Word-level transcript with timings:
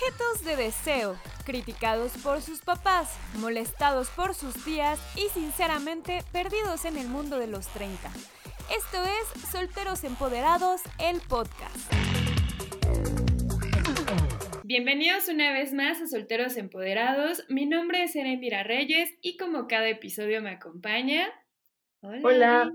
Objetos 0.00 0.44
de 0.46 0.56
deseo, 0.56 1.16
criticados 1.44 2.16
por 2.22 2.40
sus 2.40 2.60
papás, 2.60 3.18
molestados 3.34 4.08
por 4.08 4.34
sus 4.34 4.54
tías 4.64 4.98
y 5.14 5.28
sinceramente 5.28 6.24
perdidos 6.32 6.86
en 6.86 6.96
el 6.96 7.06
mundo 7.06 7.38
de 7.38 7.46
los 7.46 7.66
30. 7.74 8.08
Esto 8.74 9.04
es 9.04 9.50
Solteros 9.50 10.04
Empoderados, 10.04 10.80
el 10.98 11.20
podcast. 11.20 11.92
Bienvenidos 14.64 15.28
una 15.28 15.52
vez 15.52 15.74
más 15.74 16.00
a 16.00 16.06
Solteros 16.06 16.56
Empoderados. 16.56 17.44
Mi 17.50 17.66
nombre 17.66 18.04
es 18.04 18.16
Erendira 18.16 18.62
Reyes 18.62 19.12
y 19.20 19.36
como 19.36 19.66
cada 19.66 19.90
episodio 19.90 20.40
me 20.40 20.50
acompaña. 20.50 21.28
Hola. 22.00 22.72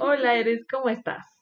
Hola, 0.00 0.34
Eres, 0.36 0.64
¿cómo 0.70 0.88
estás? 0.88 1.39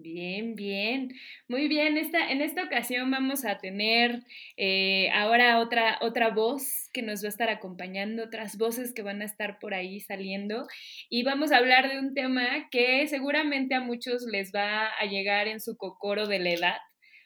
Bien, 0.00 0.54
bien, 0.54 1.08
muy 1.48 1.66
bien. 1.66 1.98
Esta, 1.98 2.30
en 2.30 2.40
esta 2.40 2.62
ocasión 2.62 3.10
vamos 3.10 3.44
a 3.44 3.58
tener 3.58 4.22
eh, 4.56 5.10
ahora 5.12 5.58
otra, 5.58 5.98
otra 6.00 6.30
voz 6.30 6.88
que 6.92 7.02
nos 7.02 7.20
va 7.24 7.26
a 7.26 7.30
estar 7.30 7.48
acompañando, 7.48 8.22
otras 8.22 8.56
voces 8.56 8.94
que 8.94 9.02
van 9.02 9.22
a 9.22 9.24
estar 9.24 9.58
por 9.58 9.74
ahí 9.74 9.98
saliendo 9.98 10.68
y 11.10 11.24
vamos 11.24 11.50
a 11.50 11.56
hablar 11.56 11.88
de 11.90 11.98
un 11.98 12.14
tema 12.14 12.68
que 12.70 13.08
seguramente 13.08 13.74
a 13.74 13.80
muchos 13.80 14.22
les 14.30 14.52
va 14.54 14.86
a 14.86 15.04
llegar 15.06 15.48
en 15.48 15.60
su 15.60 15.76
cocoro 15.76 16.28
de 16.28 16.38
la 16.38 16.50
edad, 16.50 16.78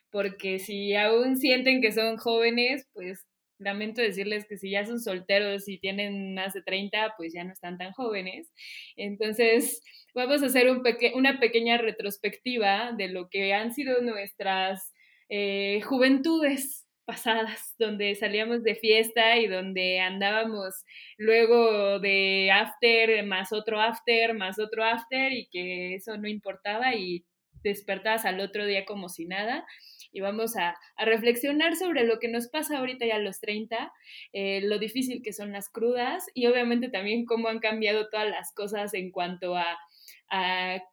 porque 0.09 0.57
si 0.57 0.95
aún 0.95 1.37
sienten 1.37 1.79
que 1.79 1.91
son 1.91 2.17
jóvenes, 2.17 2.87
pues 2.93 3.23
lamento 3.63 4.01
decirles 4.01 4.45
que 4.47 4.57
si 4.57 4.71
ya 4.71 4.85
son 4.85 4.99
solteros 4.99 5.67
y 5.67 5.79
tienen 5.79 6.35
más 6.35 6.53
de 6.53 6.61
30, 6.61 7.13
pues 7.17 7.33
ya 7.33 7.43
no 7.43 7.53
están 7.53 7.77
tan 7.77 7.91
jóvenes. 7.93 8.51
Entonces 8.95 9.81
vamos 10.13 10.43
a 10.43 10.47
hacer 10.47 10.69
un 10.69 10.83
una 11.15 11.39
pequeña 11.39 11.77
retrospectiva 11.77 12.91
de 12.97 13.09
lo 13.09 13.29
que 13.29 13.53
han 13.53 13.73
sido 13.73 14.01
nuestras 14.01 14.93
eh, 15.29 15.81
juventudes 15.81 16.87
pasadas, 17.05 17.75
donde 17.79 18.15
salíamos 18.15 18.63
de 18.63 18.75
fiesta 18.75 19.37
y 19.37 19.47
donde 19.47 19.99
andábamos 19.99 20.85
luego 21.17 21.99
de 21.99 22.49
after, 22.51 23.25
más 23.25 23.51
otro 23.51 23.81
after, 23.81 24.33
más 24.33 24.59
otro 24.59 24.83
after, 24.83 25.31
y 25.33 25.47
que 25.51 25.95
eso 25.95 26.17
no 26.17 26.27
importaba 26.27 26.95
y 26.95 27.25
despertabas 27.63 28.25
al 28.25 28.39
otro 28.39 28.65
día 28.65 28.85
como 28.85 29.09
si 29.09 29.25
nada. 29.25 29.65
Y 30.13 30.21
vamos 30.21 30.55
a, 30.55 30.75
reflexionar 30.97 31.75
sobre 31.75 32.05
lo 32.05 32.19
que 32.19 32.29
nos 32.29 32.47
pasa 32.47 32.77
ahorita 32.77 33.05
ya 33.05 33.15
a 33.15 33.19
los 33.19 33.41
30, 33.41 33.91
eh, 34.31 34.61
lo 34.63 34.79
difícil 34.79 35.21
que 35.21 35.33
son 35.33 35.51
las 35.51 35.69
crudas 35.69 36.27
y 36.33 36.47
obviamente 36.47 36.87
también 36.87 37.25
cómo 37.25 37.49
han 37.49 37.59
cambiado 37.59 38.09
todas 38.09 38.29
las 38.29 38.53
cosas 38.53 38.93
en 38.93 39.11
cuanto 39.11 39.55
a 39.57 39.65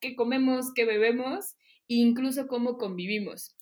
qué 0.01 0.17
comemos, 0.17 0.73
qué 0.75 0.85
bebemos 0.85 1.55
e 1.89 1.95
incluso 1.95 2.47
cómo 2.49 2.77
convivimos. 2.77 3.57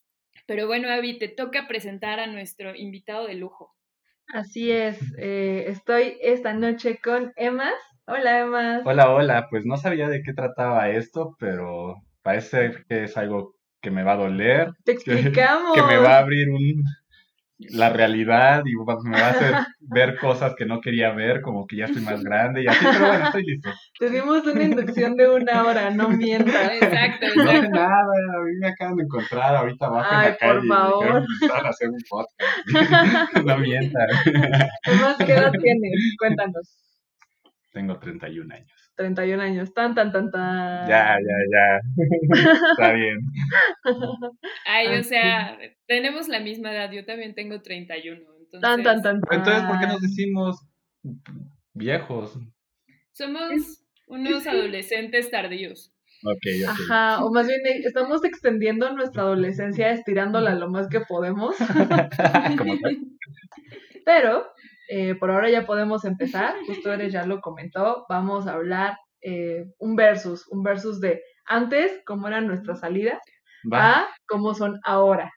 Pero 0.48 0.66
bueno, 0.66 0.88
Avi, 0.88 1.18
te 1.18 1.28
toca 1.28 1.68
presentar 1.68 2.20
a 2.20 2.26
nuestro 2.26 2.74
invitado 2.74 3.26
de 3.26 3.34
lujo. 3.34 3.74
Así 4.32 4.70
es, 4.70 4.98
eh, 5.18 5.64
estoy 5.68 6.16
esta 6.22 6.54
noche 6.54 6.98
con 7.04 7.34
Emma. 7.36 7.70
Hola, 8.06 8.40
Emma. 8.40 8.82
Hola, 8.86 9.10
hola. 9.10 9.46
Pues 9.50 9.66
no 9.66 9.76
sabía 9.76 10.08
de 10.08 10.22
qué 10.22 10.32
trataba 10.32 10.88
esto, 10.88 11.36
pero 11.38 11.96
parece 12.22 12.72
que 12.88 13.04
es 13.04 13.18
algo 13.18 13.56
que 13.88 13.94
me 13.94 14.02
va 14.02 14.12
a 14.12 14.16
doler. 14.16 14.72
Te 14.84 14.92
explicamos. 14.92 15.74
que 15.74 15.82
me 15.82 15.96
va 15.96 16.16
a 16.16 16.18
abrir 16.18 16.48
un, 16.50 16.84
la 17.70 17.88
realidad 17.88 18.62
y 18.66 18.76
me 18.76 19.18
va 19.18 19.26
a 19.26 19.30
hacer 19.30 19.54
ver 19.80 20.18
cosas 20.18 20.54
que 20.56 20.66
no 20.66 20.80
quería 20.80 21.10
ver, 21.12 21.40
como 21.40 21.66
que 21.66 21.76
ya 21.76 21.86
estoy 21.86 22.02
más 22.02 22.22
grande 22.28 22.62
y 22.62 22.66
así, 22.66 22.84
pero 22.84 23.06
bueno, 23.06 23.24
estoy 23.24 23.44
listo. 23.44 23.70
Tuvimos 23.98 24.46
una 24.46 24.62
inducción 24.62 25.16
de 25.16 25.30
una 25.30 25.64
hora, 25.64 25.90
no 25.90 26.10
mientas. 26.10 26.70
Exacto, 26.72 27.26
exacto. 27.26 27.44
No 27.44 27.50
sé 27.50 27.68
nada, 27.70 28.14
a 28.36 28.44
mí 28.44 28.52
me 28.60 28.68
acaban 28.68 28.96
de 28.96 29.02
encontrar 29.04 29.56
ahorita 29.56 29.86
abajo 29.86 30.08
Ay, 30.10 30.26
en 30.26 30.32
la 30.32 30.36
calle 30.36 30.52
por 30.52 30.66
favor. 30.68 31.24
y 31.40 31.46
a 31.50 31.68
hacer 31.68 31.88
un 31.88 32.02
podcast. 32.08 33.46
no 33.46 33.58
mientas. 33.58 34.22
¿Qué 35.24 35.32
edad 35.32 35.52
tienes? 35.52 36.14
Cuéntanos. 36.18 36.76
Tengo 37.72 37.98
31 37.98 38.54
años. 38.54 38.77
31 38.98 39.40
años. 39.42 39.72
Tan, 39.72 39.94
tan, 39.94 40.12
tan, 40.12 40.30
tan. 40.30 40.88
Ya, 40.88 41.16
ya, 41.16 41.36
ya. 41.52 41.80
Está 42.72 42.92
bien. 42.92 43.18
Ay, 44.66 44.98
o 44.98 45.04
sea, 45.04 45.56
tenemos 45.86 46.28
la 46.28 46.40
misma 46.40 46.72
edad. 46.72 46.90
Yo 46.90 47.06
también 47.06 47.34
tengo 47.34 47.62
31. 47.62 48.20
Entonces... 48.20 48.60
Tan, 48.60 48.82
tan, 48.82 49.02
tan, 49.02 49.20
Entonces, 49.30 49.64
¿por 49.64 49.78
qué 49.78 49.86
nos 49.86 50.02
decimos 50.02 50.56
viejos? 51.72 52.38
Somos 53.12 53.84
unos 54.08 54.46
adolescentes 54.46 55.30
tardíos. 55.30 55.94
Okay, 56.24 56.64
okay. 56.64 56.64
Ajá, 56.64 57.24
o 57.24 57.32
más 57.32 57.46
bien 57.46 57.60
eh, 57.64 57.82
estamos 57.84 58.24
extendiendo 58.24 58.92
nuestra 58.92 59.22
adolescencia 59.22 59.92
estirándola 59.92 60.56
lo 60.56 60.68
más 60.68 60.88
que 60.88 61.00
podemos. 61.00 61.54
Pero 64.04 64.44
eh, 64.88 65.14
por 65.16 65.30
ahora 65.30 65.50
ya 65.50 65.66
podemos 65.66 66.04
empezar, 66.04 66.54
justo 66.66 66.92
eres 66.92 67.12
ya 67.12 67.26
lo 67.26 67.40
comentó, 67.40 68.06
vamos 68.08 68.46
a 68.46 68.54
hablar 68.54 68.96
eh, 69.22 69.64
un 69.78 69.96
versus, 69.96 70.46
un 70.48 70.62
versus 70.62 71.00
de 71.00 71.22
antes, 71.46 72.00
cómo 72.06 72.28
eran 72.28 72.46
nuestras 72.46 72.80
salidas, 72.80 73.20
Va. 73.72 74.00
a 74.02 74.08
cómo 74.28 74.54
son 74.54 74.78
ahora. 74.84 75.32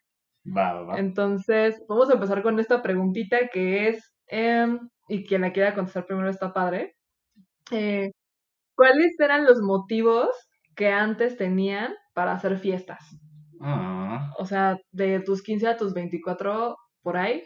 Va, 0.45 0.73
va, 0.73 0.83
va. 0.83 0.99
Entonces, 0.99 1.81
vamos 1.87 2.09
a 2.09 2.13
empezar 2.13 2.41
con 2.43 2.59
esta 2.59 2.81
preguntita 2.81 3.47
que 3.49 3.89
es, 3.89 4.13
em, 4.27 4.89
y 5.07 5.25
quien 5.25 5.41
la 5.41 5.53
quiera 5.53 5.73
contestar 5.75 6.05
primero 6.05 6.29
está 6.29 6.53
padre, 6.53 6.95
eh, 7.71 8.11
¿cuáles 8.75 9.19
eran 9.19 9.45
los 9.45 9.61
motivos 9.61 10.29
que 10.75 10.89
antes 10.89 11.37
tenían 11.37 11.93
para 12.13 12.33
hacer 12.33 12.57
fiestas? 12.59 12.99
Ah. 13.61 14.31
O 14.37 14.45
sea, 14.45 14.77
de 14.91 15.19
tus 15.21 15.41
15 15.43 15.67
a 15.67 15.77
tus 15.77 15.93
24, 15.93 16.77
por 17.03 17.17
ahí, 17.17 17.45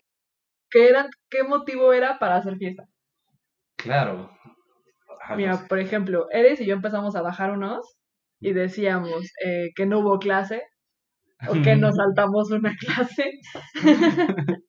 ¿Qué, 0.75 0.89
eran, 0.89 1.07
¿Qué 1.29 1.43
motivo 1.43 1.93
era 1.93 2.19
para 2.19 2.35
hacer 2.35 2.57
fiesta? 2.57 2.83
Claro. 3.77 4.29
Mira, 5.37 5.51
no 5.51 5.57
sé. 5.59 5.67
por 5.69 5.79
ejemplo, 5.79 6.27
Eres 6.31 6.59
y 6.59 6.65
yo 6.65 6.73
empezamos 6.73 7.15
a 7.15 7.21
bajar 7.21 7.51
unos 7.51 7.95
y 8.41 8.51
decíamos 8.51 9.23
eh, 9.45 9.69
que 9.73 9.85
no 9.85 9.99
hubo 9.99 10.19
clase 10.19 10.63
o 11.50 11.53
que 11.62 11.75
nos 11.75 11.96
saltamos 11.96 12.51
una 12.51 12.75
clase. 12.78 13.40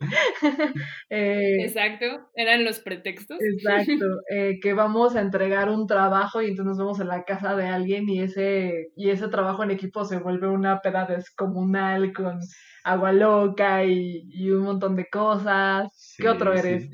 Eh, 1.11 1.65
Exacto, 1.65 2.07
eran 2.35 2.65
los 2.65 2.79
pretextos. 2.81 3.39
exacto, 3.41 4.05
eh, 4.33 4.59
que 4.63 4.73
vamos 4.73 5.17
a 5.17 5.21
entregar 5.21 5.69
un 5.69 5.87
trabajo 5.87 6.43
y 6.43 6.47
entonces 6.47 6.67
nos 6.67 6.79
vamos 6.79 7.01
a 7.01 7.05
la 7.05 7.25
casa 7.25 7.57
de 7.57 7.67
alguien 7.67 8.09
y 8.09 8.21
ese, 8.21 8.93
y 8.95 9.11
ese 9.11 9.29
trabajo 9.29 9.65
en 9.65 9.73
equipo 9.73 10.05
se 10.05 10.19
vuelve 10.19 10.49
una 10.49 10.81
peda 10.81 11.07
descomunal 11.07 12.13
con 12.13 12.39
agua 12.85 13.13
loca 13.13 13.85
y, 13.85 14.29
y 14.29 14.51
un 14.51 14.65
montón 14.65 14.97
de 14.97 15.07
cosas. 15.07 15.89
Sí, 15.95 16.23
¿Qué 16.23 16.29
otro 16.29 16.57
sí. 16.57 16.91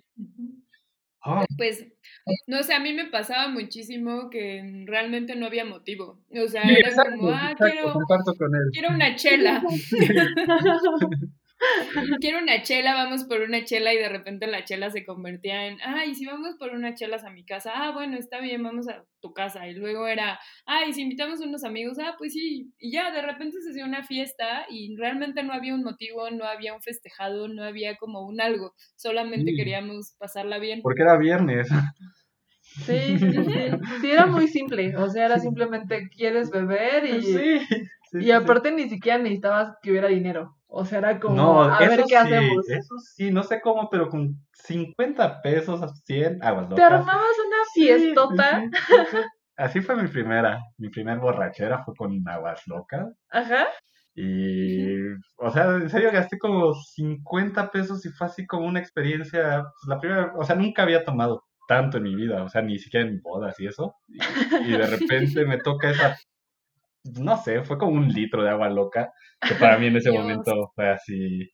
Oh, 1.25 1.45
Pues, 1.57 1.87
no 2.47 2.63
sé, 2.63 2.75
a 2.75 2.81
mí 2.81 2.93
me 2.93 3.07
pasaba 3.07 3.49
muchísimo 3.49 4.29
que 4.31 4.85
realmente 4.87 5.37
no 5.37 5.47
había 5.47 5.65
motivo. 5.65 6.19
O 6.31 6.49
sea, 6.49 6.63
sí, 6.63 6.73
era 6.73 6.89
exacto, 6.89 7.17
como, 7.17 7.31
ah, 7.31 7.53
exacto, 7.53 7.93
quiero, 7.93 8.71
quiero 8.73 8.89
una 8.91 9.15
chela. 9.15 9.63
quiero 12.21 12.39
una 12.39 12.63
chela, 12.63 12.95
vamos 12.95 13.25
por 13.25 13.41
una 13.41 13.65
chela 13.65 13.93
y 13.95 13.99
de 13.99 14.09
repente 14.09 14.47
la 14.47 14.65
chela 14.65 14.91
se 14.91 15.05
convertía 15.05 15.67
en, 15.67 15.79
ay, 15.83 16.15
si 16.15 16.27
vamos 16.27 16.57
por 16.59 16.71
unas 16.73 16.99
chelas 16.99 17.25
a 17.25 17.31
mi 17.31 17.45
casa, 17.45 17.73
ah, 17.75 17.93
bueno, 17.93 18.17
está 18.17 18.41
bien, 18.41 18.63
vamos 18.63 18.89
a 18.89 19.05
tu 19.21 19.33
casa. 19.33 19.69
Y 19.69 19.75
luego 19.75 20.07
era, 20.07 20.39
ay, 20.67 20.93
si 20.93 21.03
invitamos 21.03 21.41
a 21.41 21.47
unos 21.47 21.65
amigos, 21.65 21.99
ah, 22.01 22.15
pues 22.19 22.33
sí. 22.33 22.73
Y 22.79 22.93
ya, 22.93 23.11
de 23.13 23.23
repente 23.23 23.61
se 23.61 23.71
hacía 23.71 23.85
una 23.85 24.03
fiesta 24.05 24.67
y 24.71 24.97
realmente 24.97 25.43
no 25.43 25.53
había 25.53 25.75
un 25.75 25.83
motivo, 25.85 26.31
no 26.31 26.45
había 26.45 26.75
un 26.75 26.83
festejado, 26.83 27.49
no 27.49 27.63
había 27.65 27.97
como 27.97 28.27
un 28.27 28.41
algo, 28.41 28.75
solamente 28.97 29.53
Sí. 29.53 29.57
queríamos 29.57 30.15
pasarla 30.19 30.59
bien. 30.59 30.81
Porque 30.83 31.03
era 31.03 31.17
viernes. 31.17 31.69
Sí, 32.87 33.19
sí, 33.19 33.31
sí, 33.33 33.45
sí. 33.45 33.71
Sí, 34.01 34.11
era 34.11 34.27
muy 34.27 34.49
simple. 34.49 34.97
O 34.97 35.09
sea, 35.11 35.27
era 35.27 35.39
simplemente 35.39 36.09
quieres 36.09 36.51
beber 36.51 37.05
y, 37.05 37.21
Sí. 37.23 37.59
sí, 38.11 38.19
y 38.19 38.23
sí, 38.25 38.31
aparte 38.33 38.73
ni 38.73 38.89
siquiera 38.89 39.19
necesitabas 39.19 39.77
que 39.83 39.91
hubiera 39.91 40.09
dinero. 40.09 40.57
O 40.75 40.85
sea, 40.87 40.99
era 41.01 41.21
como, 41.21 41.37
No, 41.37 41.63
a 41.63 41.79
ver 41.81 42.01
qué 42.01 42.05
sí, 42.09 42.15
hacemos. 42.15 42.69
Eso 42.71 42.95
sí, 42.99 43.31
no 43.31 43.43
sé 43.43 43.61
cómo, 43.61 43.91
pero 43.91 44.09
con 44.09 44.37
50 44.55 45.43
pesos 45.43 45.83
a 45.83 45.89
100 45.89 46.43
aguas 46.43 46.67
Te 46.69 46.71
locas. 46.71 46.93
armabas 46.93 47.37
una 47.47 47.57
fiestota. 47.75 48.61
sí, 48.63 48.71
sí, 48.87 48.95
sí. 49.11 49.17
Así 49.57 49.81
fue 49.83 49.97
mi 49.97 50.09
primera, 50.09 50.59
mi 50.79 50.89
primer 50.89 51.19
borrachera 51.19 51.85
fue 51.85 51.95
con 51.95 52.27
aguas 52.27 52.63
locas. 52.67 53.07
Ajá. 53.31 53.67
Y, 54.15 54.95
o 55.37 55.51
sea, 55.53 55.65
en 55.77 55.91
serio 55.91 56.11
gasté 56.13 56.39
como 56.39 56.75
50 56.75 57.71
pesos 57.71 58.05
y 58.07 58.11
fue 58.11 58.27
así 58.27 58.47
como 58.47 58.67
una 58.67 58.81
experiencia, 58.81 59.63
pues 59.63 59.89
la 59.89 59.99
primera, 60.01 60.33
o 60.37 60.45
sea, 60.45 60.57
nunca 60.57 60.83
había 60.83 61.05
tomado 61.05 61.45
tanto 61.69 61.99
en 61.99 62.05
mi 62.05 62.15
vida, 62.15 62.43
o 62.45 62.49
sea, 62.49 62.63
ni 62.63 62.79
siquiera 62.79 63.07
en 63.07 63.21
bodas 63.23 63.59
y 63.61 63.67
eso. 63.67 63.95
Y, 64.09 64.19
y 64.69 64.73
de 64.73 64.87
repente 64.87 65.45
me 65.47 65.59
toca 65.59 65.91
esa, 65.91 66.17
no 67.05 67.37
sé, 67.37 67.63
fue 67.63 67.79
como 67.79 67.93
un 67.93 68.09
litro 68.09 68.43
de 68.43 68.51
agua 68.51 68.69
loca, 68.69 69.13
que 69.41 69.55
para 69.55 69.79
mí 69.79 69.87
en 69.87 69.97
ese 69.97 70.11
momento 70.13 70.73
fue 70.75 70.91
así. 70.91 71.51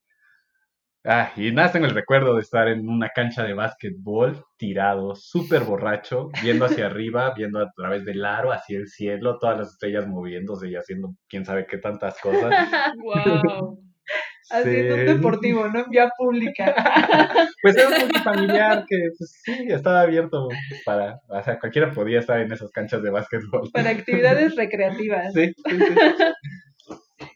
Ah, 1.05 1.33
y 1.37 1.53
nada, 1.53 1.73
tengo 1.73 1.87
el 1.87 1.95
recuerdo 1.95 2.35
de 2.35 2.43
estar 2.43 2.69
en 2.69 2.89
una 2.89 3.09
cancha 3.09 3.43
de 3.43 3.55
básquetbol, 3.55 4.45
tirado, 4.59 5.15
súper 5.15 5.63
borracho, 5.63 6.29
viendo 6.43 6.67
hacia 6.67 6.87
arriba, 6.87 7.33
viendo 7.35 7.61
a 7.61 7.71
través 7.75 8.05
del 8.05 8.25
aro, 8.25 8.53
hacia 8.53 8.79
el 8.79 8.89
cielo, 8.89 9.39
todas 9.39 9.59
las 9.59 9.69
estrellas 9.73 10.07
moviéndose 10.07 10.69
y 10.69 10.77
haciendo 10.77 11.15
quién 11.29 11.45
sabe 11.47 11.67
qué 11.67 11.79
tantas 11.79 12.21
cosas. 12.21 12.53
Wow. 13.03 13.88
Haciendo 14.51 14.95
un 14.95 15.01
Sí. 15.01 15.07
deportivo, 15.07 15.69
no 15.69 15.81
en 15.85 15.91
vía 15.91 16.11
pública. 16.17 16.75
Pues 17.63 17.77
era 17.77 17.89
un 18.05 18.11
familiar 18.23 18.85
que 18.89 18.97
pues, 19.19 19.41
sí, 19.45 19.67
estaba 19.69 20.03
abierto 20.03 20.49
para, 20.85 21.21
o 21.29 21.43
sea, 21.43 21.59
cualquiera 21.59 21.91
podía 21.93 22.21
estar 22.21 22.41
en 22.41 22.53
esas 22.53 22.71
canchas 22.71 23.03
de 23.03 23.11
básquetbol. 23.11 23.69
Para 23.73 23.91
actividades 23.91 24.55
recreativas. 24.57 25.33
Sí, 25.35 25.53
sí, 25.69 25.77
sí. 25.79 25.95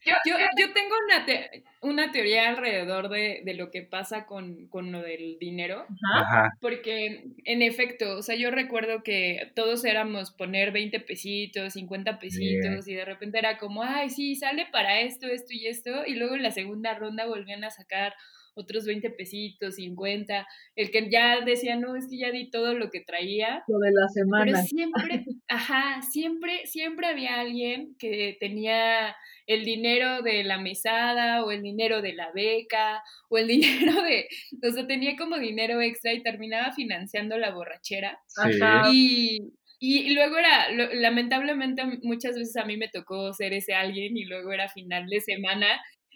Yo, 0.04 0.14
yo 0.58 0.72
tengo 0.72 0.94
una, 1.06 1.24
te- 1.24 1.62
una 1.80 2.10
teoría 2.10 2.48
alrededor 2.48 3.08
de, 3.08 3.42
de 3.44 3.54
lo 3.54 3.70
que 3.70 3.82
pasa 3.82 4.26
con, 4.26 4.66
con 4.68 4.90
lo 4.90 5.00
del 5.00 5.38
dinero, 5.38 5.86
Ajá. 6.14 6.50
porque 6.60 7.24
en 7.44 7.62
efecto, 7.62 8.18
o 8.18 8.22
sea, 8.22 8.34
yo 8.34 8.50
recuerdo 8.50 9.02
que 9.02 9.52
todos 9.54 9.84
éramos 9.84 10.32
poner 10.32 10.72
20 10.72 10.98
pesitos, 11.00 11.74
50 11.74 12.18
pesitos, 12.18 12.88
y 12.88 12.94
de 12.94 13.04
repente 13.04 13.38
era 13.38 13.58
como, 13.58 13.82
ay, 13.84 14.10
sí, 14.10 14.34
sale 14.34 14.66
para 14.72 15.00
esto, 15.00 15.26
esto 15.28 15.52
y 15.52 15.66
esto, 15.68 16.04
y 16.06 16.14
luego 16.14 16.34
en 16.34 16.42
la 16.42 16.50
segunda 16.50 16.94
ronda 16.94 17.26
volvían 17.26 17.62
a 17.64 17.70
sacar 17.70 18.14
otros 18.54 18.84
20 18.86 19.10
pesitos, 19.10 19.76
50, 19.76 20.46
el 20.76 20.90
que 20.90 21.08
ya 21.10 21.40
decía, 21.40 21.76
no, 21.76 21.96
es 21.96 22.06
que 22.08 22.18
ya 22.18 22.30
di 22.30 22.50
todo 22.50 22.74
lo 22.74 22.90
que 22.90 23.00
traía, 23.00 23.62
Lo 23.68 23.78
de 23.78 23.90
la 23.92 24.06
pero 24.06 24.08
semana. 24.08 24.62
siempre, 24.62 25.24
ajá, 25.48 26.02
siempre, 26.02 26.66
siempre 26.66 27.06
había 27.06 27.40
alguien 27.40 27.96
que 27.98 28.36
tenía 28.40 29.14
el 29.46 29.64
dinero 29.64 30.22
de 30.22 30.44
la 30.44 30.58
mesada 30.58 31.44
o 31.44 31.50
el 31.50 31.62
dinero 31.62 32.02
de 32.02 32.12
la 32.14 32.30
beca 32.32 33.02
o 33.28 33.38
el 33.38 33.46
dinero 33.96 34.02
de, 34.02 34.28
o 34.66 34.70
sea, 34.72 34.86
tenía 34.86 35.16
como 35.16 35.38
dinero 35.38 35.80
extra 35.80 36.12
y 36.12 36.22
terminaba 36.22 36.72
financiando 36.72 37.38
la 37.38 37.50
borrachera. 37.52 38.18
Sí. 38.26 38.40
Ajá. 38.62 38.90
Y, 38.92 39.52
y 39.80 40.14
luego 40.14 40.36
era, 40.38 40.70
lo- 40.70 40.94
lamentablemente 40.94 41.82
muchas 42.02 42.36
veces 42.36 42.56
a 42.56 42.64
mí 42.64 42.76
me 42.76 42.88
tocó 42.88 43.32
ser 43.32 43.52
ese 43.52 43.74
alguien 43.74 44.16
y 44.16 44.24
luego 44.24 44.52
era 44.52 44.68
final 44.68 45.08
de 45.08 45.20
semana 45.20 45.66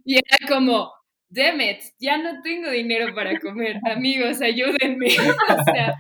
y 0.05 0.15
era 0.19 0.37
como, 0.49 0.93
damn 1.29 1.61
it, 1.61 1.81
ya 1.99 2.19
no 2.19 2.43
tengo 2.43 2.71
dinero 2.71 3.15
para 3.15 3.39
comer, 3.41 3.77
amigos, 3.91 4.41
ayúdenme. 4.41 5.07
o 5.09 5.73
sea, 5.73 5.95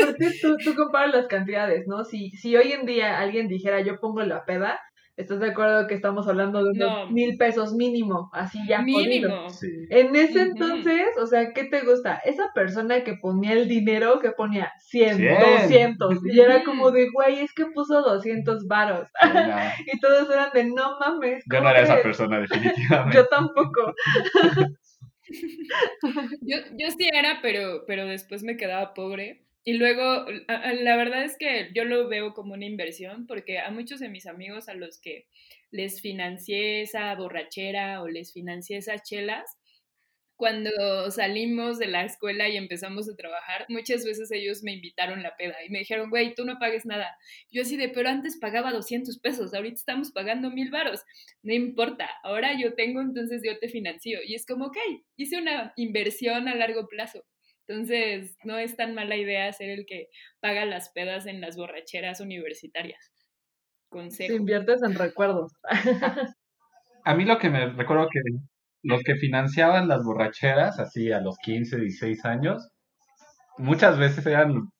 Aparte, 0.00 0.32
tú, 0.40 0.56
tú 0.62 0.74
comparas 0.74 1.14
las 1.14 1.26
cantidades, 1.26 1.86
¿no? 1.86 2.04
Si, 2.04 2.30
si 2.30 2.56
hoy 2.56 2.72
en 2.72 2.86
día 2.86 3.18
alguien 3.18 3.48
dijera 3.48 3.80
yo 3.80 3.98
pongo 4.00 4.22
la 4.22 4.44
peda, 4.44 4.80
¿estás 5.16 5.40
de 5.40 5.50
acuerdo 5.50 5.86
que 5.86 5.94
estamos 5.94 6.26
hablando 6.28 6.62
de 6.64 6.70
unos 6.70 7.06
No. 7.08 7.10
mil 7.10 7.36
pesos 7.36 7.72
mínimo? 7.74 8.30
Así 8.32 8.58
ya 8.68 8.82
mínimo. 8.82 9.48
Sí. 9.50 9.68
En 9.90 10.14
ese 10.16 10.42
entonces, 10.42 11.06
o 11.20 11.26
sea, 11.26 11.52
¿qué 11.52 11.64
te 11.64 11.82
gusta? 11.82 12.16
Esa 12.24 12.44
persona 12.54 13.04
que 13.04 13.14
ponía 13.14 13.52
el 13.52 13.68
dinero, 13.68 14.18
que 14.20 14.30
ponía 14.32 14.72
100, 14.80 15.16
Cien. 15.18 15.38
200, 15.38 16.18
y 16.26 16.40
era 16.40 16.64
como 16.64 16.90
de, 16.90 17.08
güey, 17.10 17.40
es 17.40 17.52
que 17.54 17.66
puso 17.66 18.02
200 18.02 18.66
varos. 18.66 19.08
Y 19.86 20.00
todos 20.00 20.30
eran 20.30 20.50
de, 20.54 20.64
no 20.64 20.98
mames. 20.98 21.44
Yo 21.50 21.58
¿cómo 21.58 21.64
no 21.64 21.70
era 21.70 21.80
esa 21.82 21.92
crees?". 22.00 22.04
persona, 22.04 22.38
definitivamente. 22.40 23.16
Yo 23.16 23.26
tampoco. 23.26 23.92
Yo, 26.42 26.58
yo 26.78 26.90
sí 26.90 27.08
era, 27.12 27.38
pero, 27.42 27.84
pero 27.86 28.04
después 28.06 28.42
me 28.42 28.56
quedaba 28.56 28.92
pobre. 28.94 29.43
Y 29.64 29.74
luego, 29.74 30.26
la 30.48 30.96
verdad 30.96 31.24
es 31.24 31.36
que 31.38 31.70
yo 31.74 31.84
lo 31.84 32.06
veo 32.08 32.34
como 32.34 32.52
una 32.54 32.66
inversión, 32.66 33.26
porque 33.26 33.58
a 33.58 33.70
muchos 33.70 33.98
de 34.00 34.10
mis 34.10 34.26
amigos 34.26 34.68
a 34.68 34.74
los 34.74 35.00
que 35.00 35.26
les 35.70 36.00
financié 36.02 36.82
esa 36.82 37.14
borrachera 37.14 38.02
o 38.02 38.08
les 38.08 38.32
financié 38.32 38.76
esas 38.76 39.02
chelas, 39.02 39.58
cuando 40.36 41.10
salimos 41.10 41.78
de 41.78 41.86
la 41.86 42.04
escuela 42.04 42.48
y 42.48 42.56
empezamos 42.56 43.08
a 43.08 43.16
trabajar, 43.16 43.66
muchas 43.68 44.04
veces 44.04 44.30
ellos 44.32 44.62
me 44.62 44.72
invitaron 44.72 45.22
la 45.22 45.36
peda 45.36 45.54
y 45.66 45.70
me 45.70 45.78
dijeron, 45.78 46.10
güey, 46.10 46.34
tú 46.34 46.44
no 46.44 46.58
pagues 46.58 46.84
nada. 46.86 47.16
Yo 47.50 47.62
así 47.62 47.76
de, 47.76 47.88
pero 47.88 48.08
antes 48.08 48.38
pagaba 48.38 48.72
200 48.72 49.18
pesos, 49.20 49.54
ahorita 49.54 49.76
estamos 49.76 50.10
pagando 50.12 50.50
mil 50.50 50.70
varos. 50.70 51.02
No 51.42 51.54
importa, 51.54 52.10
ahora 52.24 52.58
yo 52.60 52.74
tengo, 52.74 53.00
entonces 53.00 53.42
yo 53.44 53.58
te 53.58 53.68
financio. 53.68 54.18
Y 54.26 54.34
es 54.34 54.44
como, 54.44 54.66
ok, 54.66 54.76
hice 55.16 55.38
una 55.38 55.72
inversión 55.76 56.48
a 56.48 56.54
largo 56.56 56.88
plazo. 56.88 57.24
Entonces, 57.68 58.36
no 58.44 58.58
es 58.58 58.76
tan 58.76 58.94
mala 58.94 59.16
idea 59.16 59.52
ser 59.52 59.70
el 59.70 59.86
que 59.86 60.08
paga 60.40 60.64
las 60.66 60.90
pedas 60.90 61.26
en 61.26 61.40
las 61.40 61.56
borracheras 61.56 62.20
universitarias. 62.20 63.12
Te 63.90 63.90
Consejo. 63.90 64.34
inviertes 64.36 64.82
en 64.82 64.94
recuerdos. 64.94 65.52
A 67.04 67.14
mí 67.14 67.24
lo 67.24 67.38
que 67.38 67.50
me 67.50 67.66
recuerdo 67.72 68.08
que 68.10 68.20
los 68.82 69.02
que 69.02 69.14
financiaban 69.16 69.88
las 69.88 70.04
borracheras, 70.04 70.78
así 70.78 71.12
a 71.12 71.20
los 71.20 71.36
15, 71.38 71.78
16 71.78 72.24
años, 72.24 72.68
muchas 73.58 73.98
veces 73.98 74.26
eran 74.26 74.70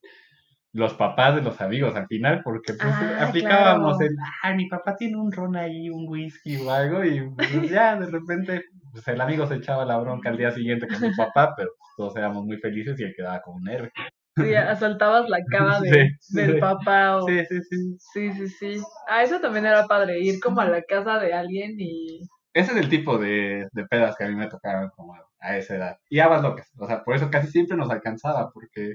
los 0.72 0.94
papás 0.94 1.36
de 1.36 1.42
los 1.42 1.60
amigos 1.60 1.94
al 1.96 2.06
final, 2.08 2.42
porque 2.44 2.74
pues 2.74 2.92
Ah, 2.92 3.26
aplicábamos 3.28 3.98
claro. 3.98 4.12
el, 4.12 4.16
ay, 4.42 4.56
mi 4.56 4.68
papá 4.68 4.96
tiene 4.96 5.16
un 5.16 5.30
ron 5.32 5.56
ahí, 5.56 5.88
un 5.90 6.08
whisky 6.08 6.56
o 6.56 6.70
algo, 6.70 7.04
y 7.04 7.30
pues, 7.36 7.70
ya 7.70 7.96
de 7.96 8.06
repente 8.10 8.62
pues, 8.94 9.08
el 9.08 9.20
amigo 9.20 9.46
se 9.46 9.56
echaba 9.56 9.84
la 9.84 9.98
bronca 9.98 10.30
al 10.30 10.38
día 10.38 10.50
siguiente 10.52 10.86
con 10.86 10.96
su 10.98 11.10
papá, 11.16 11.54
pero 11.56 11.70
todos 11.96 12.16
éramos 12.16 12.44
muy 12.44 12.56
felices 12.58 12.98
y 12.98 13.02
él 13.04 13.14
quedaba 13.16 13.42
como 13.42 13.56
un 13.58 13.68
héroe. 13.68 13.92
Sí, 14.36 14.54
asaltabas 14.54 15.28
la 15.28 15.38
cava 15.50 15.80
de, 15.82 15.90
Sí, 15.90 16.16
sí, 16.20 16.36
del 16.36 16.54
sí. 16.54 16.60
papá. 16.60 17.16
O... 17.18 17.28
Sí, 17.28 17.44
sí, 17.46 17.60
sí. 17.70 17.96
Sí, 17.98 18.32
sí, 18.32 18.48
sí. 18.48 18.82
Ah, 19.08 19.22
eso 19.22 19.40
también 19.40 19.66
era 19.66 19.86
padre, 19.86 20.18
ir 20.20 20.40
como 20.40 20.60
a 20.60 20.66
la 20.68 20.82
casa 20.82 21.18
de 21.18 21.32
alguien 21.34 21.74
y... 21.78 22.20
Ese 22.52 22.70
es 22.72 22.78
el 22.78 22.88
tipo 22.88 23.18
de, 23.18 23.66
de 23.72 23.86
pedas 23.86 24.16
que 24.16 24.24
a 24.24 24.28
mí 24.28 24.36
me 24.36 24.46
tocaron 24.48 24.88
como 24.96 25.14
a 25.40 25.56
esa 25.56 25.74
edad. 25.74 25.98
Y 26.08 26.20
habas 26.20 26.40
locas. 26.42 26.70
O 26.78 26.86
sea, 26.86 27.02
por 27.02 27.16
eso 27.16 27.28
casi 27.30 27.48
siempre 27.48 27.76
nos 27.76 27.90
alcanzaba, 27.90 28.50
porque, 28.52 28.94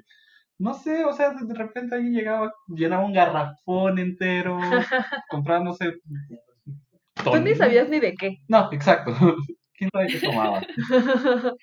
no 0.57 0.74
sé, 0.74 1.04
o 1.04 1.12
sea, 1.12 1.34
de 1.34 1.54
repente 1.54 1.96
ahí 1.96 2.10
llegaba, 2.10 2.54
llenaba 2.68 3.04
un 3.06 3.12
garrafón 3.13 4.00
entero, 4.00 4.57
no 5.63 5.74
sé. 5.74 5.94
Tú 7.24 7.36
ni 7.36 7.50
ton- 7.51 7.57
sabías 7.57 7.90
ni 7.90 8.00
de 8.00 8.13
qué. 8.16 8.38
No, 8.48 8.69
exacto. 8.72 9.12
¿Quién 9.80 9.90
sabe 9.92 10.08
qué 10.08 10.20
tomaba? 10.20 10.62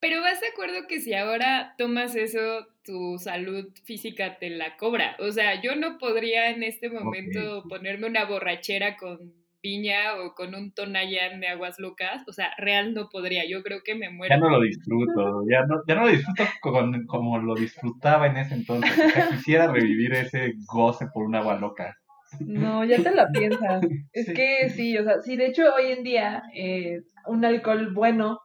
Pero 0.00 0.22
vas 0.22 0.40
de 0.40 0.46
acuerdo 0.48 0.86
que 0.88 1.00
si 1.00 1.12
ahora 1.14 1.74
tomas 1.76 2.14
eso, 2.16 2.66
tu 2.84 3.18
salud 3.18 3.66
física 3.84 4.38
te 4.38 4.48
la 4.48 4.76
cobra. 4.78 5.16
O 5.18 5.30
sea, 5.30 5.60
yo 5.60 5.76
no 5.76 5.98
podría 5.98 6.50
en 6.50 6.62
este 6.62 6.88
momento 6.88 7.64
ponerme 7.68 8.06
una 8.06 8.24
borrachera 8.24 8.96
con 8.96 9.34
piña 9.60 10.16
o 10.16 10.34
con 10.34 10.54
un 10.54 10.72
tonallán 10.72 11.40
de 11.40 11.48
aguas 11.48 11.78
locas. 11.78 12.22
O 12.26 12.32
sea, 12.32 12.50
real 12.56 12.94
no 12.94 13.10
podría. 13.10 13.42
Yo 13.46 13.62
creo 13.62 13.82
que 13.84 13.94
me 13.94 14.08
muero. 14.08 14.34
Ya 14.34 14.40
no 14.40 14.48
lo 14.48 14.62
disfruto, 14.62 15.42
ya 15.50 15.66
no, 15.66 15.82
ya 15.86 15.94
no 15.96 16.06
lo 16.06 16.08
disfruto 16.12 16.44
con- 16.62 17.04
como 17.06 17.38
lo 17.38 17.54
disfrutaba 17.54 18.26
en 18.28 18.38
ese 18.38 18.54
entonces. 18.54 18.92
O 18.98 19.08
sea, 19.10 19.28
quisiera 19.28 19.70
revivir 19.70 20.14
ese 20.14 20.54
goce 20.66 21.08
por 21.12 21.24
un 21.26 21.34
agua 21.34 21.58
loca. 21.58 21.98
No, 22.38 22.84
ya 22.84 23.02
te 23.02 23.10
la 23.10 23.28
piensas. 23.30 23.82
Es 24.12 24.26
Sí. 24.26 24.34
que 24.34 24.70
sí, 24.70 24.96
o 24.98 25.04
sea, 25.04 25.20
sí, 25.22 25.36
de 25.36 25.46
hecho 25.46 25.62
hoy 25.74 25.92
en 25.92 26.02
día 26.04 26.42
eh, 26.54 27.00
un 27.26 27.44
alcohol 27.44 27.92
bueno, 27.94 28.38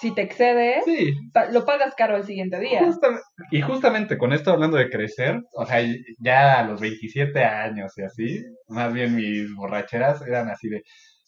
si 0.00 0.14
te 0.14 0.22
excedes, 0.22 0.84
Sí, 0.84 1.12
pa- 1.32 1.46
lo 1.50 1.64
pagas 1.64 1.94
caro 1.96 2.16
el 2.16 2.24
siguiente 2.24 2.58
día. 2.60 2.84
Justamente- 2.84 3.22
y 3.50 3.60
justamente 3.62 4.18
con 4.18 4.32
esto 4.32 4.52
hablando 4.52 4.76
de 4.76 4.90
crecer, 4.90 5.40
o 5.54 5.66
sea, 5.66 5.78
ya 6.20 6.60
a 6.60 6.64
los 6.64 6.80
27 6.80 7.44
años 7.44 7.92
y 7.98 8.02
así, 8.02 8.44
más 8.68 8.92
bien 8.92 9.14
mis 9.16 9.52
borracheras 9.54 10.24
eran 10.26 10.48
así 10.50 10.68
de, 10.68 10.82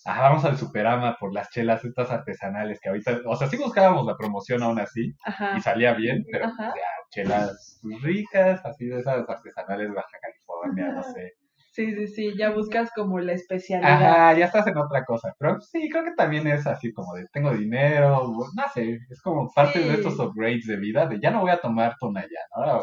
ah, 0.04 0.20
vamos 0.20 0.44
al 0.44 0.56
Superama 0.56 1.16
por 1.18 1.32
las 1.34 1.50
chelas 1.50 1.84
estas 1.84 2.10
artesanales 2.10 2.78
que 2.80 2.88
ahorita, 2.90 3.18
o 3.26 3.34
sea, 3.36 3.48
sí 3.48 3.56
buscábamos 3.56 4.06
la 4.06 4.16
promoción 4.16 4.62
aún 4.62 4.78
así 4.78 5.12
Ajá. 5.24 5.54
y 5.56 5.60
salía 5.60 5.92
bien, 5.94 6.24
pero 6.30 6.46
Ajá. 6.46 6.70
o 6.70 6.72
sea, 6.72 6.84
chelas 7.10 7.80
ricas, 8.02 8.64
así 8.64 8.86
de 8.86 9.00
esas 9.00 9.28
artesanales 9.28 9.88
Baja 9.92 10.16
California, 10.22 10.92
no 10.92 11.02
sé. 11.02 11.32
Sí, 11.72 11.94
sí, 11.94 12.06
sí, 12.08 12.32
ya 12.36 12.50
buscas 12.50 12.90
como 12.94 13.20
la 13.20 13.32
especialidad. 13.32 13.92
Ajá, 13.92 14.34
ya 14.38 14.46
estás 14.46 14.66
en 14.66 14.76
otra 14.76 15.04
cosa, 15.04 15.32
pero 15.38 15.60
sí, 15.60 15.88
creo 15.88 16.02
que 16.04 16.14
también 16.16 16.46
es 16.48 16.66
así 16.66 16.92
como 16.92 17.14
de, 17.14 17.26
tengo 17.32 17.52
dinero, 17.52 18.26
no 18.54 18.64
sé, 18.74 18.98
es 19.08 19.22
como 19.22 19.48
parte 19.54 19.78
de 19.78 19.94
estos 19.94 20.18
upgrades 20.18 20.66
de 20.66 20.76
vida, 20.76 21.06
de 21.06 21.20
ya 21.20 21.30
no 21.30 21.42
voy 21.42 21.50
a 21.50 21.60
tomar 21.60 21.94
tonallán, 22.00 22.28
ahora 22.52 22.80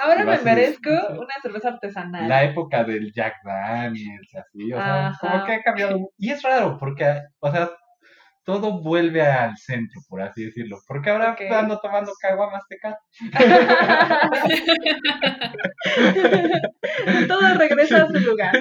Ahora 0.00 0.22
y 0.22 0.26
me 0.26 0.38
merezco 0.38 0.90
una 0.90 1.34
cerveza 1.42 1.70
artesanal. 1.70 2.28
la 2.28 2.44
época 2.44 2.84
del 2.84 3.12
Jack 3.12 3.34
Daniels, 3.44 4.34
así, 4.34 4.72
o 4.72 4.76
sea, 4.76 5.08
Ajá. 5.08 5.18
como 5.20 5.44
que 5.44 5.52
ha 5.52 5.62
cambiado. 5.62 5.98
Y 6.16 6.30
es 6.30 6.42
raro, 6.42 6.76
porque, 6.78 7.20
o 7.40 7.50
sea, 7.50 7.70
todo 8.48 8.80
vuelve 8.80 9.20
al 9.20 9.54
centro, 9.58 10.00
por 10.08 10.22
así 10.22 10.46
decirlo. 10.46 10.78
Porque 10.86 11.10
ahora 11.10 11.32
Ok. 11.32 11.42
ando 11.52 11.78
tomando 11.80 12.12
caguamas 12.18 12.62
teca. 12.66 12.98
Todo 17.28 17.54
regresa 17.58 18.04
a 18.04 18.06
su 18.06 18.14
lugar. 18.14 18.52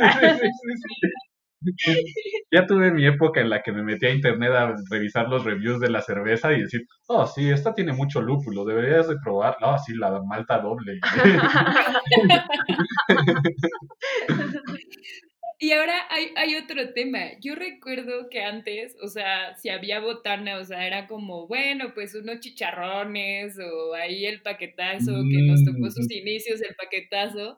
Ya 2.51 2.65
tuve 2.65 2.91
mi 2.91 3.05
época 3.05 3.39
en 3.39 3.49
la 3.49 3.63
que 3.63 3.71
me 3.71 3.81
metí 3.81 4.07
a 4.07 4.11
internet 4.11 4.51
a 4.51 4.75
revisar 4.91 5.29
los 5.29 5.45
reviews 5.45 5.79
de 5.79 5.89
la 5.89 6.01
cerveza 6.01 6.51
y 6.51 6.63
decir, 6.63 6.81
oh, 7.07 7.25
sí, 7.25 7.49
esta 7.49 7.73
tiene 7.73 7.93
mucho 7.93 8.21
lúpulo, 8.21 8.65
deberías 8.65 9.07
de 9.07 9.15
probar. 9.23 9.55
No, 9.61 9.79
sí, 9.79 9.95
la 9.95 10.21
malta 10.21 10.59
doble. 10.59 10.99
Y 15.59 15.71
ahora 15.71 16.05
hay, 16.11 16.31
hay 16.35 16.55
otro 16.55 16.93
tema. 16.93 17.31
Yo 17.41 17.55
recuerdo 17.55 18.29
que 18.29 18.43
antes, 18.43 18.95
o 19.01 19.07
sea, 19.07 19.55
si 19.55 19.69
había 19.69 19.99
botana, 19.99 20.59
o 20.59 20.63
sea, 20.63 20.85
era 20.85 21.07
como, 21.07 21.47
bueno, 21.47 21.93
pues 21.95 22.13
unos 22.13 22.41
chicharrones 22.41 23.57
o 23.57 23.95
ahí 23.95 24.25
el 24.27 24.43
paquetazo 24.43 25.23
que 25.31 25.41
nos 25.41 25.63
tocó 25.65 25.89
sus 25.89 26.11
inicios, 26.11 26.61
el 26.61 26.75
paquetazo. 26.75 27.57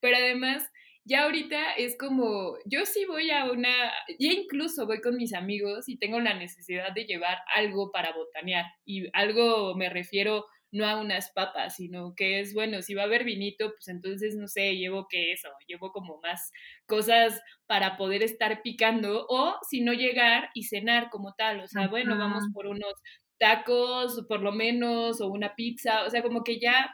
Pero 0.00 0.16
además, 0.16 0.68
ya 1.04 1.22
ahorita 1.22 1.74
es 1.74 1.96
como, 1.96 2.56
yo 2.64 2.84
sí 2.84 3.04
voy 3.04 3.30
a 3.30 3.44
una, 3.52 3.92
ya 4.18 4.32
incluso 4.32 4.84
voy 4.86 5.00
con 5.00 5.16
mis 5.16 5.32
amigos 5.32 5.88
y 5.88 5.98
tengo 5.98 6.18
la 6.18 6.34
necesidad 6.34 6.92
de 6.92 7.04
llevar 7.04 7.38
algo 7.54 7.92
para 7.92 8.12
botanear. 8.12 8.64
Y 8.84 9.06
algo 9.12 9.76
me 9.76 9.88
refiero 9.88 10.46
no 10.76 10.86
a 10.86 11.00
unas 11.00 11.30
papas, 11.32 11.76
sino 11.76 12.14
que 12.14 12.40
es 12.40 12.54
bueno, 12.54 12.82
si 12.82 12.94
va 12.94 13.02
a 13.02 13.06
haber 13.06 13.24
vinito, 13.24 13.70
pues 13.70 13.88
entonces 13.88 14.36
no 14.36 14.48
sé, 14.48 14.76
llevo 14.76 15.08
queso, 15.08 15.48
llevo 15.66 15.92
como 15.92 16.20
más 16.20 16.52
cosas 16.86 17.40
para 17.66 17.96
poder 17.96 18.22
estar 18.22 18.62
picando 18.62 19.26
o 19.28 19.56
si 19.68 19.80
no 19.80 19.92
llegar 19.92 20.50
y 20.54 20.64
cenar 20.64 21.10
como 21.10 21.34
tal, 21.34 21.60
o 21.60 21.66
sea, 21.68 21.88
bueno, 21.88 22.18
vamos 22.18 22.44
por 22.52 22.66
unos 22.66 22.94
tacos 23.38 24.24
por 24.28 24.40
lo 24.42 24.52
menos 24.52 25.20
o 25.20 25.28
una 25.28 25.54
pizza, 25.54 26.04
o 26.04 26.10
sea, 26.10 26.22
como 26.22 26.44
que 26.44 26.58
ya 26.58 26.90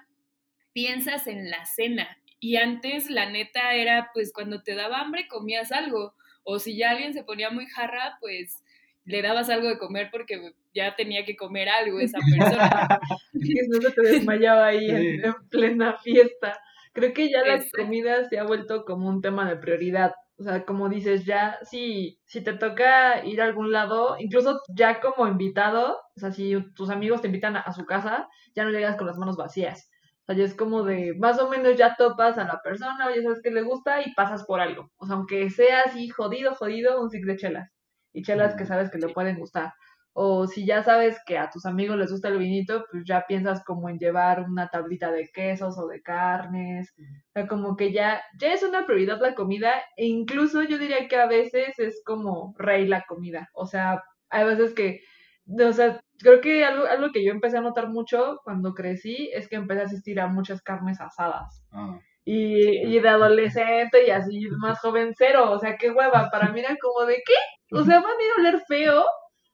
piensas 0.73 1.27
en 1.27 1.51
la 1.51 1.65
cena 1.67 2.17
y 2.41 2.57
antes 2.57 3.11
la 3.11 3.31
neta 3.31 3.75
era 3.75 4.11
pues 4.15 4.33
cuando 4.33 4.63
te 4.63 4.75
daba 4.75 5.01
hambre 5.01 5.29
comías 5.29 5.71
algo 5.71 6.15
o 6.45 6.59
si 6.59 6.77
ya 6.77 6.91
alguien 6.91 7.15
se 7.15 7.25
ponía 7.25 7.51
muy 7.51 7.67
jarra, 7.67 8.17
pues 8.21 8.62
le 9.05 9.23
dabas 9.23 9.49
algo 9.51 9.69
de 9.69 9.79
comer 9.79 10.09
porque 10.11 10.53
ya 10.75 10.95
tenía 10.97 11.25
que 11.25 11.37
comer 11.37 11.69
algo 11.69 12.01
esa 12.01 12.19
persona. 12.39 13.01
y 13.33 13.55
no 13.69 13.81
se 13.81 13.91
te 13.91 14.03
desmayaba 14.03 14.67
ahí 14.67 14.89
en, 14.89 15.35
plena 15.51 15.97
fiesta. 15.99 16.59
Creo 16.93 17.13
que 17.15 17.31
ya 17.31 17.43
la 17.45 17.63
comida 17.77 18.29
se 18.29 18.39
ha 18.39 18.45
vuelto 18.45 18.85
como 18.85 19.09
un 19.09 19.23
tema 19.23 19.49
de 19.49 19.57
prioridad. 19.57 20.13
O 20.39 20.45
sea, 20.45 20.65
como 20.65 20.89
dices, 20.89 21.25
ya 21.25 21.59
si, 21.63 22.19
si 22.25 22.43
te 22.43 22.53
toca 22.53 23.25
ir 23.25 23.41
a 23.41 23.45
algún 23.45 23.73
lado, 23.73 24.17
incluso 24.19 24.61
ya 24.75 25.01
como 25.01 25.27
invitado, 25.27 25.99
o 26.17 26.21
sea, 26.21 26.33
si 26.33 26.55
tus 26.75 26.91
amigos 26.91 27.21
te 27.21 27.29
invitan 27.29 27.57
a, 27.57 27.73
su 27.73 27.87
casa, 27.87 28.29
ya 28.55 28.65
no 28.65 28.71
llegas 28.71 28.97
con 28.97 29.07
las 29.07 29.19
manos 29.19 29.37
vacías. 29.37 29.89
O 30.23 30.25
sea, 30.27 30.37
ya 30.37 30.45
es 30.45 30.55
como 30.55 30.83
de, 30.83 31.15
más 31.19 31.39
o 31.39 31.49
menos 31.49 31.77
ya 31.77 31.97
topas 31.97 32.39
a 32.39 32.45
la 32.45 32.61
persona, 32.63 33.07
oye, 33.07 33.23
sabes 33.23 33.41
que 33.43 33.51
le 33.51 33.63
gusta 33.63 34.03
y 34.03 34.13
pasas 34.15 34.45
por 34.45 34.61
algo. 34.61 34.91
O 34.97 35.07
sea, 35.07 35.17
aunque 35.17 35.49
sea 35.51 35.83
así 35.83 36.09
jodido, 36.09 36.55
jodido, 36.55 37.01
un 37.01 37.11
ciclo 37.11 37.33
de 37.33 37.39
chelas. 37.39 37.73
Y 38.13 38.23
chelas 38.23 38.55
que 38.57 38.67
sabes 38.67 38.91
que 38.91 38.99
le 38.99 39.09
pueden 39.09 39.39
gustar. 39.39 39.73
O 40.15 40.47
si 40.47 40.67
ya 40.67 40.83
sabes 40.83 41.19
que 41.27 41.39
a 41.39 41.49
tus 41.49 41.65
amigos 41.65 41.97
les 41.97 42.11
gusta 42.11 42.29
el 42.29 42.39
vinito, 42.39 42.85
pues 42.91 43.05
ya 43.07 43.25
piensas 43.27 43.65
como 43.65 43.89
en 43.89 43.99
llevar 43.99 44.43
una 44.43 44.69
tablita 44.69 45.11
de 45.11 45.31
quesos 45.33 45.79
o 45.79 45.87
de 45.87 46.03
carnes. 46.03 46.93
O 46.99 47.33
sea, 47.33 47.47
como 47.49 47.77
que 47.77 47.93
ya, 47.93 48.21
ya 48.39 48.53
es 48.53 48.63
una 48.63 48.85
prioridad 48.85 49.21
la 49.21 49.35
comida. 49.35 49.73
E 49.97 50.07
incluso 50.07 50.63
yo 50.63 50.79
diría 50.79 51.09
que 51.09 51.17
a 51.17 51.27
veces 51.27 51.79
es 51.79 52.03
como 52.05 52.55
rey 52.59 52.87
la 52.87 53.05
comida. 53.09 53.49
O 53.55 53.67
sea, 53.67 54.03
hay 54.29 54.45
veces 54.45 54.75
que, 54.75 55.01
o 55.49 55.73
sea, 55.73 56.01
creo 56.19 56.41
que 56.43 56.65
algo, 56.65 56.85
algo 56.87 57.11
que 57.13 57.25
yo 57.25 57.33
empecé 57.33 57.57
a 57.57 57.63
notar 57.63 57.89
mucho 57.89 58.41
cuando 58.45 58.75
crecí 58.75 59.31
es 59.33 59.49
que 59.49 59.57
empecé 59.57 59.81
a 59.81 59.85
asistir 59.85 60.21
a 60.21 60.27
muchas 60.29 60.61
carnes 60.63 61.01
asadas. 61.01 61.65
Ah. 61.73 61.99
Y, 62.25 62.87
y, 62.87 63.01
de 63.01 63.09
adolescente 63.09 64.07
y 64.07 64.11
así 64.11 64.49
más 64.59 64.79
joven 64.79 65.13
cero, 65.17 65.51
o 65.51 65.59
sea, 65.59 65.77
qué 65.77 65.91
hueva, 65.91 66.31
para 66.31 66.53
mí 66.53 66.61
era 66.61 66.77
como 66.81 67.05
de 67.05 67.17
qué, 67.17 67.35
o 67.77 67.85
sea, 67.85 68.01
van 68.01 68.13
a 68.13 68.25
ir 68.25 68.31
a 68.31 68.41
oler 68.41 68.63
feo 68.69 69.05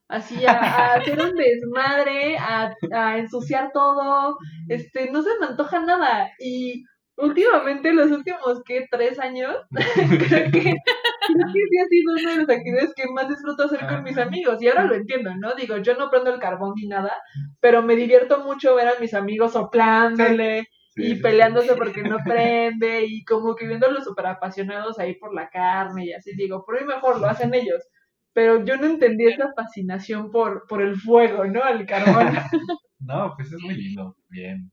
así 0.09 0.45
a, 0.45 0.51
hacer 0.95 1.19
un 1.21 1.35
desmadre, 1.35 2.37
a, 2.37 2.73
a, 2.91 3.17
ensuciar 3.17 3.71
todo, 3.71 4.37
este, 4.67 5.09
no 5.11 5.21
se 5.21 5.29
me 5.39 5.47
antoja 5.47 5.79
nada. 5.79 6.29
Y 6.39 6.83
últimamente, 7.15 7.93
los 7.93 8.11
últimos, 8.11 8.61
¿qué? 8.65 8.87
Tres 8.89 9.19
años, 9.19 9.55
creo 9.71 10.51
que, 10.51 10.51
creo 10.51 10.51
que 10.51 11.63
sí 11.69 11.79
ha 11.79 11.87
sido 11.87 12.13
una 12.13 12.31
de 12.31 12.37
las 12.37 12.49
actividades 12.49 12.93
que 12.95 13.07
más 13.13 13.29
disfruto 13.29 13.63
hacer 13.63 13.87
con 13.87 14.03
mis 14.03 14.17
amigos. 14.17 14.61
Y 14.61 14.67
ahora 14.67 14.85
lo 14.85 14.95
entiendo, 14.95 15.31
¿no? 15.35 15.53
Digo, 15.53 15.77
yo 15.77 15.95
no 15.95 16.09
prendo 16.09 16.33
el 16.33 16.39
carbón 16.39 16.73
ni 16.75 16.87
nada, 16.87 17.13
pero 17.61 17.83
me 17.83 17.95
divierto 17.95 18.43
mucho 18.43 18.75
ver 18.75 18.87
a 18.87 18.99
mis 18.99 19.13
amigos 19.13 19.53
soplándole. 19.53 20.67
Y 20.95 21.15
peleándose 21.15 21.75
porque 21.75 22.01
no 22.03 22.17
prende 22.23 23.05
y 23.05 23.23
como 23.23 23.55
que 23.55 23.67
viéndolos 23.67 24.03
súper 24.03 24.25
apasionados 24.27 24.99
ahí 24.99 25.15
por 25.15 25.33
la 25.33 25.49
carne 25.49 26.05
y 26.07 26.13
así 26.13 26.35
digo, 26.35 26.65
por 26.65 26.79
mí 26.79 26.85
mejor 26.85 27.19
lo 27.19 27.27
hacen 27.27 27.53
ellos 27.53 27.87
pero 28.33 28.63
yo 28.63 28.77
no 28.77 28.85
entendí 28.85 29.25
esa 29.25 29.51
fascinación 29.53 30.31
por, 30.31 30.65
por 30.67 30.81
el 30.81 30.95
fuego, 30.95 31.45
¿no? 31.45 31.63
Al 31.63 31.85
carbón. 31.85 32.33
no, 32.99 33.33
pues 33.35 33.51
es 33.51 33.61
muy 33.61 33.75
lindo, 33.75 34.15
bien, 34.29 34.71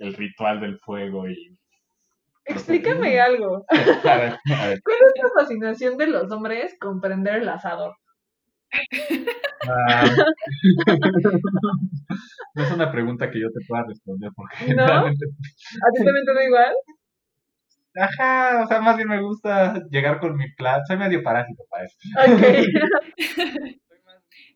el, 0.00 0.14
ritual 0.14 0.60
del 0.60 0.78
fuego 0.78 1.28
y... 1.28 1.58
Explícame 2.44 3.20
algo. 3.20 3.64
¿Cuál 3.68 4.38
es 4.46 5.22
la 5.22 5.30
fascinación 5.34 5.96
de 5.96 6.08
los 6.08 6.30
hombres 6.32 6.74
con 6.80 7.00
prender 7.00 7.36
el 7.36 7.48
asador? 7.48 7.94
Ah. 9.68 10.04
no 12.54 12.64
es 12.64 12.72
una 12.72 12.90
pregunta 12.90 13.30
que 13.30 13.40
yo 13.40 13.50
te 13.50 13.60
pueda 13.66 13.84
responder 13.86 14.30
porque 14.34 14.74
¿No? 14.74 14.84
¿A 14.84 15.10
ti 15.10 16.04
también 16.04 16.26
te 16.26 16.34
da 16.34 16.44
igual? 16.44 16.74
Ajá, 17.94 18.62
o 18.64 18.66
sea, 18.66 18.80
más 18.80 18.96
bien 18.96 19.08
me 19.08 19.20
gusta 19.20 19.74
llegar 19.90 20.18
con 20.18 20.34
mi 20.36 20.50
plato. 20.54 20.82
Soy 20.86 20.96
medio 20.96 21.22
parásito 21.22 21.62
para 21.68 21.84
eso. 21.84 21.98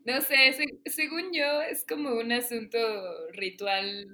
no 0.07 0.23
sé, 0.23 0.55
según 0.87 1.35
yo 1.35 1.61
es 1.63 1.85
como 1.87 2.15
un 2.15 2.33
asunto 2.33 2.79
ritual, 3.33 4.07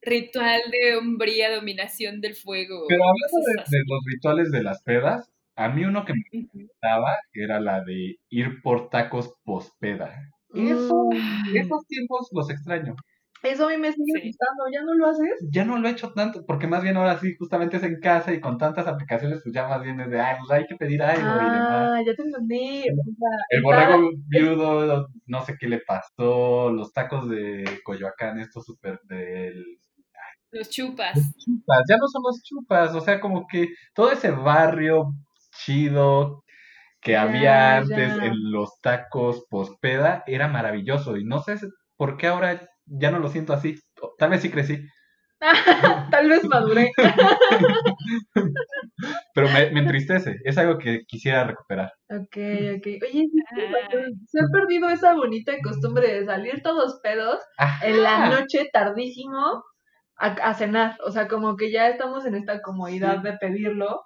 ritual 0.00 0.62
de 0.70 0.96
hombría, 0.96 1.54
dominación 1.54 2.22
del 2.22 2.34
fuego. 2.34 2.86
Pero 2.88 3.02
hablando 3.02 3.36
de, 3.68 3.82
los 3.86 4.02
rituales 4.06 4.50
de 4.50 4.62
las 4.62 4.82
pedas, 4.82 5.30
a 5.56 5.68
mí 5.70 5.84
uno 5.84 6.04
que 6.04 6.12
me 6.12 6.46
gustaba 6.52 7.16
era 7.32 7.60
la 7.60 7.82
de 7.82 8.16
ir 8.28 8.60
por 8.62 8.90
tacos 8.90 9.34
pospeda. 9.44 10.14
Eso, 10.54 11.08
mm. 11.10 11.56
esos 11.56 11.86
tiempos 11.86 12.28
los 12.32 12.50
extraño. 12.50 12.94
Eso 13.42 13.66
a 13.66 13.70
mí 13.70 13.76
me 13.76 13.92
sigue 13.92 14.26
gustando, 14.26 14.64
¿ya 14.72 14.82
no 14.82 14.94
lo 14.94 15.06
haces? 15.06 15.48
Ya 15.52 15.64
no 15.64 15.78
lo 15.78 15.88
he 15.88 15.92
hecho 15.92 16.12
tanto, 16.12 16.44
porque 16.46 16.66
más 16.66 16.82
bien 16.82 16.96
ahora 16.96 17.18
sí, 17.18 17.34
justamente 17.38 17.76
es 17.76 17.82
en 17.82 18.00
casa 18.00 18.32
y 18.32 18.40
con 18.40 18.58
tantas 18.58 18.86
aplicaciones, 18.86 19.40
pues 19.42 19.54
ya 19.54 19.68
más 19.68 19.82
bien 19.82 20.00
es 20.00 20.10
de, 20.10 20.20
ay, 20.20 20.36
pues 20.38 20.50
hay 20.50 20.66
que 20.66 20.76
pedir 20.76 21.02
algo 21.02 21.26
ah, 21.26 21.40
y 21.40 21.44
demás. 21.44 22.02
ya 22.06 22.14
te 22.14 22.22
entendí. 22.22 22.84
el 23.50 23.62
borrego 23.62 24.10
viudo, 24.26 25.06
no 25.26 25.44
sé 25.44 25.54
qué 25.58 25.68
le 25.68 25.80
pasó, 25.80 26.70
los 26.70 26.92
tacos 26.92 27.28
de 27.28 27.64
Coyoacán, 27.84 28.40
estos 28.40 28.64
súper 28.64 29.00
del... 29.04 29.64
Los 30.50 30.70
chupas. 30.70 31.14
Los 31.14 31.36
chupas, 31.36 31.82
ya 31.88 31.96
no 31.98 32.08
son 32.08 32.22
los 32.24 32.42
chupas, 32.42 32.94
o 32.94 33.00
sea, 33.00 33.20
como 33.20 33.46
que 33.46 33.68
todo 33.94 34.10
ese 34.10 34.30
barrio 34.30 35.12
chido 35.58 36.44
que 37.00 37.16
había 37.16 37.78
antes 37.78 38.18
en 38.18 38.50
los 38.50 38.80
tacos 38.80 39.44
pospeda 39.48 40.24
era 40.26 40.48
maravilloso 40.48 41.16
y 41.16 41.24
no 41.24 41.40
sé 41.40 41.56
por 41.96 42.16
qué 42.16 42.26
ahora 42.26 42.68
ya 42.84 43.10
no 43.10 43.18
lo 43.18 43.28
siento 43.28 43.52
así. 43.52 43.76
Tal 44.18 44.30
vez 44.30 44.42
sí 44.42 44.50
crecí. 44.50 44.84
Tal 46.10 46.28
vez 46.28 46.44
maduré. 46.44 46.90
Pero 49.34 49.48
me, 49.50 49.70
me, 49.70 49.80
entristece, 49.80 50.36
es 50.44 50.56
algo 50.58 50.78
que 50.78 51.04
quisiera 51.06 51.44
recuperar. 51.44 51.92
Ok, 52.08 52.36
ok. 52.78 52.86
Oye, 53.02 53.26
se 54.26 54.40
ha 54.40 54.48
perdido 54.50 54.88
esa 54.88 55.14
bonita 55.14 55.52
costumbre 55.62 56.12
de 56.12 56.24
salir 56.24 56.62
todos 56.62 57.00
pedos 57.02 57.38
en 57.82 58.02
la 58.02 58.30
noche 58.30 58.68
tardísimo 58.72 59.62
a, 60.16 60.54
cenar. 60.54 60.96
O 61.04 61.10
sea, 61.10 61.28
como 61.28 61.56
que 61.56 61.70
ya 61.70 61.88
estamos 61.88 62.24
en 62.24 62.34
esta 62.34 62.62
comodidad 62.62 63.18
de 63.18 63.34
pedirlo. 63.34 64.04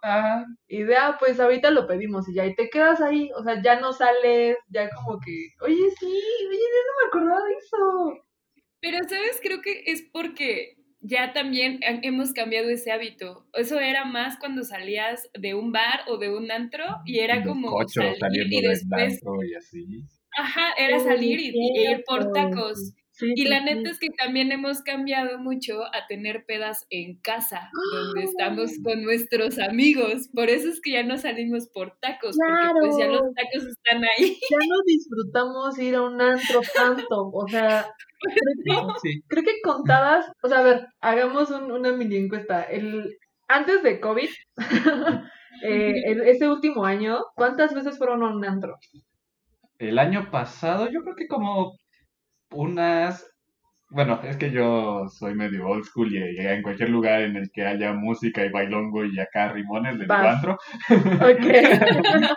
Y 0.68 0.82
de, 0.82 0.96
ah, 0.96 1.16
pues 1.18 1.38
ahorita 1.38 1.70
lo 1.70 1.86
pedimos 1.86 2.28
y 2.28 2.34
ya, 2.34 2.46
y 2.46 2.54
te 2.54 2.68
quedas 2.68 3.00
ahí. 3.00 3.30
O 3.36 3.42
sea, 3.42 3.62
ya 3.62 3.80
no 3.80 3.92
sales, 3.92 4.56
ya 4.68 4.90
como 4.90 5.18
que, 5.20 5.48
oye, 5.60 5.90
sí, 5.98 6.06
oye, 6.06 6.58
yo 6.58 6.80
no 6.86 6.92
me 7.00 7.08
acordaba 7.08 7.46
de 7.46 7.54
eso. 7.54 8.24
Pero, 8.80 8.98
¿sabes? 9.08 9.40
Creo 9.42 9.60
que 9.60 9.82
es 9.86 10.02
porque 10.12 10.76
ya 11.00 11.32
también 11.32 11.80
hemos 11.82 12.32
cambiado 12.32 12.68
ese 12.68 12.92
hábito. 12.92 13.46
Eso 13.54 13.78
era 13.78 14.04
más 14.04 14.38
cuando 14.38 14.64
salías 14.64 15.30
de 15.38 15.54
un 15.54 15.72
bar 15.72 16.02
o 16.08 16.18
de 16.18 16.34
un 16.34 16.50
antro 16.50 16.84
y 17.06 17.20
era 17.20 17.42
como 17.42 17.76
salir 17.88 18.52
y 18.52 18.60
después... 18.60 19.20
Y 19.48 19.54
así. 19.54 20.04
Ajá, 20.36 20.72
era 20.78 21.00
salir 21.00 21.40
y, 21.40 21.52
ir 21.54 22.04
por 22.06 22.32
tacos 22.32 22.94
y 23.22 23.44
la 23.44 23.60
neta 23.60 23.90
es 23.90 23.98
que 23.98 24.10
también 24.10 24.52
hemos 24.52 24.82
cambiado 24.82 25.38
mucho 25.38 25.84
a 25.84 26.06
tener 26.08 26.44
pedas 26.46 26.86
en 26.90 27.18
casa, 27.20 27.70
donde 27.92 28.24
estamos 28.24 28.70
¡Ah! 28.72 28.80
con 28.84 29.02
nuestros 29.02 29.58
amigos. 29.58 30.28
Por 30.34 30.48
eso 30.48 30.68
es 30.68 30.80
que 30.80 30.92
ya 30.92 31.02
no 31.02 31.18
salimos 31.18 31.68
por 31.68 31.96
tacos, 32.00 32.36
porque 32.36 32.80
pues 32.80 32.96
ya 32.98 33.06
los 33.06 33.22
tacos 33.34 33.66
están 33.68 34.02
ahí. 34.04 34.38
Ya 34.50 34.66
no 34.68 34.76
disfrutamos 34.86 35.78
ir 35.78 35.94
a 35.94 36.02
un 36.02 36.20
antro 36.20 36.60
tanto. 36.74 37.30
O 37.32 37.48
sea, 37.48 37.86
creo 39.28 39.44
que, 39.44 39.60
contadas, 39.62 40.26
o 40.42 40.48
sea, 40.48 40.58
a 40.58 40.62
ver, 40.62 40.86
hagamos 41.00 41.50
una 41.50 41.92
mini 41.92 42.16
encuesta. 42.16 42.62
El, 42.62 43.18
antes 43.48 43.82
de 43.82 44.00
COVID, 44.00 44.28
eh, 45.64 46.02
ese 46.26 46.48
último 46.48 46.84
año, 46.84 47.24
¿cuántas 47.34 47.74
veces 47.74 47.98
fueron 47.98 48.22
a 48.22 48.28
un 48.28 48.44
antro? 48.44 48.78
El 49.78 49.98
año 49.98 50.30
pasado, 50.30 50.90
yo 50.90 51.02
creo 51.02 51.16
que 51.16 51.26
como 51.26 51.74
unas... 52.52 53.26
Bueno, 53.88 54.21
es 54.23 54.37
que 54.37 54.52
yo 54.52 55.09
soy 55.09 55.35
medio 55.35 55.66
old 55.66 55.85
school 55.85 56.14
y, 56.14 56.38
en 56.38 56.62
cualquier 56.62 56.90
lugar 56.90 57.23
en 57.23 57.35
el 57.37 57.50
que 57.50 57.66
haya 57.66 57.92
música 57.92 58.45
y 58.45 58.50
bailongo 58.50 59.04
y 59.04 59.19
acá 59.19 59.52
rimones 59.52 59.99
de 59.99 60.04
encuentro. 60.04 60.57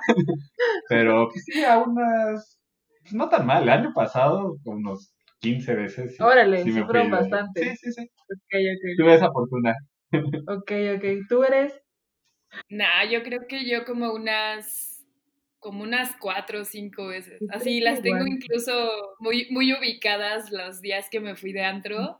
Pero 0.89 1.27
pues, 1.29 1.43
sí, 1.45 1.63
a 1.63 1.77
unas... 1.77 2.59
Pues, 3.01 3.13
no 3.13 3.29
tan 3.29 3.45
mal, 3.45 3.61
el 3.63 3.69
año 3.69 3.93
pasado 3.93 4.57
unos 4.63 5.13
15 5.39 5.75
veces. 5.75 6.19
Órale, 6.21 6.63
sí, 6.63 6.71
fueron 6.71 7.11
bastante. 7.11 7.75
Sí, 7.75 7.77
sí, 7.91 7.91
sí. 7.91 8.09
Tuve 8.97 9.13
esa 9.13 9.31
fortuna. 9.31 9.75
ok, 10.47 10.71
ok. 10.95 11.05
¿Tú 11.27 11.43
eres? 11.43 11.79
Nah, 12.69 13.03
yo 13.11 13.23
creo 13.23 13.41
que 13.47 13.69
yo 13.69 13.83
como 13.83 14.13
unas 14.13 14.92
como 15.63 15.81
unas 15.81 16.15
cuatro 16.19 16.61
o 16.61 16.65
cinco 16.65 17.07
veces. 17.07 17.41
Así 17.49 17.79
las 17.79 18.01
tengo 18.01 18.27
incluso 18.27 19.15
muy, 19.19 19.47
muy 19.49 19.73
ubicadas 19.73 20.51
los 20.51 20.81
días 20.81 21.07
que 21.09 21.21
me 21.21 21.35
fui 21.35 21.53
de 21.53 21.63
antro. 21.63 22.17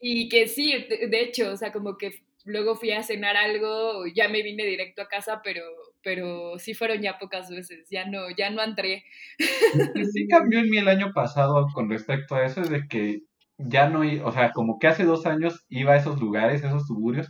Y 0.00 0.30
que 0.30 0.48
sí, 0.48 0.72
de, 0.88 1.20
hecho, 1.20 1.52
o 1.52 1.56
sea, 1.56 1.70
como 1.70 1.98
que 1.98 2.24
luego 2.46 2.74
fui 2.74 2.90
a 2.90 3.02
cenar 3.02 3.36
algo, 3.36 4.06
ya 4.06 4.28
me 4.28 4.42
vine 4.42 4.64
directo 4.64 5.02
a 5.02 5.08
casa, 5.08 5.42
pero, 5.44 5.62
pero 6.02 6.58
sí 6.58 6.72
fueron 6.72 7.02
ya 7.02 7.18
pocas 7.18 7.50
veces, 7.50 7.86
ya 7.90 8.06
no, 8.06 8.30
ya 8.36 8.50
no 8.50 8.62
entré. 8.64 9.04
Sí 9.38 10.26
cambió 10.26 10.60
en 10.60 10.70
mí 10.70 10.78
el 10.78 10.88
año 10.88 11.12
pasado 11.12 11.66
con 11.74 11.90
respecto 11.90 12.34
a 12.34 12.46
eso, 12.46 12.62
es 12.62 12.70
de 12.70 12.88
que 12.88 13.20
ya 13.58 13.90
no, 13.90 14.00
o 14.24 14.32
sea, 14.32 14.52
como 14.52 14.78
que 14.78 14.88
hace 14.88 15.04
dos 15.04 15.26
años 15.26 15.66
iba 15.68 15.92
a 15.92 15.98
esos 15.98 16.18
lugares, 16.18 16.64
a 16.64 16.68
esos 16.68 16.86
suburbios, 16.86 17.28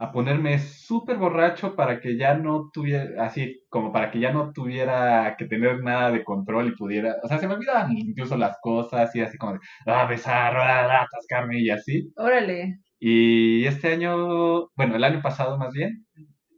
a 0.00 0.10
ponerme 0.12 0.58
súper 0.58 1.18
borracho 1.18 1.76
para 1.76 2.00
que 2.00 2.16
ya 2.16 2.34
no 2.34 2.70
tuviera, 2.72 3.22
así 3.22 3.60
como 3.68 3.92
para 3.92 4.10
que 4.10 4.18
ya 4.18 4.32
no 4.32 4.50
tuviera 4.50 5.36
que 5.38 5.44
tener 5.44 5.82
nada 5.82 6.10
de 6.10 6.24
control 6.24 6.68
y 6.68 6.74
pudiera, 6.74 7.16
o 7.22 7.28
sea, 7.28 7.36
se 7.36 7.46
me 7.46 7.52
olvidaban 7.52 7.94
incluso 7.94 8.34
las 8.38 8.56
cosas 8.62 9.14
y 9.14 9.20
así 9.20 9.36
como 9.36 9.52
de, 9.52 9.58
ah, 9.84 10.06
besar, 10.06 10.56
ah, 10.56 11.02
atascarme 11.02 11.60
y 11.60 11.68
así. 11.68 12.10
Órale. 12.16 12.78
Y 12.98 13.66
este 13.66 13.92
año, 13.92 14.70
bueno, 14.74 14.96
el 14.96 15.04
año 15.04 15.20
pasado 15.20 15.58
más 15.58 15.70
bien, 15.74 16.06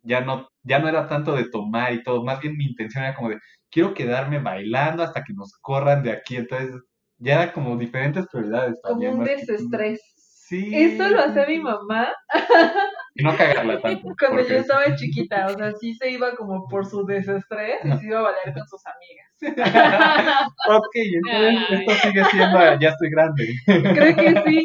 ya 0.05 0.21
no, 0.21 0.47
ya 0.63 0.79
no 0.79 0.89
era 0.89 1.09
tanto 1.09 1.35
de 1.35 1.51
tomar 1.51 1.93
y 1.95 2.05
todo, 2.05 2.23
más 2.23 2.41
bien 2.41 2.57
mi 2.57 2.67
intención 2.67 3.03
era 3.03 3.17
como 3.17 3.31
de, 3.31 3.41
quiero 3.73 3.93
quedarme 3.93 4.39
bailando 4.39 5.03
hasta 5.03 5.25
que 5.25 5.33
nos 5.35 5.53
corran 5.61 6.05
de 6.05 6.13
aquí, 6.13 6.37
entonces 6.37 6.81
ya 7.19 7.43
era 7.43 7.53
como 7.53 7.77
diferentes 7.77 8.25
prioridades. 8.31 8.79
Como 8.85 9.11
un 9.11 9.25
desestrés. 9.25 10.01
Sí. 10.17 10.71
Eso 10.73 11.09
lo 11.09 11.19
hace 11.19 11.45
mi 11.49 11.59
mamá. 11.59 12.09
Y 13.15 13.25
no 13.25 13.37
cagarla 13.37 13.81
tanto. 13.81 14.09
Cuando 14.19 14.43
yo 14.43 14.57
estaba 14.57 14.95
chiquita, 14.95 15.47
o 15.47 15.57
sea, 15.57 15.73
sí 15.73 15.95
se 15.95 16.11
iba 16.11 16.35
como 16.35 16.67
por 16.69 16.87
su 16.87 17.05
desestrés 17.05 17.85
y 17.85 17.93
se 17.99 18.07
iba 18.07 18.21
a 18.21 18.23
valer 18.23 18.55
con 18.55 18.67
sus 18.67 18.81
amigas. 18.87 19.29
ok, 20.69 20.95
entonces 20.95 21.81
esto 21.81 21.93
sigue 22.09 22.25
siendo 22.27 22.59
ya 22.81 22.89
estoy 22.89 23.11
grande. 23.11 23.45
Creo 23.67 24.17
que 24.17 24.43
sí. 24.47 24.65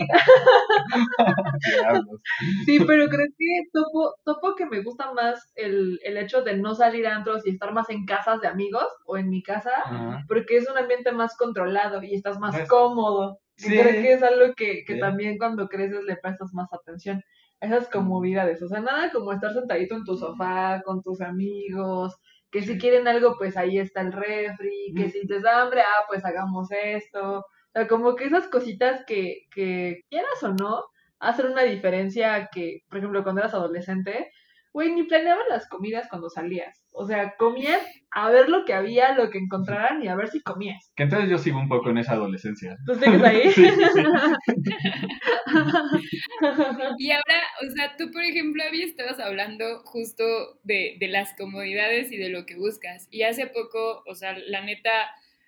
sí, 2.66 2.80
pero 2.86 3.08
creo 3.08 3.27
que 3.38 3.46
topo, 3.74 4.16
topo 4.24 4.56
que 4.56 4.66
me 4.66 4.82
gusta 4.82 5.12
más 5.13 5.51
el, 5.56 6.00
el 6.04 6.18
hecho 6.18 6.44
de 6.44 6.56
no 6.56 6.75
salir 6.75 7.08
a 7.08 7.16
antros 7.16 7.46
y 7.46 7.50
estar 7.50 7.74
más 7.74 7.89
en 7.89 8.06
casas 8.06 8.39
de 8.39 8.48
amigos 8.48 8.88
o 9.06 9.18
en 9.18 9.30
mi 9.30 9.44
casa, 9.44 9.72
porque 10.27 10.58
es 10.58 10.70
un 10.70 10.77
ambiente 10.77 11.12
más 11.12 11.36
controlado 11.36 12.01
y 12.04 12.13
estás 12.13 12.39
más 12.39 12.68
cómodo. 12.70 13.39
Sí. 13.58 13.70
creo 13.70 14.04
que 14.04 14.13
es 14.13 14.22
algo 14.22 14.54
que, 14.54 14.84
que 14.86 14.98
también 14.98 15.39
cuando 15.39 15.68
creces 15.68 16.04
le 16.04 16.16
prestas 16.16 16.54
más 16.54 16.72
atención 16.72 17.24
esas 17.60 17.88
comodidades. 17.90 18.62
O 18.62 18.68
sea, 18.68 18.80
nada 18.82 19.12
como 19.12 19.34
estar 19.34 19.54
sentadito 19.54 19.96
en 19.96 20.04
tu 20.04 20.18
sofá 20.18 20.82
con 20.86 21.02
tus 21.02 21.22
amigos, 21.22 22.16
que 22.52 22.64
si 22.64 22.78
quieren 22.78 23.08
algo, 23.08 23.36
pues 23.38 23.58
ahí 23.58 23.78
está 23.78 24.02
el 24.02 24.14
refri, 24.14 24.94
que 24.96 25.10
si 25.10 25.28
te 25.28 25.42
da 25.42 25.62
hambre, 25.64 25.82
ah, 25.82 26.06
pues 26.08 26.24
hagamos 26.26 26.70
esto. 26.72 27.40
O 27.40 27.46
sea, 27.74 27.88
como 27.88 28.16
que 28.16 28.26
esas 28.26 28.48
cositas 28.48 29.04
que, 29.06 29.48
que 29.54 30.04
quieras 30.10 30.42
o 30.44 30.54
no, 30.54 30.84
hacen 31.20 31.48
una 31.48 31.64
diferencia 31.64 32.50
que, 32.52 32.84
por 32.90 33.00
ejemplo, 33.00 33.24
cuando 33.24 33.42
eras 33.42 33.54
adolescente, 33.54 34.32
güey, 34.77 34.93
ni 34.93 35.03
planeaban 35.05 35.50
las 35.50 35.67
comidas 35.67 36.07
cuando 36.07 36.29
salías. 36.29 36.86
O 36.91 37.07
sea, 37.07 37.34
comían 37.36 37.79
a 38.12 38.29
ver 38.29 38.48
lo 38.48 38.63
que 38.63 38.75
había, 38.75 39.15
lo 39.15 39.31
que 39.31 39.39
encontraran 39.39 40.03
y 40.03 40.07
a 40.07 40.15
ver 40.15 40.27
si 40.27 40.39
comías. 40.41 40.91
Que 40.96 41.01
entonces 41.01 41.31
yo 41.31 41.39
sigo 41.39 41.57
un 41.57 41.67
poco 41.67 41.89
en 41.89 41.98
esa 41.98 42.13
adolescencia. 42.13 42.77
¿Tú 42.86 42.93
sigues 42.93 43.24
ahí? 43.24 43.51
sí, 43.53 43.65
y 47.00 47.10
ahora, 47.10 47.41
o 47.65 47.72
sea, 47.75 47.96
tú, 47.98 48.12
por 48.12 48.22
ejemplo, 48.22 48.62
había 48.63 48.86
estabas 48.86 49.19
hablando 49.19 49.81
justo 49.84 50.24
de, 50.62 50.98
de 51.00 51.07
las 51.07 51.36
comodidades 51.36 52.12
y 52.12 52.17
de 52.17 52.29
lo 52.29 52.46
que 52.46 52.55
buscas. 52.55 53.07
Y 53.10 53.24
hace 53.24 53.48
poco, 53.48 54.03
o 54.05 54.13
sea, 54.13 54.38
la 54.38 54.62
neta 54.62 54.91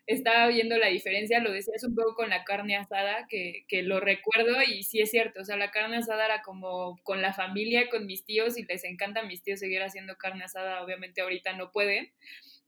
estaba 0.09 0.47
viendo 0.47 0.75
la 0.79 0.87
diferencia, 0.87 1.39
lo 1.39 1.51
decías 1.51 1.83
un 1.83 1.93
poco 1.93 2.15
con 2.15 2.31
la 2.31 2.43
carne 2.43 2.75
asada, 2.75 3.27
que, 3.29 3.63
que, 3.67 3.83
lo 3.83 3.99
recuerdo 3.99 4.59
y 4.63 4.81
sí 4.81 4.99
es 5.01 5.11
cierto, 5.11 5.41
o 5.41 5.45
sea, 5.45 5.55
la 5.55 5.69
carne 5.69 5.97
asada 5.97 6.25
era 6.25 6.41
como 6.41 6.99
con 7.03 7.21
la 7.21 7.31
familia, 7.31 7.89
con 7.89 8.07
mis 8.07 8.25
tíos 8.25 8.57
y 8.57 8.65
les 8.65 8.83
encanta 8.85 9.19
a 9.19 9.25
mis 9.25 9.43
tíos 9.43 9.59
seguir 9.59 9.83
haciendo 9.83 10.15
carne 10.17 10.45
asada, 10.45 10.81
obviamente 10.83 11.21
ahorita 11.21 11.53
no 11.53 11.71
pueden, 11.71 12.11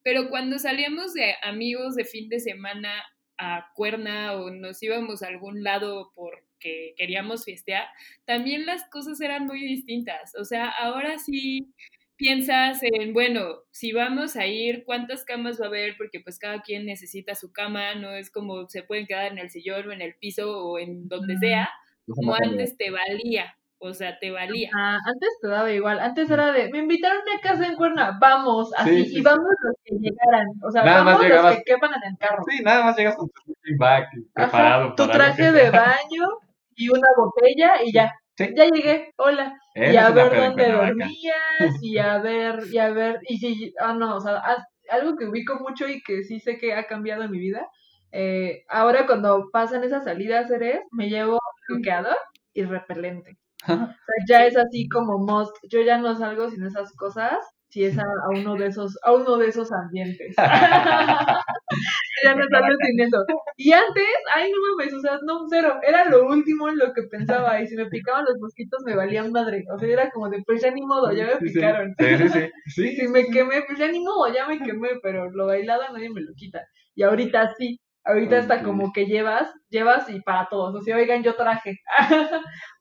pero 0.04 0.30
cuando 0.30 0.60
salíamos 0.60 1.16
de 1.16 1.34
amigos 1.42 1.96
de 1.96 2.06
fin 2.06 2.30
de 2.30 2.40
semana 2.40 3.04
a 3.40 3.72
Cuerna 3.74 4.34
o 4.34 4.52
nos 4.52 4.82
íbamos 4.84 5.24
a 5.24 5.28
algún 5.28 5.64
lado 5.64 6.12
porque 6.14 6.94
queríamos 6.96 7.44
fiestear, 7.44 7.88
también 8.24 8.68
las 8.68 8.88
cosas 8.90 9.20
eran 9.20 9.48
muy 9.48 9.62
distintas, 9.62 10.36
o 10.36 10.46
sea, 10.46 10.70
ahora 10.70 11.18
sí 11.18 11.74
piensas 12.22 12.80
en, 12.84 13.14
bueno, 13.14 13.64
si 13.72 13.94
vamos 13.94 14.36
a 14.36 14.46
ir, 14.46 14.84
¿cuántas 14.86 15.26
camas 15.26 15.60
va 15.60 15.66
a 15.66 15.70
haber? 15.70 15.96
Porque 15.98 16.20
pues 16.20 16.38
cada 16.38 16.62
quien 16.62 16.86
necesita 16.86 17.34
su 17.34 17.52
cama, 17.52 17.96
no 17.96 18.12
es 18.12 18.30
como 18.30 18.70
se 18.70 18.84
pueden 18.84 19.08
quedar 19.08 19.32
en 19.32 19.40
el 19.40 19.50
sillón 19.50 19.88
o 19.88 19.92
en 19.92 20.02
el 20.02 20.14
piso 20.16 20.64
o 20.64 20.78
en 20.78 21.08
donde 21.08 21.36
sea, 21.40 21.68
como 22.06 22.36
antes 22.36 22.78
te 22.78 22.92
valía, 22.92 23.56
o 23.80 23.92
sea, 23.96 24.20
te 24.20 24.30
valía. 24.30 24.70
Ah, 24.78 25.00
antes 25.04 25.30
te 25.42 25.48
daba 25.48 25.72
igual, 25.72 26.00
antes 26.00 26.30
era 26.30 26.52
de, 26.52 26.70
me 26.70 26.78
invitaron 26.78 27.22
a 27.36 27.42
casa 27.42 27.66
en 27.66 27.76
Cuerna, 27.76 28.16
vamos, 28.22 28.72
así, 28.78 29.18
y 29.18 29.22
vamos 29.22 29.48
los 29.64 29.76
que 29.84 29.96
llegaran, 29.96 30.48
o 30.64 30.70
sea, 30.70 30.84
vamos 30.84 31.28
los 31.28 31.56
que 31.56 31.64
quepan 31.64 31.92
en 31.96 32.12
el 32.12 32.18
carro. 32.20 32.44
Sí, 32.48 32.64
nada 32.64 32.84
más 32.86 32.96
llegas 32.96 33.16
con 33.16 33.30
tu 33.30 33.56
bag 33.80 34.08
preparado. 34.32 34.94
tu 34.94 35.08
traje 35.08 35.52
de 35.52 35.72
baño 35.72 36.28
y 36.76 36.90
una 36.90 37.08
botella 37.18 37.84
y 37.84 37.92
ya. 37.92 38.14
Ya 38.38 38.66
llegué, 38.66 39.12
hola. 39.18 39.58
y 39.76 39.96
a 39.96 40.10
ver 40.12 40.36
dónde 40.36 40.72
dormías, 40.72 41.82
y 41.82 41.98
a 41.98 42.18
ver, 42.24 42.64
y 42.72 42.78
a 42.78 42.90
ver, 42.90 43.20
y 43.28 43.38
si, 43.38 43.74
ah, 43.80 43.94
no, 43.94 44.16
o 44.16 44.20
sea, 44.20 44.42
algo 44.90 45.16
que 45.16 45.28
ubico 45.28 45.56
mucho 45.60 45.88
y 45.88 46.02
que 46.02 46.24
sí 46.24 46.40
sé 46.40 46.58
que 46.58 46.74
ha 46.74 46.88
cambiado 46.88 47.24
en 47.24 47.32
mi 47.32 47.40
vida. 47.40 47.68
Eh, 48.12 48.64
ahora 48.68 49.06
cuando 49.06 49.50
pasan 49.52 49.84
esas 49.84 50.04
salidas, 50.06 50.50
eres, 50.52 50.82
me 50.92 51.10
llevo 51.10 51.40
bloqueador 51.68 52.18
y 52.54 52.64
repelente. 52.64 53.38
o 53.64 53.68
sea, 53.68 53.96
ya 54.28 54.46
es 54.46 54.58
así 54.58 54.90
como 54.90 55.20
most. 55.20 55.56
Yo 55.70 55.82
ya 55.82 55.98
no 55.98 56.16
salgo 56.16 56.50
sin 56.50 56.64
esas 56.66 56.92
cosas 56.94 57.38
si 57.72 57.86
es 57.86 57.98
a, 57.98 58.04
uno 58.30 58.56
de 58.56 58.68
esos, 58.68 58.98
a 59.04 59.14
uno 59.14 59.38
de 59.38 59.48
esos 59.48 59.72
ambientes. 59.72 60.36
ya 62.24 62.36
no 62.36 62.46
sale 62.50 62.76
sin 62.86 63.00
eso. 63.00 63.26
Y 63.56 63.72
antes, 63.72 64.04
ay 64.36 64.52
no 64.52 64.58
mames, 64.76 64.94
o 64.94 65.00
sea, 65.00 65.20
no, 65.24 65.46
cero, 65.50 65.80
era 65.82 66.06
lo 66.06 66.28
último 66.28 66.68
en 66.68 66.78
lo 66.78 66.94
que 66.94 67.04
pensaba, 67.04 67.62
y 67.62 67.68
si 67.68 67.76
me 67.76 67.86
picaban 67.86 68.26
los 68.26 68.38
mosquitos 68.40 68.84
me 68.86 68.96
valían 68.96 69.32
madre, 69.32 69.64
o 69.74 69.80
sea, 69.80 69.88
era 69.88 70.12
como 70.12 70.30
de, 70.30 70.44
pues 70.46 70.62
ya 70.62 70.72
ni 70.72 70.82
modo, 70.82 71.12
ya 71.14 71.26
me 71.26 71.38
picaron. 71.38 71.96
Sí, 71.98 72.18
sí, 72.18 72.30
sí. 72.30 72.50
sí. 72.76 72.96
si 72.98 73.08
me 73.08 73.26
quemé, 73.28 73.64
pues 73.66 73.80
ya 73.80 73.88
ni 73.88 74.02
modo, 74.02 74.32
ya 74.34 74.48
me 74.48 74.60
quemé, 74.60 74.90
pero 75.02 75.32
lo 75.32 75.48
bailado 75.48 75.84
nadie 75.94 76.10
me 76.10 76.22
lo 76.22 76.34
quita. 76.36 76.62
Y 76.94 77.04
ahorita 77.04 77.54
sí, 77.58 77.80
Ahorita 78.04 78.40
está 78.40 78.64
como 78.64 78.92
que 78.92 79.06
llevas, 79.06 79.54
llevas 79.70 80.10
y 80.10 80.22
para 80.22 80.48
todos. 80.50 80.74
O 80.74 80.82
sea, 80.82 80.96
oigan, 80.96 81.22
yo 81.22 81.36
traje. 81.36 81.80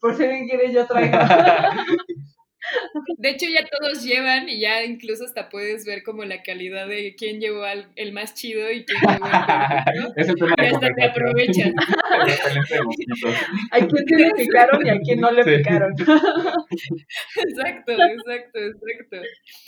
Por 0.00 0.14
si 0.14 0.24
alguien 0.24 0.48
quiere, 0.48 0.72
yo 0.72 0.86
traigo. 0.86 1.18
De 3.16 3.30
hecho, 3.30 3.46
ya 3.46 3.66
todos 3.66 4.02
llevan 4.02 4.48
y 4.48 4.60
ya 4.60 4.84
incluso 4.84 5.24
hasta 5.24 5.48
puedes 5.48 5.84
ver 5.84 6.02
como 6.02 6.24
la 6.24 6.42
calidad 6.42 6.86
de 6.86 7.14
quién 7.16 7.40
llevó 7.40 7.64
el 7.96 8.12
más 8.12 8.34
chido 8.34 8.70
y 8.70 8.84
quién 8.84 9.00
llevó 9.00 9.14
el 9.14 9.84
peor. 9.84 10.12
y 10.60 10.66
hasta 10.66 10.94
te 10.94 11.04
aprovechas. 11.04 11.72
a 13.70 13.78
quién 13.78 14.20
le 14.20 14.30
picaron 14.32 14.86
y 14.86 14.90
a 14.90 14.98
quién 15.00 15.20
no 15.20 15.30
le 15.30 15.44
picaron. 15.44 15.92
exacto, 17.36 17.92
exacto, 17.92 18.58
exacto. 18.58 19.16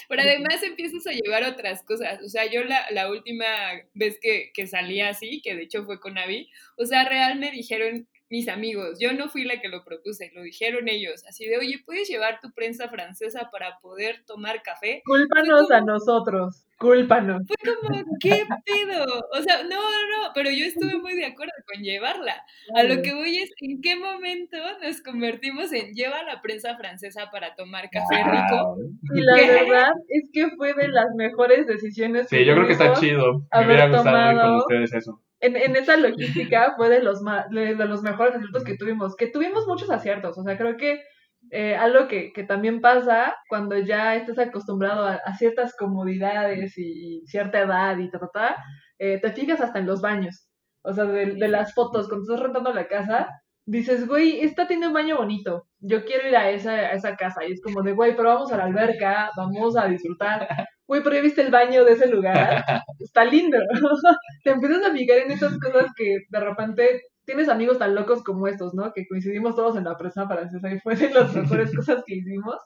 Pero 0.08 0.22
además 0.22 0.62
empiezas 0.62 1.06
a 1.06 1.12
llevar 1.12 1.44
otras 1.44 1.82
cosas. 1.82 2.20
O 2.22 2.28
sea, 2.28 2.50
yo 2.50 2.64
la, 2.64 2.86
la 2.90 3.10
última 3.10 3.46
vez 3.94 4.18
que, 4.20 4.50
que 4.54 4.66
salí 4.66 5.00
así, 5.00 5.40
que 5.42 5.54
de 5.54 5.62
hecho 5.62 5.84
fue 5.84 6.00
con 6.00 6.18
Avi, 6.18 6.48
o 6.76 6.84
sea, 6.84 7.08
real 7.08 7.38
me 7.38 7.50
dijeron 7.50 8.06
mis 8.32 8.48
amigos. 8.48 8.96
Yo 8.98 9.12
no 9.12 9.28
fui 9.28 9.44
la 9.44 9.60
que 9.60 9.68
lo 9.68 9.84
propuse, 9.84 10.32
lo 10.34 10.40
dijeron 10.40 10.88
ellos. 10.88 11.22
Así 11.28 11.46
de, 11.46 11.58
oye, 11.58 11.82
¿puedes 11.84 12.08
llevar 12.08 12.40
tu 12.40 12.50
prensa 12.52 12.88
francesa 12.88 13.50
para 13.52 13.78
poder 13.80 14.24
tomar 14.26 14.62
café? 14.62 15.02
Cúlpanos 15.04 15.70
a 15.70 15.82
nosotros, 15.82 16.64
cúlpanos. 16.78 17.42
Fue 17.46 17.74
como, 17.74 18.02
¿qué 18.20 18.46
pedo? 18.64 19.04
O 19.32 19.42
sea, 19.42 19.62
no, 19.64 19.68
no, 19.68 20.22
no, 20.22 20.32
pero 20.34 20.50
yo 20.50 20.64
estuve 20.64 20.96
muy 20.96 21.14
de 21.14 21.26
acuerdo 21.26 21.52
con 21.70 21.82
llevarla. 21.82 22.42
A 22.74 22.84
lo 22.84 23.02
que 23.02 23.12
voy 23.12 23.36
es, 23.36 23.50
¿en 23.60 23.82
qué 23.82 23.96
momento 23.96 24.56
nos 24.82 25.02
convertimos 25.02 25.70
en 25.74 25.92
lleva 25.92 26.22
la 26.22 26.40
prensa 26.40 26.74
francesa 26.78 27.30
para 27.30 27.54
tomar 27.54 27.90
café 27.90 28.24
rico? 28.24 28.78
Y 29.14 29.20
la 29.20 29.36
verdad 29.36 29.92
es 30.08 30.30
que 30.32 30.48
fue 30.56 30.72
de 30.72 30.88
las 30.88 31.14
mejores 31.16 31.66
decisiones. 31.66 32.30
Sí, 32.30 32.46
yo 32.46 32.54
creo 32.54 32.66
que 32.66 32.72
está 32.72 32.94
chido. 32.94 33.46
Me 33.52 33.66
hubiera 33.66 33.88
gustado 33.90 34.32
ir 34.32 34.40
con 34.40 34.56
ustedes 34.56 34.94
eso 34.94 35.20
en, 35.42 35.56
en 35.56 35.76
esa 35.76 35.96
logística 35.96 36.74
fue 36.76 36.88
de 36.88 37.02
los, 37.02 37.20
más, 37.22 37.48
de, 37.50 37.74
los 37.74 38.02
mejores 38.02 38.34
aciertos 38.34 38.64
que 38.64 38.76
tuvimos, 38.76 39.16
que 39.16 39.26
tuvimos 39.26 39.66
muchos 39.66 39.90
aciertos, 39.90 40.38
o 40.38 40.42
sea, 40.42 40.56
creo 40.56 40.76
que 40.76 41.02
eh, 41.50 41.74
algo 41.74 42.08
que, 42.08 42.32
que, 42.32 42.44
también 42.44 42.80
pasa 42.80 43.34
cuando 43.48 43.76
ya 43.76 44.14
estás 44.14 44.38
acostumbrado 44.38 45.06
a, 45.06 45.34
ciertas 45.36 45.74
comodidades 45.76 46.78
y, 46.78 47.22
cierta 47.26 47.60
edad 47.60 47.98
y 47.98 48.10
ta, 48.10 48.20
ta, 48.20 48.28
ta 48.32 48.56
eh, 48.98 49.18
te 49.20 49.32
fijas 49.32 49.60
hasta 49.60 49.80
en 49.80 49.86
los 49.86 50.00
baños, 50.00 50.48
o 50.82 50.92
sea, 50.92 51.04
de, 51.04 51.34
de, 51.34 51.48
las 51.48 51.74
fotos, 51.74 52.08
cuando 52.08 52.24
estás 52.24 52.40
rentando 52.40 52.72
la 52.72 52.86
casa, 52.86 53.28
dices, 53.66 54.06
güey, 54.06 54.40
esta 54.40 54.66
tiene 54.66 54.88
un 54.88 54.92
baño 54.92 55.16
bonito, 55.16 55.66
yo 55.80 56.04
quiero 56.04 56.28
ir 56.28 56.36
a 56.36 56.50
esa, 56.50 56.72
a 56.72 56.92
esa 56.92 57.16
casa. 57.16 57.44
Y 57.44 57.52
es 57.52 57.62
como 57.62 57.82
de, 57.82 57.92
güey, 57.92 58.16
pero 58.16 58.28
vamos 58.30 58.52
a 58.52 58.56
la 58.56 58.64
alberca, 58.64 59.30
vamos 59.36 59.76
a 59.76 59.86
disfrutar. 59.86 60.46
Güey, 60.86 61.02
pero 61.02 61.16
ya 61.16 61.22
viste 61.22 61.42
el 61.42 61.50
baño 61.50 61.84
de 61.84 61.92
ese 61.92 62.08
lugar, 62.08 62.64
está 62.98 63.24
lindo. 63.24 63.58
Te 64.44 64.50
empiezas 64.50 64.84
a 64.84 64.92
fijar 64.92 65.18
en 65.18 65.30
estas 65.30 65.58
cosas 65.58 65.86
que 65.96 66.18
de 66.28 66.40
repente 66.40 67.02
tienes 67.24 67.48
amigos 67.48 67.78
tan 67.78 67.94
locos 67.94 68.22
como 68.22 68.48
estos, 68.48 68.74
¿no? 68.74 68.92
Que 68.92 69.06
coincidimos 69.06 69.54
todos 69.56 69.76
en 69.76 69.84
la 69.84 69.96
presa 69.96 70.28
para 70.28 70.42
y 70.42 70.80
fue 70.80 70.96
de 70.96 71.10
las 71.10 71.34
mejores 71.36 71.74
cosas 71.74 72.02
que 72.06 72.16
hicimos. 72.16 72.56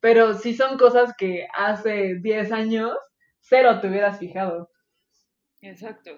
Pero 0.00 0.34
sí 0.34 0.54
son 0.54 0.78
cosas 0.78 1.14
que 1.16 1.46
hace 1.54 2.16
10 2.20 2.52
años 2.52 2.96
cero 3.40 3.80
te 3.80 3.88
hubieras 3.88 4.18
fijado. 4.18 4.70
Exacto. 5.60 6.12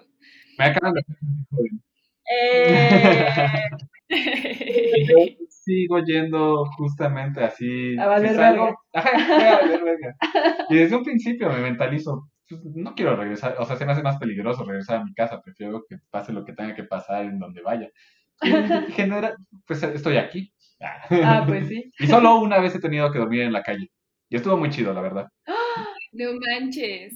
Me 0.57 0.65
acaban 0.65 0.93
de 0.93 1.01
Eh, 2.25 3.69
Yo 4.11 5.15
sigo 5.49 5.99
yendo 5.99 6.65
justamente 6.77 7.43
así. 7.43 7.97
A 7.97 8.07
valer 8.07 8.29
si 8.31 8.35
salgo- 8.35 8.65
verga. 8.65 8.77
Ajá, 8.93 9.11
voy 9.35 9.45
a 9.45 9.59
valer 9.61 9.83
verga. 9.83 10.15
Y 10.69 10.75
desde 10.75 10.95
un 10.95 11.03
principio 11.03 11.49
me 11.49 11.59
mentalizo, 11.61 12.29
pues, 12.49 12.61
no 12.75 12.93
quiero 12.95 13.15
regresar, 13.15 13.55
o 13.59 13.65
sea, 13.65 13.75
se 13.77 13.85
me 13.85 13.91
hace 13.93 14.03
más 14.03 14.17
peligroso 14.17 14.63
regresar 14.65 14.97
a 15.01 15.05
mi 15.05 15.13
casa, 15.13 15.41
prefiero 15.41 15.83
que 15.87 15.97
pase 16.09 16.33
lo 16.33 16.43
que 16.45 16.53
tenga 16.53 16.75
que 16.75 16.83
pasar 16.83 17.25
en 17.25 17.39
donde 17.39 17.61
vaya. 17.61 17.89
Y 18.43 18.49
genera, 18.93 19.35
pues 19.65 19.81
estoy 19.83 20.17
aquí. 20.17 20.51
ah, 20.81 21.43
pues 21.47 21.67
sí. 21.67 21.91
Y 21.99 22.07
solo 22.07 22.39
una 22.39 22.59
vez 22.59 22.75
he 22.75 22.79
tenido 22.79 23.11
que 23.11 23.19
dormir 23.19 23.41
en 23.41 23.53
la 23.53 23.61
calle. 23.63 23.89
Y 24.29 24.35
estuvo 24.37 24.57
muy 24.57 24.69
chido, 24.69 24.93
la 24.93 25.01
verdad. 25.01 25.27
No 26.13 26.31
manches. 26.33 27.15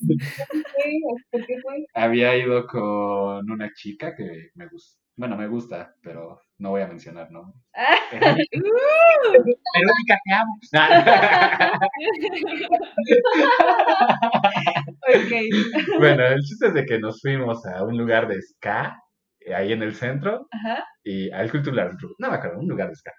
¿Por 1.31 1.45
qué 1.45 1.55
fue? 1.61 1.85
Había 1.93 2.37
ido 2.37 2.65
con 2.67 3.49
una 3.49 3.69
chica 3.73 4.15
que 4.15 4.49
me 4.55 4.67
gusta. 4.67 5.01
Bueno, 5.17 5.35
me 5.37 5.47
gusta, 5.47 5.93
pero 6.01 6.39
no 6.57 6.69
voy 6.71 6.81
a 6.81 6.87
mencionar, 6.87 7.31
¿no? 7.31 7.53
Ah. 7.75 7.97
Verónica, 9.75 10.17
te 10.25 10.33
amo. 10.33 10.59
Ok. 15.07 15.31
bueno, 15.99 16.25
el 16.25 16.41
chiste 16.41 16.67
es 16.67 16.73
de 16.73 16.85
que 16.85 16.99
nos 16.99 17.21
fuimos 17.21 17.65
a 17.65 17.83
un 17.83 17.97
lugar 17.97 18.27
de 18.27 18.41
ska, 18.41 18.97
eh, 19.39 19.53
ahí 19.53 19.71
en 19.73 19.83
el 19.83 19.93
centro, 19.95 20.47
Ajá. 20.51 20.83
y 21.03 21.29
al 21.31 21.51
cultural, 21.51 21.97
no 22.19 22.29
me 22.29 22.35
acuerdo, 22.35 22.59
un 22.59 22.67
lugar 22.67 22.89
de 22.89 22.95
ska. 22.95 23.11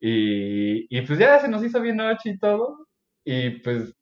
Y, 0.00 0.86
y 0.96 1.02
pues 1.02 1.18
ya 1.18 1.38
se 1.40 1.48
nos 1.48 1.64
hizo 1.64 1.80
bien 1.80 1.96
noche 1.96 2.30
y 2.30 2.38
todo, 2.38 2.86
y 3.24 3.50
pues 3.60 3.94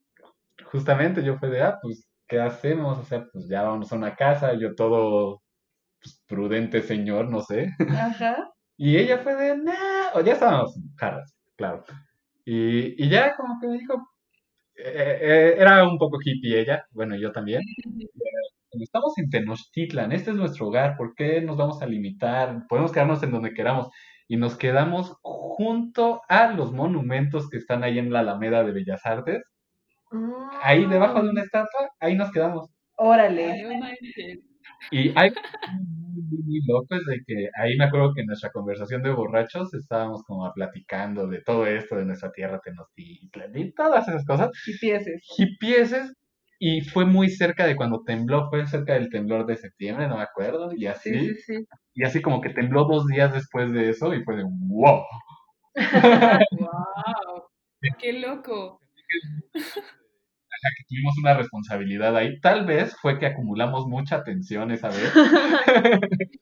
justamente 0.64 1.22
yo 1.24 1.38
fue 1.38 1.50
de, 1.50 1.62
ah, 1.62 1.78
pues, 1.82 2.08
¿qué 2.28 2.40
hacemos? 2.40 2.98
O 2.98 3.04
sea, 3.04 3.26
pues 3.32 3.48
ya 3.48 3.62
vamos 3.64 3.92
a 3.92 3.96
una 3.96 4.16
casa, 4.16 4.54
yo 4.54 4.74
todo 4.74 5.42
pues, 6.02 6.22
prudente 6.28 6.82
señor, 6.82 7.30
no 7.30 7.42
sé. 7.42 7.70
Ajá. 7.90 8.50
Y 8.78 8.96
ella 8.96 9.18
fue 9.18 9.34
de, 9.36 9.56
nah, 9.58 10.12
o 10.14 10.20
ya 10.22 10.34
estábamos 10.34 10.78
jarras, 10.96 11.34
claro. 11.56 11.84
Y, 12.44 13.04
y 13.04 13.08
ya 13.10 13.36
como 13.36 13.60
que 13.60 13.66
me 13.68 13.78
dijo, 13.78 13.94
eh, 14.76 15.18
eh, 15.20 15.54
era 15.58 15.88
un 15.88 15.98
poco 15.98 16.18
hippie 16.24 16.60
ella, 16.60 16.86
bueno, 16.92 17.16
yo 17.16 17.32
también. 17.32 17.62
Estamos 18.70 19.18
en 19.18 19.30
Tenochtitlan, 19.30 20.12
este 20.12 20.30
es 20.30 20.36
nuestro 20.36 20.68
hogar, 20.68 20.96
¿por 20.96 21.14
qué 21.14 21.40
nos 21.40 21.56
vamos 21.56 21.82
a 21.82 21.86
limitar? 21.86 22.66
Podemos 22.68 22.92
quedarnos 22.92 23.22
en 23.22 23.32
donde 23.32 23.54
queramos. 23.54 23.88
Y 24.28 24.36
nos 24.36 24.56
quedamos 24.56 25.16
junto 25.22 26.22
a 26.28 26.52
los 26.52 26.72
monumentos 26.72 27.48
que 27.50 27.56
están 27.58 27.82
ahí 27.82 27.98
en 27.98 28.12
la 28.12 28.20
Alameda 28.20 28.62
de 28.62 28.72
Bellas 28.72 29.04
Artes. 29.06 29.42
Ahí 30.62 30.86
debajo 30.86 31.22
de 31.22 31.30
una 31.30 31.42
estatua, 31.42 31.90
ahí 32.00 32.14
nos 32.14 32.30
quedamos. 32.30 32.70
Órale. 32.96 33.78
Manches. 33.78 34.47
Y 34.90 35.12
hay 35.18 35.30
muy, 35.74 36.22
muy, 36.22 36.42
muy 36.44 36.60
loco 36.66 36.94
es 36.96 37.04
de 37.06 37.22
que 37.26 37.48
ahí 37.60 37.76
me 37.76 37.84
acuerdo 37.84 38.14
que 38.14 38.22
en 38.22 38.26
nuestra 38.28 38.50
conversación 38.50 39.02
de 39.02 39.10
borrachos 39.10 39.72
estábamos 39.74 40.22
como 40.24 40.50
platicando 40.54 41.26
de 41.26 41.42
todo 41.42 41.66
esto, 41.66 41.96
de 41.96 42.04
nuestra 42.06 42.30
tierra 42.32 42.60
Tenochtitlan 42.64 43.56
y 43.56 43.72
todas 43.72 44.08
esas 44.08 44.24
cosas. 44.24 44.50
Y 44.66 44.78
pieces. 44.78 45.22
Hipieses, 45.38 46.12
y 46.60 46.80
fue 46.82 47.04
muy 47.06 47.28
cerca 47.30 47.66
de 47.66 47.76
cuando 47.76 48.02
tembló, 48.04 48.48
fue 48.50 48.66
cerca 48.66 48.94
del 48.94 49.10
temblor 49.10 49.46
de 49.46 49.56
septiembre, 49.56 50.08
no 50.08 50.16
me 50.16 50.22
acuerdo, 50.24 50.72
y 50.74 50.86
así, 50.86 51.12
Sí, 51.12 51.34
sí, 51.34 51.34
sí. 51.58 51.66
y 51.94 52.04
así 52.04 52.20
como 52.22 52.40
que 52.40 52.50
tembló 52.50 52.84
dos 52.86 53.06
días 53.06 53.32
después 53.32 53.72
de 53.72 53.90
eso, 53.90 54.14
y 54.14 54.24
fue 54.24 54.36
de 54.36 54.44
wow. 54.44 55.02
Wow. 56.50 57.48
Qué 58.00 58.12
loco. 58.14 58.80
Que 60.76 60.84
tuvimos 60.88 61.16
una 61.18 61.34
responsabilidad 61.34 62.16
ahí. 62.16 62.38
Tal 62.40 62.66
vez 62.66 62.96
fue 63.00 63.18
que 63.18 63.26
acumulamos 63.26 63.86
mucha 63.86 64.22
tensión 64.24 64.70
esa 64.70 64.88
vez. 64.88 65.12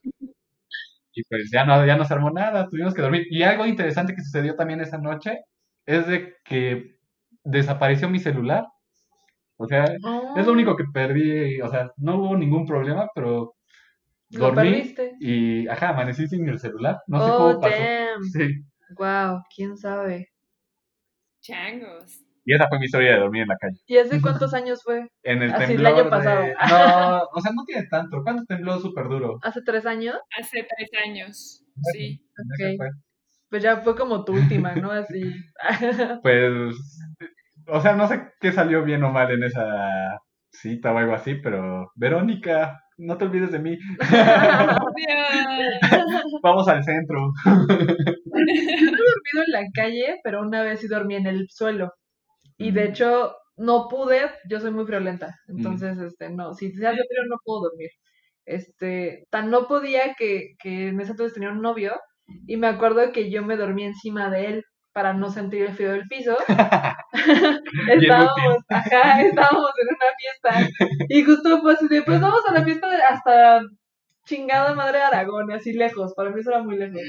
y 1.12 1.22
pues 1.24 1.50
ya 1.52 1.64
no, 1.64 1.84
ya 1.86 1.96
no 1.96 2.04
se 2.04 2.14
armó 2.14 2.30
nada, 2.30 2.68
tuvimos 2.68 2.94
que 2.94 3.02
dormir. 3.02 3.26
Y 3.30 3.42
algo 3.42 3.66
interesante 3.66 4.14
que 4.14 4.22
sucedió 4.22 4.54
también 4.54 4.80
esa 4.80 4.98
noche 4.98 5.40
es 5.86 6.06
de 6.06 6.34
que 6.44 6.96
desapareció 7.44 8.08
mi 8.08 8.18
celular. 8.18 8.64
O 9.58 9.66
sea, 9.66 9.84
es 10.36 10.46
lo 10.46 10.52
único 10.52 10.76
que 10.76 10.84
perdí, 10.92 11.60
o 11.62 11.70
sea, 11.70 11.90
no 11.96 12.16
hubo 12.18 12.36
ningún 12.36 12.66
problema, 12.66 13.08
pero 13.14 13.54
Lo 14.30 14.38
dormí 14.40 14.70
perdiste. 14.72 15.14
y, 15.20 15.66
ajá, 15.68 15.90
amanecí 15.90 16.26
sin 16.28 16.46
el 16.48 16.58
celular. 16.58 16.98
No 17.06 17.24
sé 17.24 17.30
Oh, 17.32 17.36
cómo 17.38 17.60
pasó. 17.60 17.76
damn. 17.82 18.22
Sí. 18.24 18.62
Wow, 18.98 19.42
quién 19.54 19.76
sabe. 19.78 20.28
Changos. 21.40 22.25
Y 22.48 22.54
esa 22.54 22.68
fue 22.68 22.78
mi 22.78 22.84
historia 22.86 23.12
de 23.14 23.18
dormir 23.18 23.42
en 23.42 23.48
la 23.48 23.56
calle. 23.56 23.76
¿Y 23.86 23.98
hace 23.98 24.20
cuántos 24.22 24.54
años 24.54 24.82
fue? 24.84 25.08
En 25.24 25.42
el 25.42 25.52
Así, 25.52 25.64
el 25.64 25.68
temblor 25.82 25.92
año 25.92 26.04
de- 26.04 26.10
pasado. 26.10 26.44
No, 26.70 27.22
o 27.34 27.40
sea, 27.40 27.52
no 27.52 27.64
tiene 27.64 27.86
tanto. 27.90 28.22
¿Cuándo 28.22 28.44
tembló 28.46 28.78
súper 28.78 29.08
duro? 29.08 29.38
¿Hace 29.42 29.60
tres 29.62 29.84
años? 29.84 30.16
Hace 30.38 30.66
tres 30.76 30.90
años. 31.04 31.64
Sí. 31.92 32.20
Ese 32.54 32.72
Ok. 32.72 32.76
fue. 32.78 32.88
Pues 33.50 33.62
ya 33.62 33.76
fue 33.78 33.94
como 33.96 34.24
tu 34.24 34.32
última, 34.34 34.74
¿no? 34.74 34.90
Así. 34.92 35.22
Pues, 36.22 36.52
o 37.68 37.80
sea, 37.80 37.94
no 37.96 38.06
sé 38.06 38.22
qué 38.40 38.52
salió 38.52 38.84
bien 38.84 39.02
o 39.04 39.10
mal 39.12 39.30
en 39.32 39.42
esa 39.44 40.20
cita 40.50 40.92
o 40.92 40.98
algo 40.98 41.14
así, 41.14 41.34
pero 41.36 41.90
Verónica, 41.96 42.80
no 42.98 43.16
te 43.18 43.24
olvides 43.24 43.50
de 43.52 43.58
mí. 43.58 43.78
Vamos 46.42 46.68
al 46.68 46.82
centro. 46.84 47.32
dormido 48.24 49.44
en 49.46 49.52
la 49.52 49.62
calle, 49.74 50.16
pero 50.24 50.40
una 50.42 50.62
vez 50.62 50.80
sí 50.80 50.88
dormí 50.88 51.16
en 51.16 51.26
el 51.26 51.46
suelo. 51.50 51.92
Y 52.58 52.70
de 52.72 52.84
Mm. 52.86 52.88
hecho, 52.90 53.36
no 53.56 53.88
pude, 53.88 54.20
yo 54.48 54.60
soy 54.60 54.70
muy 54.72 54.86
friolenta. 54.86 55.34
Entonces, 55.48 55.98
este, 55.98 56.30
no, 56.30 56.54
si 56.54 56.72
se 56.72 56.86
hace 56.86 56.96
frío 57.08 57.22
no 57.28 57.36
puedo 57.44 57.62
dormir. 57.70 57.90
Este, 58.44 59.26
tan 59.30 59.50
no 59.50 59.66
podía 59.68 60.14
que, 60.14 60.54
que 60.62 60.88
en 60.88 61.00
ese 61.00 61.12
entonces 61.12 61.34
tenía 61.34 61.50
un 61.50 61.62
novio. 61.62 61.94
Y 62.46 62.56
me 62.56 62.66
acuerdo 62.68 63.12
que 63.12 63.30
yo 63.30 63.42
me 63.44 63.56
dormí 63.56 63.84
encima 63.84 64.30
de 64.30 64.46
él 64.46 64.64
para 64.92 65.12
no 65.14 65.30
sentir 65.30 65.62
el 65.62 65.74
frío 65.74 65.92
del 65.92 66.08
piso. 66.08 66.36
estábamos, 67.88 68.58
ajá, 68.68 69.22
estábamos 69.22 69.70
en 69.80 69.88
una 69.88 70.10
fiesta. 70.18 70.70
Y 71.08 71.24
justo 71.24 71.62
pues 71.62 72.20
vamos 72.20 72.42
a 72.48 72.52
la 72.52 72.64
fiesta 72.64 72.88
de- 72.90 73.02
hasta 73.02 73.60
chingada 74.26 74.74
madre 74.74 74.98
de 74.98 75.04
Aragón, 75.04 75.52
así 75.52 75.72
lejos. 75.72 76.14
Para 76.14 76.30
mí 76.30 76.40
eso 76.40 76.50
era 76.50 76.62
muy 76.62 76.76
lejos. 76.78 77.00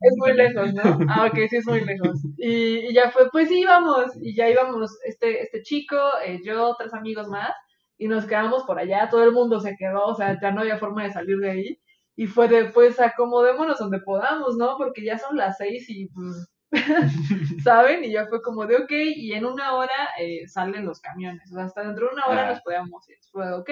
Es 0.00 0.14
muy 0.16 0.32
lejos, 0.34 0.72
¿no? 0.74 0.82
Ah, 1.08 1.26
ok, 1.26 1.38
sí 1.48 1.56
es 1.56 1.66
muy 1.66 1.84
lejos. 1.84 2.20
Y, 2.36 2.88
y 2.90 2.94
ya 2.94 3.10
fue, 3.10 3.30
pues 3.30 3.48
sí, 3.48 3.60
íbamos. 3.60 4.12
Y 4.20 4.34
ya 4.34 4.48
íbamos 4.48 4.90
este, 5.04 5.42
este 5.42 5.62
chico, 5.62 5.96
eh, 6.24 6.40
yo, 6.44 6.74
tres 6.78 6.94
amigos 6.94 7.28
más. 7.28 7.52
Y 7.98 8.08
nos 8.08 8.26
quedamos 8.26 8.62
por 8.64 8.78
allá, 8.78 9.08
todo 9.10 9.24
el 9.24 9.32
mundo 9.32 9.60
se 9.60 9.76
quedó, 9.76 10.06
o 10.06 10.14
sea, 10.14 10.38
ya 10.40 10.52
no 10.52 10.60
había 10.60 10.78
forma 10.78 11.02
de 11.04 11.12
salir 11.12 11.36
de 11.38 11.50
ahí. 11.50 11.80
Y 12.16 12.26
fue 12.26 12.48
de, 12.48 12.66
pues 12.66 13.00
acomodémonos 13.00 13.78
donde 13.78 14.00
podamos, 14.00 14.56
¿no? 14.56 14.76
Porque 14.76 15.04
ya 15.04 15.18
son 15.18 15.36
las 15.36 15.56
seis 15.58 15.86
y 15.88 16.06
pues, 16.08 16.48
¿saben? 17.64 18.04
Y 18.04 18.12
ya 18.12 18.26
fue 18.26 18.42
como 18.42 18.66
de, 18.66 18.76
ok, 18.76 18.90
y 19.16 19.32
en 19.32 19.44
una 19.46 19.74
hora 19.74 20.10
eh, 20.20 20.46
salen 20.48 20.84
los 20.86 21.00
camiones. 21.00 21.50
O 21.52 21.54
sea, 21.54 21.64
hasta 21.64 21.82
dentro 21.82 22.06
de 22.08 22.14
una 22.14 22.26
hora 22.26 22.48
Ah. 22.48 22.50
nos 22.50 22.60
podíamos 22.62 23.08
ir. 23.08 23.16
Fue 23.32 23.46
de, 23.46 23.52
ok. 23.54 23.70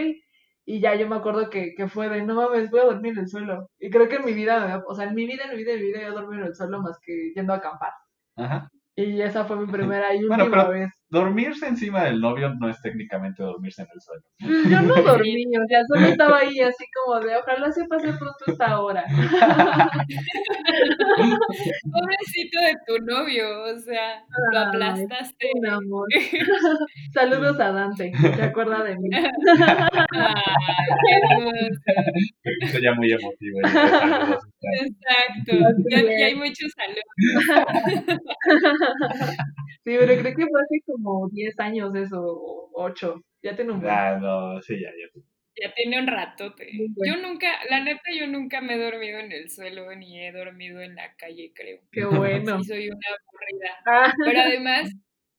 Y 0.69 0.81
ya 0.81 0.95
yo 0.97 1.09
me 1.09 1.15
acuerdo 1.17 1.49
que, 1.49 1.75
que 1.77 1.89
fue 1.89 2.09
de, 2.09 2.23
no 2.23 2.35
mames, 2.35 2.71
voy 2.71 2.81
a 2.81 2.85
dormir 2.87 3.13
en 3.13 3.21
el 3.21 3.29
suelo. 3.29 3.71
Y 3.79 3.89
creo 3.89 4.09
que 4.09 4.17
en 4.17 4.25
mi 4.25 4.33
vida, 4.35 4.83
o 4.89 4.95
sea, 4.97 5.07
en 5.07 5.15
mi 5.15 5.25
vida, 5.25 5.45
en 5.45 5.53
mi 5.53 5.59
vida, 5.59 5.73
en 5.73 5.81
mi 5.81 5.87
vida, 5.87 6.03
yo 6.03 6.13
dormí 6.13 6.37
en 6.39 6.45
el 6.45 6.55
suelo 6.57 6.81
más 6.83 6.99
que 7.01 7.33
yendo 7.35 7.53
a 7.53 7.57
acampar. 7.57 7.93
Ajá. 8.37 8.69
Y 8.97 9.21
esa 9.23 9.45
fue 9.45 9.57
mi 9.57 9.67
primera 9.71 10.13
y 10.15 10.27
Bueno, 10.27 10.45
última 10.45 10.65
pero- 10.67 10.79
vez. 10.81 10.91
Dormirse 11.09 11.69
encima 11.69 12.03
del 12.05 12.21
novio 12.21 12.53
no 12.59 12.69
es 12.69 12.81
técnicamente 12.83 13.43
dormirse 13.43 13.83
en 13.83 13.89
el 13.95 14.01
suelo. 14.01 14.23
Pues 14.41 14.65
Yo 14.69 14.83
no 14.83 14.95
dormí, 15.03 15.45
o 15.57 15.67
sea, 15.69 15.81
solo 15.87 16.07
estaba 16.09 16.39
ahí 16.39 16.59
así 16.61 16.85
como 16.95 17.21
de, 17.21 17.37
ojalá 17.37 17.71
se 17.71 17.85
pase 17.87 18.09
pronto 18.15 18.45
esta 18.47 18.81
hora. 18.81 19.05
Pobrecito 21.93 22.61
de 22.61 22.75
tu 22.87 22.99
novio, 23.05 23.47
o 23.65 23.79
sea, 23.79 24.21
lo 24.53 24.59
Ay, 24.59 24.65
aplastaste. 24.67 25.47
Un 25.55 25.67
amor. 25.69 26.09
Saludos 27.15 27.61
a 27.61 27.71
Dante, 27.73 28.13
se 28.17 28.43
acuerda 28.43 28.83
de 28.83 28.97
mí. 28.99 29.09
Ay, 29.15 29.23
qué 32.73 32.81
ya 32.83 32.95
muy 32.95 33.13
emotivo. 33.13 33.61
saludos. 33.69 34.45
Exacto. 34.61 35.53
Ya, 35.91 36.03
ya 36.03 36.27
hay 36.27 36.35
muchos 36.35 36.73
saludos. 36.77 37.05
Sí, 39.87 39.95
pero 39.97 40.21
creo 40.21 40.35
que 40.35 40.47
fue 40.47 40.61
hace 40.63 40.81
como 40.85 41.29
10 41.31 41.61
años 41.61 41.95
eso, 41.95 42.21
o 42.21 42.71
8. 42.75 43.23
Ya 43.41 43.55
tiene 43.55 43.73
un. 43.73 43.87
Ah, 43.87 44.19
no, 44.21 44.61
sí, 44.61 44.81
ya, 44.81 44.89
ya. 44.91 45.23
Ya 45.63 45.73
tiene 45.75 46.01
un 46.01 46.09
ratote. 46.09 46.69
Yo 46.73 47.17
nunca, 47.23 47.47
la 47.71 47.79
neta, 47.85 48.11
yo 48.13 48.27
nunca 48.27 48.61
me 48.61 48.75
he 48.75 48.79
dormido 48.79 49.21
en 49.21 49.31
el 49.31 49.49
suelo 49.49 49.95
ni 49.95 50.19
he 50.27 50.33
dormido 50.33 50.81
en 50.81 50.97
la 50.97 51.15
calle, 51.15 51.53
creo. 51.55 51.83
Qué 51.93 52.05
bueno. 52.05 52.59
Sí, 52.65 52.71
soy 52.71 52.89
una 52.89 53.07
aburrida. 53.09 53.71
Ah. 53.87 54.13
Pero 54.25 54.41
además, 54.41 54.91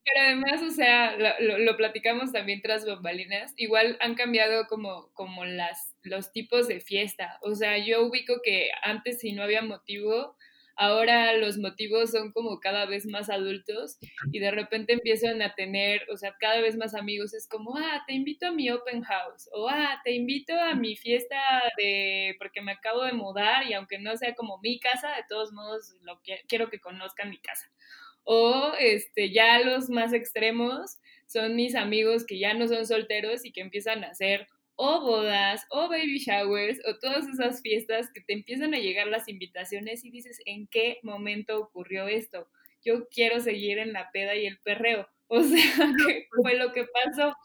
pero 0.06 0.26
además, 0.26 0.62
o 0.62 0.72
sea, 0.72 1.18
lo, 1.18 1.58
lo, 1.58 1.76
platicamos 1.76 2.32
también 2.32 2.62
tras 2.62 2.86
bambalinas, 2.86 3.54
igual 3.58 3.98
han 4.00 4.16
cambiado 4.16 4.66
como, 4.68 5.12
como 5.12 5.44
las, 5.44 5.94
los 6.04 6.32
tipos 6.32 6.70
de 6.70 6.80
fiesta. 6.80 7.38
O 7.42 7.54
sea, 7.54 7.78
yo 7.86 8.06
ubico 8.06 8.36
que 8.42 8.70
antes 8.82 9.20
si 9.20 9.34
no 9.34 9.44
había 9.44 9.62
motivo, 9.62 10.38
ahora 10.78 11.34
los 11.34 11.58
motivos 11.58 12.12
son 12.12 12.32
como 12.32 12.60
cada 12.60 12.86
vez 12.86 13.06
más 13.06 13.30
adultos 13.30 13.98
y 14.32 14.40
de 14.40 14.52
repente 14.52 14.94
empiezan 14.94 15.42
a 15.42 15.56
tener, 15.56 16.08
o 16.10 16.18
sea, 16.18 16.36
cada 16.40 16.62
vez 16.62 16.78
más 16.78 16.94
amigos. 16.94 17.34
Es 17.34 17.48
como, 17.48 17.76
ah, 17.78 18.04
te 18.08 18.14
invito 18.14 18.48
a 18.48 18.52
mi 18.52 18.70
open 18.70 19.02
house 19.02 19.50
o 19.54 19.68
ah, 19.70 20.00
te 20.04 20.14
invito 20.14 20.54
a 20.54 20.76
mi 20.76 20.96
fiesta 20.96 21.38
de, 21.78 22.36
porque 22.40 22.62
me 22.62 22.74
acabo 22.74 23.04
de 23.04 23.14
mudar 23.14 23.68
y 23.68 23.74
aunque 23.74 24.00
no 24.00 24.16
sea 24.18 24.36
como 24.36 24.60
mi 24.60 24.80
casa, 24.80 25.10
de 25.16 25.26
todos 25.28 25.52
modos 25.52 25.96
lo 26.02 26.22
quiero 26.48 26.70
que 26.70 26.80
conozcan 26.80 27.30
mi 27.30 27.40
casa. 27.40 27.70
O 28.24 28.74
este, 28.80 29.32
ya 29.32 29.60
los 29.60 29.90
más 29.90 30.14
extremos 30.14 30.98
son 31.28 31.56
mis 31.56 31.76
amigos 31.76 32.26
que 32.26 32.40
ya 32.40 32.54
no 32.54 32.68
son 32.68 32.86
solteros 32.86 33.46
y 33.46 33.52
que 33.52 33.62
empiezan 33.62 34.04
a 34.04 34.10
hacer 34.10 34.48
o 34.78 35.02
bodas, 35.02 35.66
o 35.72 35.90
baby 35.90 36.20
showers, 36.20 36.80
o 36.88 36.98
todas 37.00 37.28
esas 37.28 37.62
fiestas 37.62 38.12
que 38.14 38.22
te 38.22 38.34
empiezan 38.34 38.74
a 38.76 38.80
llegar 38.80 39.08
las 39.08 39.28
invitaciones 39.28 40.06
y 40.06 40.12
dices, 40.12 40.40
¿en 40.46 40.68
qué 40.68 41.00
momento 41.04 41.60
ocurrió 41.60 42.08
esto? 42.08 42.48
Yo 42.86 43.08
quiero 43.10 43.40
seguir 43.42 43.80
en 43.80 43.94
la 43.94 44.12
peda 44.12 44.36
y 44.36 44.46
el 44.48 44.60
perreo. 44.60 45.08
O 45.30 45.44
sea, 45.44 45.60
¿qué 46.08 46.26
fue 46.42 46.56
lo 46.56 46.72
que 46.72 46.86
pasó? 46.86 47.36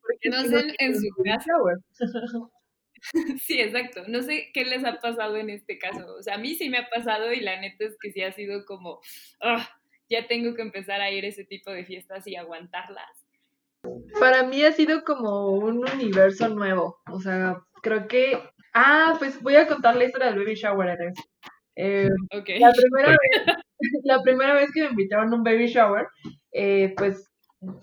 Porque 0.00 0.30
no 0.30 0.42
sé 0.44 0.74
en 0.78 0.94
su 0.94 1.08
casa. 1.22 1.52
Sí, 3.40 3.60
exacto. 3.60 4.04
No 4.08 4.22
sé 4.22 4.50
qué 4.54 4.64
les 4.64 4.84
ha 4.84 4.98
pasado 4.98 5.36
en 5.36 5.50
este 5.50 5.78
caso. 5.78 6.16
O 6.16 6.22
sea, 6.22 6.34
a 6.34 6.38
mí 6.38 6.54
sí 6.54 6.68
me 6.70 6.78
ha 6.78 6.88
pasado 6.88 7.32
y 7.32 7.40
la 7.40 7.60
neta 7.60 7.84
es 7.84 7.96
que 8.00 8.10
sí 8.12 8.22
ha 8.22 8.32
sido 8.32 8.64
como, 8.64 9.00
ah, 9.40 9.68
ya 10.08 10.26
tengo 10.26 10.54
que 10.54 10.62
empezar 10.62 11.00
a 11.00 11.10
ir 11.10 11.24
a 11.24 11.28
ese 11.28 11.44
tipo 11.44 11.70
de 11.72 11.84
fiestas 11.84 12.26
y 12.26 12.36
aguantarlas. 12.36 13.25
Para 14.18 14.42
mí 14.44 14.62
ha 14.64 14.72
sido 14.72 15.04
como 15.04 15.50
un 15.50 15.88
universo 15.88 16.48
nuevo. 16.48 16.98
O 17.10 17.20
sea, 17.20 17.60
creo 17.82 18.06
que. 18.08 18.40
Ah, 18.74 19.14
pues 19.18 19.42
voy 19.42 19.56
a 19.56 19.66
contar 19.66 19.96
la 19.96 20.04
historia 20.04 20.28
del 20.28 20.38
baby 20.38 20.54
shower. 20.54 20.96
Eh, 21.76 22.08
la, 22.30 22.72
primera 22.72 23.10
vez, 23.10 23.56
la 24.04 24.22
primera 24.22 24.54
vez 24.54 24.70
que 24.72 24.82
me 24.82 24.90
invitaron 24.90 25.32
a 25.32 25.36
un 25.36 25.42
baby 25.42 25.66
shower, 25.66 26.06
eh, 26.52 26.94
pues 26.96 27.30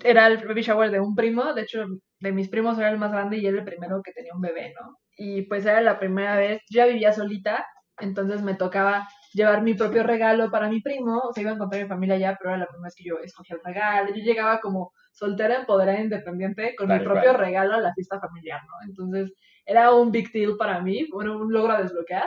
era 0.03 0.27
el 0.27 0.45
baby 0.47 0.61
shower 0.61 0.91
de 0.91 0.99
un 0.99 1.15
primo. 1.15 1.53
De 1.53 1.63
hecho, 1.63 1.85
de 2.19 2.31
mis 2.31 2.49
primos 2.49 2.77
era 2.77 2.89
el 2.89 2.97
más 2.97 3.11
grande 3.11 3.37
y 3.37 3.45
era 3.45 3.57
el 3.57 3.65
primero 3.65 4.01
que 4.03 4.13
tenía 4.13 4.33
un 4.33 4.41
bebé, 4.41 4.73
¿no? 4.79 4.97
Y 5.17 5.43
pues 5.43 5.65
era 5.65 5.81
la 5.81 5.99
primera 5.99 6.37
vez. 6.37 6.61
Yo 6.69 6.77
ya 6.79 6.85
vivía 6.85 7.11
solita, 7.11 7.65
entonces 7.99 8.41
me 8.41 8.55
tocaba 8.55 9.07
llevar 9.33 9.61
mi 9.61 9.73
propio 9.73 10.03
regalo 10.03 10.49
para 10.51 10.69
mi 10.69 10.81
primo. 10.81 11.19
O 11.19 11.33
sea, 11.33 11.41
iba 11.41 11.51
a 11.51 11.55
encontrar 11.55 11.83
mi 11.83 11.89
familia 11.89 12.17
ya, 12.17 12.37
pero 12.37 12.51
era 12.51 12.59
la 12.59 12.67
primera 12.67 12.87
vez 12.87 12.95
que 12.95 13.03
yo 13.03 13.19
escogía 13.19 13.55
el 13.55 13.63
regalo. 13.63 14.09
Yo 14.09 14.23
llegaba 14.23 14.59
como 14.59 14.93
soltera, 15.11 15.57
empoderada, 15.57 15.99
independiente, 15.99 16.75
con 16.75 16.87
mi 16.87 16.99
propio 16.99 17.33
regalo 17.33 17.75
a 17.75 17.81
la 17.81 17.93
fiesta 17.93 18.19
familiar, 18.19 18.61
¿no? 18.67 18.73
Entonces, 18.87 19.33
era 19.65 19.93
un 19.93 20.11
big 20.11 20.31
deal 20.31 20.57
para 20.57 20.81
mí, 20.81 21.07
bueno, 21.11 21.37
un 21.37 21.51
logro 21.51 21.73
a 21.73 21.81
desbloquear. 21.81 22.25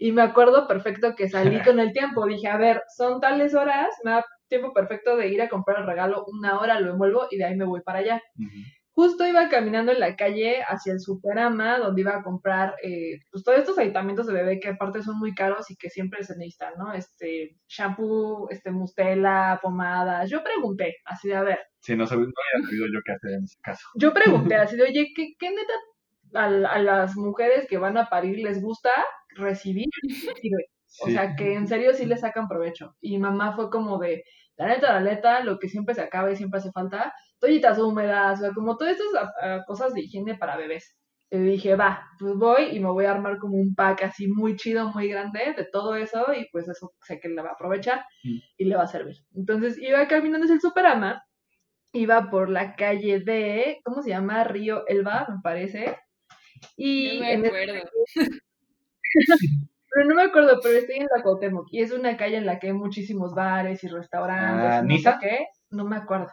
Y 0.00 0.12
me 0.12 0.22
acuerdo 0.22 0.68
perfecto 0.68 1.14
que 1.16 1.28
salí 1.28 1.60
con 1.64 1.80
el 1.80 1.92
tiempo. 1.92 2.26
Dije, 2.26 2.48
a 2.48 2.56
ver, 2.56 2.82
son 2.96 3.20
tales 3.20 3.54
horas, 3.54 3.88
me 4.04 4.12
da 4.12 4.24
tiempo 4.48 4.72
perfecto 4.72 5.16
de 5.16 5.28
ir 5.28 5.42
a 5.42 5.48
comprar 5.48 5.80
el 5.80 5.86
regalo, 5.86 6.24
una 6.26 6.58
hora 6.58 6.80
lo 6.80 6.92
envuelvo 6.92 7.26
y 7.30 7.36
de 7.36 7.44
ahí 7.44 7.56
me 7.56 7.66
voy 7.66 7.80
para 7.82 7.98
allá. 7.98 8.22
Justo 8.98 9.24
iba 9.24 9.48
caminando 9.48 9.92
en 9.92 10.00
la 10.00 10.16
calle 10.16 10.60
hacia 10.66 10.92
el 10.92 10.98
Superama, 10.98 11.78
donde 11.78 12.00
iba 12.00 12.16
a 12.16 12.22
comprar 12.24 12.74
eh, 12.82 13.20
pues 13.30 13.44
todos 13.44 13.60
estos 13.60 13.78
aditamentos 13.78 14.26
de 14.26 14.32
bebé 14.32 14.58
que 14.58 14.70
aparte 14.70 15.04
son 15.04 15.20
muy 15.20 15.36
caros 15.36 15.70
y 15.70 15.76
que 15.76 15.88
siempre 15.88 16.24
se 16.24 16.36
necesitan, 16.36 16.72
¿no? 16.76 16.92
Este, 16.92 17.56
shampoo, 17.68 18.48
este, 18.50 18.72
mustela, 18.72 19.60
pomadas. 19.62 20.28
Yo 20.28 20.42
pregunté, 20.42 20.96
así 21.04 21.28
de, 21.28 21.36
a 21.36 21.42
ver, 21.44 21.60
Sí, 21.78 21.94
no, 21.94 22.08
sabía, 22.08 22.24
no 22.24 22.32
había 22.56 22.66
sabido 22.66 22.86
yo 22.86 22.98
qué 23.04 23.12
hacer 23.12 23.30
en 23.34 23.44
ese 23.44 23.60
caso. 23.62 23.86
Yo 23.94 24.12
pregunté 24.12 24.54
así 24.56 24.76
de, 24.76 24.82
oye, 24.82 25.12
¿qué, 25.14 25.28
qué 25.38 25.50
neta 25.50 25.72
a, 26.34 26.80
las 26.80 27.14
mujeres 27.14 27.68
que 27.68 27.78
van 27.78 27.98
a 27.98 28.08
parir 28.08 28.40
les 28.40 28.60
gusta 28.60 28.90
recibir? 29.36 29.86
O 31.02 31.08
sea, 31.08 31.36
que 31.36 31.54
en 31.54 31.68
serio 31.68 31.94
sí 31.94 32.04
le 32.04 32.16
sacan 32.16 32.48
provecho. 32.48 32.96
Y 33.00 33.18
mamá 33.18 33.54
fue 33.54 33.70
como 33.70 33.98
de, 33.98 34.24
la 34.58 34.68
neta, 34.68 34.92
la 34.92 35.00
neta, 35.00 35.42
lo 35.42 35.58
que 35.58 35.68
siempre 35.68 35.94
se 35.94 36.02
acaba 36.02 36.30
y 36.30 36.36
siempre 36.36 36.58
hace 36.58 36.72
falta, 36.72 37.14
toallitas 37.38 37.78
húmedas, 37.78 38.38
o 38.38 38.42
sea, 38.42 38.52
como 38.52 38.76
todas 38.76 38.98
estas 38.98 39.64
cosas 39.66 39.94
de 39.94 40.02
higiene 40.02 40.36
para 40.36 40.56
bebés. 40.56 40.96
Y 41.30 41.38
dije, 41.38 41.76
va, 41.76 42.02
pues 42.18 42.34
voy 42.36 42.64
y 42.72 42.80
me 42.80 42.90
voy 42.90 43.04
a 43.04 43.10
armar 43.10 43.38
como 43.38 43.56
un 43.56 43.74
pack 43.74 44.02
así 44.04 44.28
muy 44.28 44.56
chido, 44.56 44.88
muy 44.92 45.08
grande 45.08 45.54
de 45.56 45.64
todo 45.70 45.94
eso 45.94 46.32
y 46.32 46.48
pues 46.50 46.68
eso 46.68 46.92
sé 47.02 47.20
que 47.20 47.28
le 47.28 47.42
va 47.42 47.50
a 47.50 47.52
aprovechar 47.52 48.02
mm. 48.24 48.38
y 48.56 48.64
le 48.64 48.76
va 48.76 48.84
a 48.84 48.86
servir. 48.86 49.16
Entonces 49.34 49.78
iba 49.78 50.08
caminando 50.08 50.44
hacia 50.44 50.54
el 50.54 50.60
Superama 50.62 51.22
iba 51.92 52.30
por 52.30 52.50
la 52.50 52.76
calle 52.76 53.20
de, 53.20 53.80
¿cómo 53.84 54.02
se 54.02 54.10
llama? 54.10 54.44
Río 54.44 54.86
Elba, 54.86 55.26
me 55.28 55.40
parece. 55.42 55.96
Y 56.76 57.20
no 57.20 57.40
me 57.40 57.48
acuerdo. 57.48 57.90
pero 59.90 60.06
no 60.06 60.14
me 60.14 60.22
acuerdo, 60.22 60.58
pero 60.62 60.78
estoy 60.78 60.96
en 60.96 61.08
la 61.14 61.22
Cuauhtémoc 61.22 61.66
y 61.70 61.82
es 61.82 61.92
una 61.92 62.16
calle 62.16 62.36
en 62.36 62.46
la 62.46 62.58
que 62.58 62.68
hay 62.68 62.72
muchísimos 62.72 63.34
bares 63.34 63.82
y 63.84 63.88
restaurantes. 63.88 64.70
Ah, 64.70 64.82
no 64.82 65.20
qué, 65.20 65.46
no 65.70 65.84
me 65.84 65.96
acuerdo. 65.96 66.28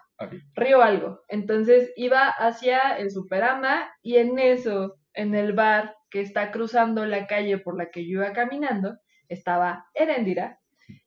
Río 0.54 0.82
algo. 0.82 1.22
Entonces 1.28 1.92
iba 1.96 2.28
hacia 2.30 2.98
el 2.98 3.12
Superama 3.12 3.90
y 4.02 4.18
en 4.18 4.40
eso, 4.40 4.96
en 5.14 5.36
el 5.36 5.54
bar 5.54 5.96
que 6.10 6.22
está 6.22 6.52
cruzando 6.52 7.06
la 7.06 7.28
calle 7.28 7.58
por 7.58 7.78
la 7.78 7.90
que 7.90 8.08
yo 8.08 8.20
iba 8.20 8.34
caminando, 8.34 8.96
estaba 9.28 9.86
Erendira 9.94 10.60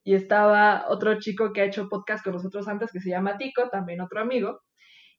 y 0.02 0.14
estaba 0.14 0.87
otro 0.88 1.18
chico 1.18 1.52
que 1.52 1.62
ha 1.62 1.66
hecho 1.66 1.88
podcast 1.88 2.24
con 2.24 2.34
nosotros 2.34 2.66
antes 2.68 2.90
que 2.92 3.00
se 3.00 3.11
llama 3.11 3.38
Tico, 3.38 3.68
también 3.70 4.00
otro 4.00 4.20
amigo, 4.20 4.61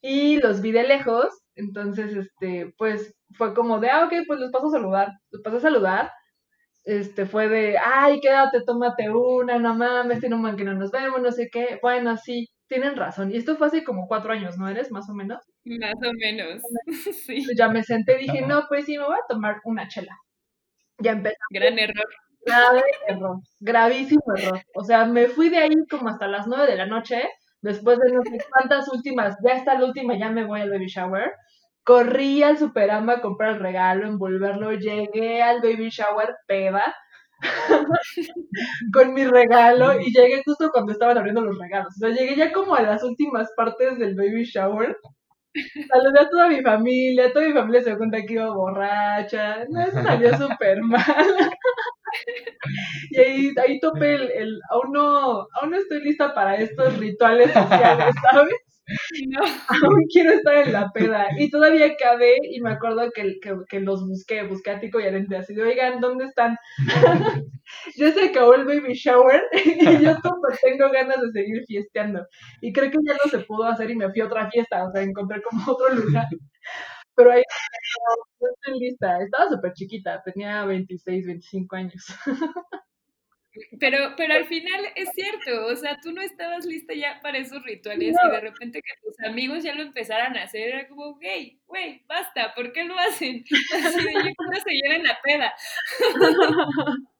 y 0.01 0.37
los 0.37 0.61
vi 0.61 0.71
de 0.71 0.83
lejos, 0.83 1.27
entonces, 1.55 2.15
este, 2.15 2.73
pues 2.77 3.15
fue 3.37 3.53
como 3.53 3.79
de, 3.79 3.89
ah, 3.89 4.05
ok, 4.05 4.13
pues 4.27 4.39
los 4.39 4.51
paso 4.51 4.67
a 4.67 4.71
saludar, 4.71 5.11
los 5.31 5.41
paso 5.41 5.57
a 5.57 5.61
saludar, 5.61 6.11
este, 6.89 7.27
fue 7.27 7.47
de, 7.47 7.77
ay, 7.77 8.19
quédate, 8.19 8.63
tómate 8.65 9.11
una, 9.11 9.59
no 9.59 9.75
mames, 9.75 10.19
tiene 10.21 10.35
un 10.35 10.55
que 10.55 10.63
no 10.63 10.73
nos 10.73 10.89
vemos, 10.89 11.21
no 11.21 11.31
sé 11.31 11.47
qué, 11.51 11.77
bueno, 11.83 12.17
sí, 12.17 12.49
tienen 12.67 12.95
razón, 12.95 13.31
y 13.31 13.37
esto 13.37 13.55
fue 13.57 13.67
hace 13.67 13.83
como 13.83 14.07
cuatro 14.07 14.33
años, 14.33 14.57
¿no 14.57 14.67
eres? 14.67 14.91
Más 14.91 15.07
o 15.07 15.13
menos. 15.13 15.43
Más 15.65 15.93
o 15.93 16.11
menos, 16.19 16.63
sí. 17.25 17.45
Ya 17.55 17.69
me 17.69 17.83
senté 17.83 18.15
y 18.15 18.25
dije, 18.25 18.41
no, 18.41 18.65
pues 18.67 18.85
sí, 18.85 18.97
me 18.97 19.05
voy 19.05 19.13
a 19.15 19.27
tomar 19.27 19.57
una 19.65 19.87
chela. 19.87 20.17
Ya 20.97 21.11
empezó. 21.11 21.37
Gran 21.51 21.77
error. 21.77 22.07
Grave 22.43 22.81
error, 23.07 23.37
gravísimo 23.59 24.23
error. 24.35 24.61
O 24.73 24.83
sea, 24.83 25.05
me 25.05 25.27
fui 25.27 25.49
de 25.49 25.57
ahí 25.57 25.75
como 25.91 26.09
hasta 26.09 26.27
las 26.27 26.47
nueve 26.47 26.65
de 26.71 26.77
la 26.77 26.87
noche, 26.87 27.21
después 27.61 27.99
de 27.99 28.11
no 28.13 28.23
sé 28.23 28.39
cuántas 28.49 28.87
últimas, 28.91 29.37
ya 29.45 29.53
está 29.53 29.77
la 29.77 29.85
última, 29.85 30.17
ya 30.17 30.31
me 30.31 30.45
voy 30.45 30.61
al 30.61 30.71
baby 30.71 30.87
shower. 30.87 31.33
Corrí 31.89 32.43
al 32.43 32.59
Superama 32.59 33.13
a 33.13 33.21
comprar 33.21 33.55
el 33.55 33.59
regalo, 33.61 34.05
envolverlo, 34.07 34.73
llegué 34.73 35.41
al 35.41 35.59
baby 35.59 35.89
shower 35.89 36.35
peda 36.45 36.95
con 38.93 39.13
mi 39.13 39.25
regalo 39.25 39.99
y 39.99 40.11
llegué 40.13 40.43
justo 40.45 40.69
cuando 40.71 40.91
estaban 40.91 41.17
abriendo 41.17 41.41
los 41.41 41.57
regalos. 41.57 41.95
O 41.95 41.99
sea, 41.99 42.09
llegué 42.09 42.35
ya 42.35 42.51
como 42.51 42.75
a 42.75 42.83
las 42.83 43.03
últimas 43.03 43.49
partes 43.55 43.97
del 43.97 44.13
baby 44.15 44.43
shower. 44.43 44.95
Saludé 45.87 46.19
a 46.19 46.29
toda 46.29 46.47
mi 46.49 46.61
familia, 46.61 47.33
toda 47.33 47.47
mi 47.47 47.53
familia 47.53 47.81
se 47.81 47.89
dio 47.89 47.97
cuenta 47.97 48.21
que 48.21 48.33
iba 48.33 48.53
borracha. 48.53 49.65
No, 49.69 49.81
eso 49.81 50.03
salió 50.03 50.37
súper 50.37 50.81
mal. 50.83 51.01
y 53.11 53.19
ahí, 53.19 53.51
ahí 53.65 53.79
topé 53.79 54.15
el, 54.15 54.31
el, 54.31 54.59
aún 54.69 54.91
no, 54.93 55.47
aún 55.53 55.71
no 55.71 55.77
estoy 55.77 56.01
lista 56.03 56.33
para 56.33 56.55
estos 56.57 56.97
rituales 56.99 57.51
sociales, 57.51 58.13
¿sabes? 58.31 58.53
No. 59.27 59.41
Aún 59.41 60.05
quiero 60.13 60.31
estar 60.31 60.55
en 60.57 60.73
la 60.73 60.89
peda. 60.93 61.27
Y 61.37 61.49
todavía 61.49 61.87
acabé 61.87 62.37
y 62.51 62.61
me 62.61 62.71
acuerdo 62.71 63.09
que, 63.13 63.39
que, 63.39 63.55
que 63.69 63.79
los 63.79 64.05
busqué, 64.07 64.43
busqué 64.43 64.71
a 64.71 64.79
Tico 64.79 64.99
y 64.99 65.05
a 65.05 65.11
Lente 65.11 65.35
así 65.37 65.53
de, 65.53 65.63
oigan, 65.63 65.99
¿dónde 65.99 66.25
están? 66.25 66.57
ya 67.95 68.11
se 68.11 68.25
acabó 68.29 68.55
el 68.55 68.65
baby 68.65 68.93
shower 68.93 69.43
y 69.53 70.03
yo 70.03 70.15
tengo 70.63 70.91
ganas 70.91 71.17
de 71.21 71.31
seguir 71.31 71.63
fiesteando. 71.67 72.25
Y 72.61 72.73
creo 72.73 72.89
que 72.91 72.97
ya 73.05 73.13
no 73.13 73.29
se 73.29 73.39
pudo 73.45 73.65
hacer 73.65 73.89
y 73.91 73.95
me 73.95 74.09
fui 74.11 74.21
a 74.21 74.25
otra 74.25 74.49
fiesta, 74.49 74.85
o 74.87 74.91
sea, 74.91 75.01
encontré 75.01 75.41
como 75.41 75.63
otro 75.71 75.93
lugar. 75.95 76.27
Pero 77.15 77.31
ahí 77.31 77.43
no, 78.41 78.47
estoy 78.49 78.79
lista. 78.79 79.19
Estaba 79.21 79.49
súper 79.49 79.73
chiquita, 79.73 80.21
tenía 80.23 80.65
26, 80.65 81.25
25 81.27 81.75
años. 81.75 82.05
Pero, 83.79 84.13
pero 84.15 84.35
al 84.35 84.45
final 84.45 84.81
es 84.95 85.09
cierto, 85.13 85.65
o 85.67 85.75
sea, 85.75 85.97
tú 86.01 86.11
no 86.11 86.21
estabas 86.21 86.65
lista 86.65 86.93
ya 86.93 87.19
para 87.21 87.39
esos 87.39 87.63
rituales 87.63 88.15
y 88.23 88.29
de 88.29 88.39
repente 88.41 88.81
que 88.81 88.93
tus 89.01 89.19
amigos 89.27 89.63
ya 89.63 89.73
lo 89.73 89.81
empezaran 89.81 90.37
a 90.37 90.43
hacer, 90.43 90.69
era 90.69 90.87
como, 90.87 91.17
hey, 91.21 91.59
güey, 91.65 92.03
basta, 92.07 92.53
¿por 92.53 92.71
qué 92.71 92.83
lo 92.83 92.97
hacen? 92.99 93.43
Así 93.83 94.03
de, 94.03 94.13
yo 94.13 94.21
quiero 94.21 94.63
seguir 94.63 94.91
en 94.91 95.03
la 95.03 95.19
peda. 95.23 95.53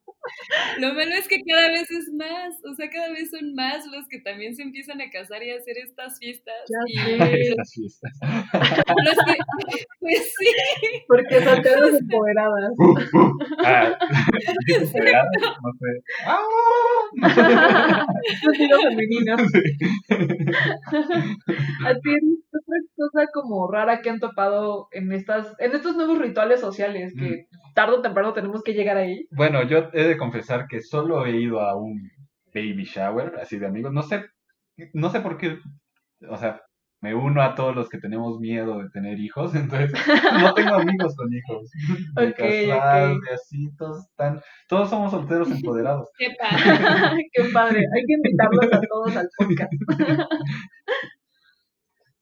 Lo 0.78 0.94
malo 0.94 1.12
es 1.14 1.28
que 1.28 1.40
cada 1.46 1.68
vez 1.68 1.90
es 1.90 2.10
más, 2.12 2.54
o 2.64 2.74
sea, 2.74 2.88
cada 2.90 3.10
vez 3.10 3.30
son 3.30 3.54
más 3.54 3.86
los 3.86 4.06
que 4.08 4.20
también 4.20 4.54
se 4.54 4.62
empiezan 4.62 5.00
a 5.00 5.10
casar 5.10 5.42
y 5.42 5.50
a 5.50 5.56
hacer 5.56 5.78
estas 5.78 6.18
fiestas. 6.18 6.54
y 6.86 6.98
Estas 6.98 7.72
fiestas. 7.72 8.12
los 9.04 9.16
que, 9.26 9.36
pues 10.00 10.34
sí, 10.38 10.46
Porque 11.06 11.42
solteros 11.42 11.94
empoderadas. 12.00 12.72
Ah, 13.62 13.96
¿verdad? 14.94 15.24
no 15.62 15.72
sé. 15.78 16.02
¡Ah! 16.26 16.46
Sonido 18.42 18.80
femenino. 18.80 19.34
Así 21.86 22.10
es, 22.10 22.22
otra 22.48 22.78
cosa 22.96 23.26
como 23.32 23.70
rara 23.70 24.00
que 24.02 24.10
han 24.10 24.20
topado 24.20 24.88
en 24.92 25.12
estas, 25.12 25.54
en 25.58 25.72
estos 25.72 25.96
nuevos 25.96 26.18
rituales 26.18 26.60
sociales 26.60 27.12
que 27.18 27.46
tarde 27.74 27.96
o 27.96 28.02
temprano 28.02 28.32
tenemos 28.32 28.62
que 28.62 28.74
llegar 28.74 28.96
ahí. 28.96 29.26
Bueno, 29.30 29.62
yo 29.62 29.88
he 29.92 30.04
de 30.04 30.16
confesar 30.18 30.66
que 30.68 30.80
solo 30.80 31.24
he 31.26 31.36
ido 31.36 31.60
a 31.60 31.76
un 31.76 32.10
baby 32.54 32.84
shower, 32.84 33.34
así 33.40 33.58
de 33.58 33.66
amigos. 33.66 33.92
No 33.92 34.02
sé, 34.02 34.26
no 34.92 35.10
sé 35.10 35.20
por 35.20 35.38
qué, 35.38 35.58
o 36.28 36.36
sea, 36.36 36.60
me 37.02 37.14
uno 37.14 37.42
a 37.42 37.54
todos 37.54 37.74
los 37.74 37.88
que 37.88 37.98
tenemos 37.98 38.38
miedo 38.40 38.78
de 38.82 38.90
tener 38.90 39.18
hijos, 39.18 39.54
entonces 39.54 39.92
no 40.40 40.54
tengo 40.54 40.74
amigos 40.74 41.16
con 41.16 41.32
hijos. 41.32 41.70
De 42.14 42.28
Ok, 42.28 42.36
casados, 42.36 43.16
ok. 43.16 43.24
de 43.24 43.34
así, 43.34 43.70
todos 43.76 44.04
están, 44.04 44.40
todos 44.68 44.90
somos 44.90 45.10
solteros 45.10 45.50
empoderados. 45.50 46.08
qué 46.18 46.28
padre. 46.38 47.28
Qué 47.32 47.44
padre, 47.52 47.78
hay 47.78 48.04
que 48.06 48.12
invitarlos 48.12 48.72
a 48.72 48.80
todos 48.80 49.16
al 49.16 49.28
podcast. 49.38 49.72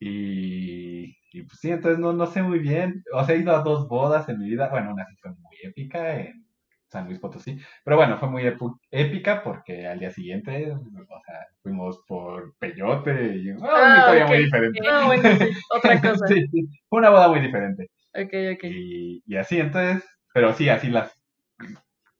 Y, 0.00 1.17
y 1.32 1.42
pues 1.42 1.58
sí, 1.60 1.70
entonces 1.70 1.98
no, 1.98 2.12
no 2.12 2.26
sé 2.26 2.42
muy 2.42 2.58
bien. 2.58 3.02
O 3.12 3.24
sea, 3.24 3.34
he 3.34 3.38
ido 3.38 3.54
a 3.54 3.62
dos 3.62 3.88
bodas 3.88 4.28
en 4.28 4.38
mi 4.38 4.48
vida. 4.50 4.68
Bueno, 4.70 4.92
una 4.92 5.06
sí 5.06 5.16
fue 5.20 5.30
muy 5.32 5.56
épica 5.62 6.16
en 6.20 6.44
San 6.88 7.06
Luis 7.06 7.18
Potosí. 7.18 7.58
Pero 7.84 7.96
bueno, 7.96 8.18
fue 8.18 8.28
muy 8.30 8.42
épica 8.90 9.42
porque 9.42 9.86
al 9.86 9.98
día 10.00 10.10
siguiente, 10.10 10.72
o 10.72 11.20
sea, 11.26 11.46
fuimos 11.62 12.02
por 12.06 12.56
peyote 12.58 13.36
y 13.36 13.52
fue 13.54 13.56
una 13.86 13.96
Ah, 13.96 13.98
historia 13.98 14.26
muy 14.26 14.38
diferente. 14.38 14.80
No, 14.80 15.06
bueno, 15.06 15.22
sí, 15.38 15.50
otra 15.74 16.00
cosa. 16.00 16.26
Sí, 16.28 16.46
sí, 16.50 16.68
fue 16.88 16.98
una 17.00 17.10
boda 17.10 17.28
muy 17.28 17.40
diferente. 17.40 17.90
Ok, 18.14 18.32
ok. 18.54 18.64
Y, 18.64 19.22
y 19.26 19.36
así, 19.36 19.58
entonces, 19.60 20.04
pero 20.32 20.52
sí, 20.54 20.68
así 20.68 20.88
las 20.88 21.12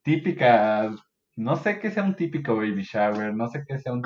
típicas, 0.03 0.94
no 1.38 1.55
sé 1.55 1.79
qué 1.79 1.92
sea 1.92 2.03
un 2.03 2.16
típico 2.16 2.57
baby 2.57 2.83
shower, 2.83 3.33
no 3.33 3.46
sé 3.46 3.62
qué 3.64 3.79
sea 3.79 3.92
un... 3.92 4.03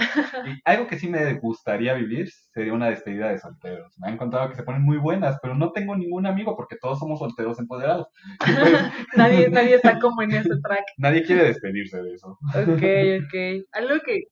y 0.46 0.60
algo 0.66 0.86
que 0.86 0.98
sí 0.98 1.08
me 1.08 1.32
gustaría 1.38 1.94
vivir 1.94 2.28
sería 2.52 2.74
una 2.74 2.90
despedida 2.90 3.30
de 3.30 3.38
solteros. 3.38 3.94
Me 3.98 4.08
han 4.08 4.18
contado 4.18 4.50
que 4.50 4.54
se 4.54 4.64
ponen 4.64 4.82
muy 4.82 4.98
buenas, 4.98 5.38
pero 5.40 5.54
no 5.54 5.72
tengo 5.72 5.96
ningún 5.96 6.26
amigo 6.26 6.54
porque 6.54 6.76
todos 6.78 6.98
somos 6.98 7.20
solteros 7.20 7.58
empoderados. 7.58 8.06
Nadie, 9.16 9.48
nadie 9.50 9.76
está 9.76 9.98
como 9.98 10.20
en 10.20 10.32
ese 10.32 10.50
track. 10.62 10.84
nadie 10.98 11.22
quiere 11.22 11.44
despedirse 11.44 12.02
de 12.02 12.12
eso. 12.12 12.38
Ok, 12.50 13.24
ok. 13.24 13.66
Algo 13.72 13.94
que, 14.04 14.24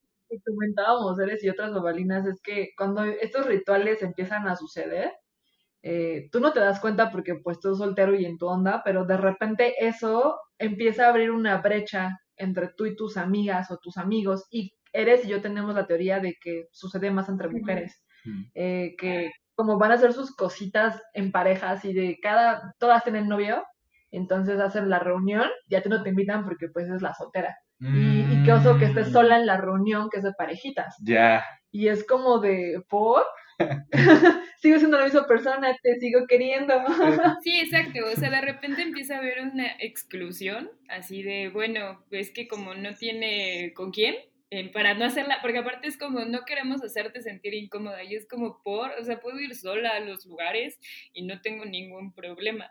comentábamos, 0.45 1.19
Eres 1.19 1.43
y 1.43 1.49
otras 1.49 1.73
babalinas, 1.73 2.27
es 2.27 2.39
que 2.43 2.69
cuando 2.77 3.05
estos 3.05 3.47
rituales 3.47 4.03
empiezan 4.03 4.47
a 4.47 4.57
suceder, 4.57 5.11
eh, 5.83 6.29
tú 6.31 6.41
no 6.41 6.53
te 6.53 6.61
das 6.61 6.81
cuenta 6.81 7.11
porque 7.11 7.37
pues 7.43 7.61
tú 7.61 7.75
soltero 7.75 8.15
y 8.15 8.27
en 8.27 8.37
tu 8.37 8.47
onda, 8.47 8.83
pero 8.85 9.07
de 9.07 9.17
repente 9.17 9.87
eso 9.87 10.39
empieza 10.59 11.07
a 11.07 11.09
abrir 11.09 11.31
una 11.31 11.63
brecha 11.63 12.20
entre 12.41 12.69
tú 12.77 12.87
y 12.87 12.97
tus 12.97 13.17
amigas 13.17 13.71
o 13.71 13.79
tus 13.79 13.97
amigos 13.97 14.47
y 14.51 14.73
Eres 14.93 15.25
y 15.25 15.29
yo 15.29 15.41
tenemos 15.41 15.73
la 15.77 15.87
teoría 15.87 16.19
de 16.19 16.35
que 16.43 16.65
sucede 16.73 17.13
más 17.13 17.29
entre 17.29 17.49
mujeres, 17.49 18.05
Mm. 18.25 18.43
eh, 18.55 18.97
que 18.99 19.31
como 19.55 19.79
van 19.79 19.93
a 19.93 19.95
hacer 19.95 20.13
sus 20.13 20.35
cositas 20.35 21.01
en 21.15 21.31
parejas 21.31 21.85
y 21.85 21.93
de 21.93 22.19
cada, 22.21 22.75
todas 22.81 23.05
tienen 23.05 23.29
novio, 23.29 23.63
entonces 24.11 24.59
hacen 24.59 24.91
la 24.91 24.99
reunión, 24.99 25.49
ya 25.69 25.81
tú 25.81 25.89
no 25.91 26.03
te 26.03 26.09
invitan 26.09 26.45
porque 26.45 26.67
pues 26.73 26.89
es 26.91 27.03
la 27.03 27.15
soltera. 27.15 27.57
Y, 27.79 28.23
y 28.33 28.43
qué 28.45 28.53
oso 28.53 28.79
que 28.79 28.87
estés 28.87 29.13
sola 29.13 29.39
en 29.39 29.47
la 29.47 29.59
reunión 29.59 30.11
que 30.11 30.19
es 30.19 30.25
de 30.25 30.33
parejitas. 30.37 30.97
Ya, 31.05 31.45
Y 31.71 31.87
es 31.87 32.05
como 32.05 32.41
de, 32.41 32.83
¿por? 32.89 33.23
sigo 34.61 34.79
siendo 34.79 34.99
la 34.99 35.05
misma 35.05 35.27
persona, 35.27 35.77
te 35.83 35.99
sigo 36.01 36.27
queriendo. 36.27 36.75
Sí, 37.43 37.61
exacto. 37.61 38.01
O 38.13 38.17
sea, 38.17 38.31
de 38.31 38.41
repente 38.41 38.83
empieza 38.83 39.17
a 39.17 39.19
haber 39.19 39.41
una 39.41 39.67
exclusión, 39.79 40.71
así 40.89 41.23
de, 41.23 41.49
bueno, 41.49 42.05
es 42.11 42.31
que 42.31 42.49
como 42.49 42.75
no 42.75 42.95
tiene 42.95 43.73
con 43.75 43.91
quién, 43.93 44.17
eh, 44.51 44.71
para 44.73 44.95
no 44.95 45.05
hacerla, 45.05 45.39
porque 45.43 45.59
aparte 45.59 45.89
es 45.89 45.97
como, 45.97 46.25
no 46.25 46.45
queremos 46.45 46.83
hacerte 46.83 47.23
sentir 47.23 47.55
incómoda, 47.55 48.03
y 48.03 48.15
es 48.15 48.27
como 48.27 48.63
por, 48.63 48.91
o 48.99 49.05
sea, 49.05 49.21
puedo 49.21 49.41
ir 49.41 49.55
sola 49.55 49.91
a 49.91 50.01
los 50.01 50.27
lugares 50.27 50.79
y 51.13 51.23
no 51.23 51.41
tengo 51.41 51.65
ningún 51.65 52.13
problema. 52.13 52.71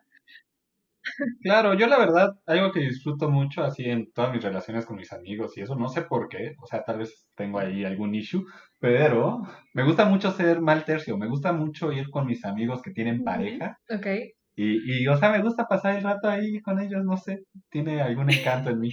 Claro, 1.41 1.73
yo 1.73 1.87
la 1.87 1.97
verdad, 1.97 2.31
algo 2.45 2.71
que 2.71 2.81
disfruto 2.81 3.29
mucho 3.29 3.63
así 3.63 3.85
en 3.85 4.11
todas 4.11 4.33
mis 4.33 4.43
relaciones 4.43 4.85
con 4.85 4.97
mis 4.97 5.13
amigos 5.13 5.57
y 5.57 5.61
eso, 5.61 5.75
no 5.75 5.87
sé 5.87 6.01
por 6.03 6.27
qué, 6.27 6.55
o 6.61 6.67
sea, 6.67 6.83
tal 6.83 6.97
vez 6.99 7.27
tengo 7.35 7.59
ahí 7.59 7.85
algún 7.85 8.13
issue, 8.13 8.45
pero 8.77 9.41
me 9.73 9.83
gusta 9.83 10.05
mucho 10.05 10.31
ser 10.31 10.59
mal 10.61 10.83
tercio, 10.85 11.17
me 11.17 11.27
gusta 11.27 11.53
mucho 11.53 11.91
ir 11.93 12.09
con 12.09 12.25
mis 12.27 12.43
amigos 12.45 12.81
que 12.81 12.91
tienen 12.91 13.23
pareja 13.23 13.79
ok. 13.89 14.07
y, 14.55 15.03
y, 15.03 15.07
o 15.07 15.17
sea, 15.17 15.31
me 15.31 15.41
gusta 15.41 15.65
pasar 15.67 15.95
el 15.97 16.03
rato 16.03 16.27
ahí 16.29 16.61
con 16.61 16.79
ellos, 16.81 17.03
no 17.05 17.15
sé, 17.17 17.43
tiene 17.69 18.01
algún 18.01 18.29
encanto 18.31 18.69
en 18.69 18.79
mí. 18.79 18.91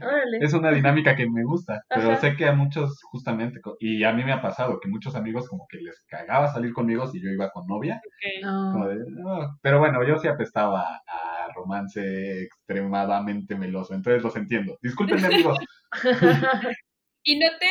Órale. 0.00 0.38
Es 0.38 0.52
una 0.54 0.72
dinámica 0.72 1.14
que 1.16 1.28
me 1.30 1.44
gusta, 1.44 1.82
pero 1.92 2.12
Ajá. 2.12 2.20
sé 2.20 2.36
que 2.36 2.46
a 2.46 2.52
muchos 2.52 3.00
justamente, 3.10 3.60
y 3.80 4.04
a 4.04 4.12
mí 4.12 4.24
me 4.24 4.32
ha 4.32 4.42
pasado 4.42 4.80
que 4.80 4.88
muchos 4.88 5.14
amigos 5.16 5.48
como 5.48 5.66
que 5.68 5.78
les 5.78 6.04
cagaba 6.08 6.48
salir 6.52 6.72
conmigo 6.72 7.06
si 7.06 7.20
yo 7.22 7.30
iba 7.30 7.50
con 7.50 7.66
novia. 7.66 8.00
No. 8.42 8.88
de, 8.88 8.96
"No". 9.10 9.58
Pero 9.62 9.78
bueno, 9.80 10.04
yo 10.06 10.18
sí 10.18 10.28
apestaba 10.28 11.02
a 11.06 11.48
romance 11.54 12.42
extremadamente 12.44 13.56
meloso, 13.56 13.94
entonces 13.94 14.22
los 14.22 14.36
entiendo. 14.36 14.78
Discúlpenme, 14.82 15.28
amigos. 15.28 15.58
Y 17.24 17.38
no 17.38 17.46
te, 17.60 17.70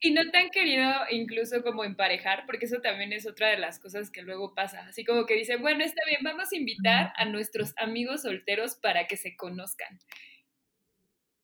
y 0.00 0.12
no 0.12 0.22
te 0.30 0.38
han 0.38 0.50
querido 0.50 0.90
incluso 1.10 1.62
como 1.64 1.84
emparejar, 1.84 2.44
porque 2.46 2.66
eso 2.66 2.80
también 2.82 3.12
es 3.12 3.26
otra 3.26 3.48
de 3.50 3.58
las 3.58 3.80
cosas 3.80 4.10
que 4.10 4.22
luego 4.22 4.54
pasa. 4.54 4.86
Así 4.88 5.04
como 5.04 5.26
que 5.26 5.34
dicen, 5.34 5.62
bueno, 5.62 5.84
está 5.84 6.02
bien, 6.08 6.20
vamos 6.24 6.52
a 6.52 6.56
invitar 6.56 7.12
a 7.16 7.26
nuestros 7.26 7.74
amigos 7.78 8.22
solteros 8.22 8.76
para 8.76 9.06
que 9.08 9.16
se 9.16 9.36
conozcan. 9.36 9.98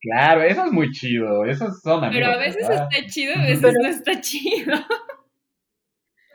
Claro, 0.00 0.42
eso 0.42 0.64
es 0.66 0.72
muy 0.72 0.90
chido. 0.92 1.44
Esos 1.44 1.80
son 1.82 2.04
amigos. 2.04 2.14
Pero 2.28 2.32
a 2.32 2.38
veces 2.38 2.68
¿verdad? 2.68 2.88
está 2.90 3.06
chido, 3.06 3.34
a 3.34 3.42
veces 3.42 3.60
Pero- 3.60 3.74
no 3.82 3.88
está 3.88 4.20
chido. 4.20 4.72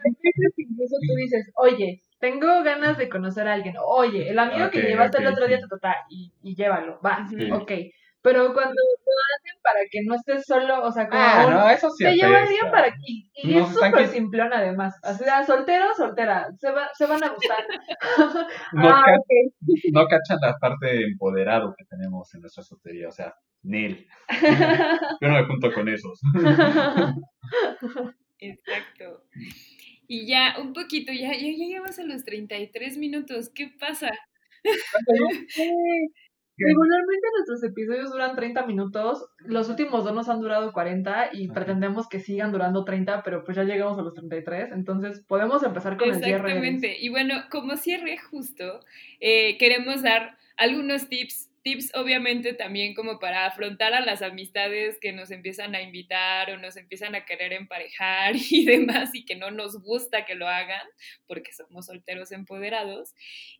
Hay 0.05 0.11
veces 0.11 0.53
que 0.55 0.61
incluso 0.61 0.95
tú 1.07 1.15
dices, 1.15 1.51
oye, 1.55 2.01
tengo 2.19 2.61
ganas 2.63 2.97
de 2.97 3.09
conocer 3.09 3.47
a 3.47 3.53
alguien. 3.53 3.75
Oye, 3.83 4.29
el 4.29 4.37
amigo 4.37 4.69
que 4.69 4.81
llevaste 4.83 5.17
el 5.19 5.27
otro 5.27 5.47
día, 5.47 5.57
sí. 5.57 5.63
ta, 5.63 5.67
ta, 5.69 5.79
ta, 5.79 5.95
y, 6.09 6.31
y 6.43 6.55
llévalo, 6.55 6.99
va, 7.03 7.25
Sí. 7.27 7.49
ok. 7.51 7.71
Pero 8.25 8.53
cuando 8.53 8.73
lo 8.73 9.13
hacen 9.37 9.61
para 9.63 9.79
que 9.89 9.99
no 10.05 10.15
estés 10.15 10.45
solo, 10.45 10.83
o 10.83 10.91
sea, 10.91 11.07
como 11.07 11.21
Ah, 11.21 11.47
no, 11.49 11.69
eso 11.69 11.89
sí 11.91 12.03
te 12.03 12.15
llevaría 12.15 12.59
apesta. 12.63 12.71
para 12.71 12.87
y, 13.07 13.31
y 13.35 13.53
Nos 13.55 13.69
es 13.69 13.75
súper 13.75 14.07
simplón 14.09 14.51
además. 14.51 14.95
O 15.03 15.13
sea, 15.13 15.45
soltero, 15.45 15.85
soltera, 15.95 16.49
se, 16.59 16.71
va, 16.71 16.89
se 16.93 17.05
van 17.05 17.23
a 17.23 17.29
gustar. 17.29 17.63
No, 18.73 18.89
ah, 18.89 19.03
ca- 19.05 19.15
ok. 19.17 19.27
no 19.93 20.07
cachan 20.07 20.39
la 20.41 20.57
parte 20.57 21.01
empoderado 21.03 21.73
que 21.77 21.85
tenemos 21.85 22.33
en 22.35 22.41
nuestra 22.41 22.63
soltería, 22.63 23.07
o 23.07 23.11
sea, 23.13 23.33
Nel. 23.63 24.05
Yo 25.21 25.27
no 25.29 25.35
me 25.35 25.45
junto 25.45 25.71
con 25.71 25.87
esos. 25.87 26.19
Exacto. 28.39 29.23
Y 30.07 30.27
ya, 30.27 30.55
un 30.61 30.73
poquito, 30.73 31.11
ya, 31.13 31.31
ya 31.33 31.49
llegamos 31.51 31.97
a 31.97 32.03
los 32.03 32.23
33 32.23 32.97
minutos. 32.97 33.49
¿Qué 33.53 33.71
pasa? 33.79 34.11
Regularmente 36.57 37.27
nuestros 37.35 37.63
episodios 37.63 38.11
duran 38.11 38.35
30 38.35 38.65
minutos, 38.65 39.29
los 39.39 39.69
últimos 39.69 40.05
dos 40.05 40.13
nos 40.13 40.29
han 40.29 40.39
durado 40.39 40.71
40 40.71 41.31
y 41.33 41.49
pretendemos 41.49 42.07
que 42.07 42.19
sigan 42.19 42.53
durando 42.53 42.85
30, 42.85 43.23
pero 43.23 43.43
pues 43.43 43.57
ya 43.57 43.63
llegamos 43.63 43.99
a 43.99 44.03
los 44.03 44.13
33, 44.13 44.71
entonces 44.71 45.23
podemos 45.27 45.63
empezar 45.63 45.97
con 45.97 46.09
el 46.09 46.15
cierre. 46.15 46.51
Exactamente. 46.51 46.97
Y 46.99 47.09
bueno, 47.09 47.35
como 47.51 47.75
cierre 47.75 48.17
justo, 48.17 48.79
eh, 49.19 49.57
queremos 49.57 50.01
dar 50.01 50.37
algunos 50.55 51.09
tips, 51.09 51.49
tips 51.65 51.95
obviamente 51.95 52.53
también 52.53 52.93
como 52.93 53.17
para 53.17 53.47
afrontar 53.47 53.95
a 53.95 53.99
las 53.99 54.21
amistades 54.21 54.99
que 55.01 55.11
nos 55.11 55.31
empiezan 55.31 55.73
a 55.73 55.81
invitar 55.81 56.51
o 56.51 56.57
nos 56.57 56.77
empiezan 56.77 57.15
a 57.15 57.25
querer 57.25 57.53
emparejar 57.53 58.35
y 58.51 58.65
demás 58.65 59.09
y 59.13 59.25
que 59.25 59.35
no 59.35 59.49
nos 59.49 59.81
gusta 59.81 60.25
que 60.25 60.35
lo 60.35 60.47
hagan 60.47 60.87
porque 61.25 61.51
somos 61.51 61.87
solteros 61.87 62.31
empoderados. 62.31 63.15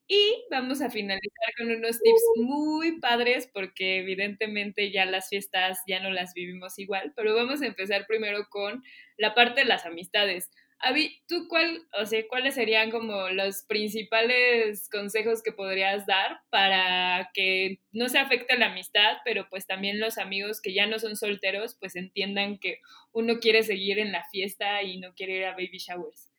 Y 0.08 0.46
vamos 0.52 0.82
a 0.82 0.92
finalizar 0.92 1.54
con 1.58 1.72
unos 1.72 2.00
tips 2.00 2.24
muy 2.36 3.00
padres 3.00 3.50
porque 3.52 3.98
evidentemente 3.98 4.92
ya 4.92 5.06
las 5.06 5.30
fiestas 5.30 5.80
ya 5.88 6.00
no 6.00 6.12
las 6.12 6.36
vivimos 6.36 6.78
igual, 6.78 7.12
pero 7.16 7.34
vamos 7.34 7.64
a 7.64 7.66
empezar 7.66 8.06
primero 8.06 8.46
con 8.52 8.84
la 9.18 9.34
parte 9.34 9.62
de 9.62 9.68
las 9.68 9.88
amistades. 9.88 10.52
Avi, 10.80 11.22
¿tú 11.28 11.48
cuál, 11.48 11.82
o 12.00 12.06
sea, 12.06 12.22
cuáles 12.28 12.56
serían 12.56 12.92
como 12.92 13.30
los 13.30 13.64
principales 13.64 14.90
consejos 14.92 15.42
que 15.42 15.52
podrías 15.52 16.06
dar 16.06 16.42
para 16.50 17.32
que 17.34 17.80
no 17.92 18.10
se 18.10 18.20
afecte 18.20 18.58
la 18.58 18.68
amistad, 18.68 19.18
pero 19.24 19.48
pues 19.50 19.66
también 19.66 20.00
los 20.00 20.18
amigos 20.18 20.62
que 20.62 20.74
ya 20.74 20.86
no 20.86 21.00
son 21.00 21.16
solteros, 21.16 21.76
pues 21.80 21.96
entiendan 21.96 22.60
que 22.60 22.80
uno 23.14 23.40
quiere 23.40 23.64
seguir 23.64 24.00
en 24.00 24.12
la 24.12 24.26
fiesta 24.32 24.84
y 24.84 25.00
no 25.00 25.14
quiere 25.14 25.38
ir 25.38 25.46
a 25.46 25.52
baby 25.52 25.78
showers? 25.78 26.30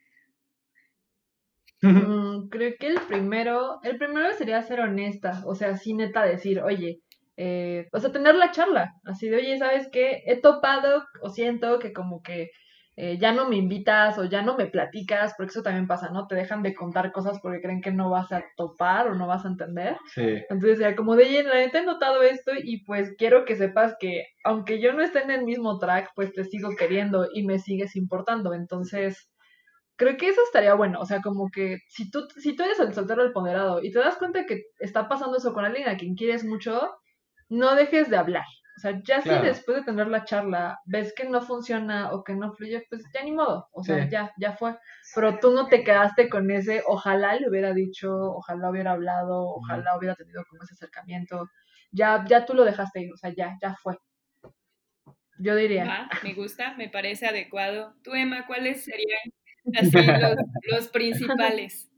Mm, 1.82 2.49
creo 2.49 2.74
que 2.78 2.87
el 2.89 3.01
primero, 3.09 3.80
el 3.82 3.99
primero 3.99 4.32
sería 4.34 4.62
ser 4.62 4.80
honesta, 4.80 5.43
o 5.47 5.55
sea, 5.55 5.76
sí 5.76 5.95
neta 5.95 6.24
decir, 6.24 6.61
oye, 6.61 7.01
eh, 7.37 7.87
o 7.93 8.01
sea, 8.01 8.12
tener 8.12 8.34
la 8.34 8.51
charla, 8.51 8.95
así 9.05 9.28
de, 9.28 9.37
oye, 9.37 9.59
¿sabes 9.59 9.89
qué? 9.93 10.22
He 10.26 10.41
topado 10.41 11.05
o 11.20 11.30
siento 11.30 11.78
que 11.78 11.93
como 11.93 12.22
que 12.22 12.51
eh, 12.99 13.18
ya 13.18 13.32
no 13.32 13.47
me 13.47 13.57
invitas 13.57 14.16
o 14.16 14.24
ya 14.24 14.40
no 14.40 14.57
me 14.57 14.66
platicas, 14.66 15.34
porque 15.36 15.51
eso 15.51 15.62
también 15.62 15.86
pasa, 15.86 16.09
¿no? 16.09 16.26
Te 16.26 16.34
dejan 16.34 16.62
de 16.62 16.74
contar 16.74 17.12
cosas 17.12 17.38
porque 17.42 17.61
creen 17.61 17.82
que 17.82 17.92
no 17.92 18.09
vas 18.09 18.32
a 18.32 18.42
topar 18.57 19.09
o 19.09 19.14
no 19.14 19.26
vas 19.26 19.44
a 19.44 19.49
entender. 19.49 19.99
Sí. 20.14 20.42
Entonces, 20.49 20.78
ya 20.78 20.97
como 20.97 21.14
de, 21.14 21.42
la 21.42 21.57
neta 21.57 21.80
he 21.80 21.84
notado 21.84 22.22
esto 22.22 22.53
y 22.57 22.84
pues 22.84 23.14
quiero 23.18 23.44
que 23.44 23.55
sepas 23.55 23.94
que 24.01 24.24
aunque 24.44 24.80
yo 24.80 24.94
no 24.94 25.03
esté 25.03 25.22
en 25.22 25.30
el 25.30 25.44
mismo 25.44 25.78
track, 25.78 26.11
pues 26.14 26.32
te 26.32 26.44
sigo 26.44 26.70
queriendo 26.74 27.28
y 27.34 27.44
me 27.44 27.59
sigues 27.59 27.97
importando. 27.97 28.55
Entonces, 28.55 29.30
creo 29.97 30.16
que 30.16 30.28
eso 30.28 30.40
estaría 30.42 30.72
bueno. 30.72 30.99
O 31.01 31.05
sea, 31.05 31.20
como 31.20 31.51
que 31.51 31.80
si 31.88 32.11
tú, 32.11 32.26
si 32.40 32.57
tú 32.57 32.62
eres 32.62 32.80
el 32.80 32.94
soltero 32.94 33.22
el 33.22 33.32
ponderado 33.32 33.82
y 33.82 33.92
te 33.92 33.99
das 33.99 34.16
cuenta 34.16 34.47
que 34.47 34.62
está 34.78 35.07
pasando 35.07 35.36
eso 35.36 35.53
con 35.53 35.66
alguien 35.66 35.88
a 35.88 35.99
quien 35.99 36.14
quieres 36.14 36.44
mucho, 36.44 36.92
no 37.51 37.74
dejes 37.74 38.09
de 38.09 38.16
hablar. 38.16 38.44
O 38.77 38.81
sea, 38.81 39.01
ya 39.03 39.22
si 39.22 39.31
después 39.31 39.79
de 39.79 39.85
tener 39.85 40.07
la 40.09 40.24
charla 40.24 40.81
ves 40.85 41.14
que 41.14 41.27
no 41.27 41.41
funciona 41.41 42.12
o 42.12 42.22
que 42.22 42.35
no 42.35 42.53
fluye, 42.53 42.85
pues 42.91 43.03
ya 43.14 43.24
ni 43.24 43.33
modo. 43.33 43.68
O 43.72 43.83
sea, 43.83 44.07
ya, 44.09 44.33
ya 44.39 44.53
fue. 44.53 44.77
Pero 45.14 45.39
tú 45.39 45.53
no 45.53 45.68
te 45.68 45.83
quedaste 45.83 46.29
con 46.29 46.51
ese, 46.51 46.83
ojalá 46.87 47.37
le 47.37 47.49
hubiera 47.49 47.72
dicho, 47.72 48.12
ojalá 48.12 48.68
hubiera 48.68 48.93
hablado, 48.93 49.47
ojalá 49.47 49.97
hubiera 49.97 50.14
tenido 50.14 50.45
como 50.49 50.62
ese 50.62 50.74
acercamiento. 50.74 51.49
Ya, 51.91 52.22
ya 52.29 52.45
tú 52.45 52.53
lo 52.53 52.64
dejaste 52.64 53.01
ir, 53.01 53.12
o 53.14 53.16
sea, 53.16 53.33
ya, 53.35 53.57
ya 53.62 53.74
fue. 53.83 53.97
Yo 55.39 55.57
diría. 55.57 56.09
me 56.22 56.35
gusta, 56.35 56.74
me 56.77 56.91
parece 56.91 57.27
adecuado. 57.27 57.95
Tú, 58.03 58.14
Emma, 58.14 58.47
¿cuáles 58.47 58.85
serían 58.85 59.20
así 59.74 59.91
los, 60.22 60.37
los 60.70 60.89
principales? 60.89 61.89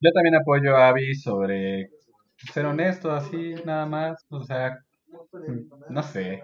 Yo 0.00 0.10
también 0.12 0.36
apoyo 0.36 0.76
a 0.76 0.88
Abby 0.88 1.12
sobre 1.14 1.90
ser 2.52 2.66
honesto, 2.66 3.10
así, 3.10 3.54
nada 3.64 3.86
más. 3.86 4.24
O 4.28 4.42
sea, 4.42 4.78
no 5.90 6.02
sé, 6.02 6.42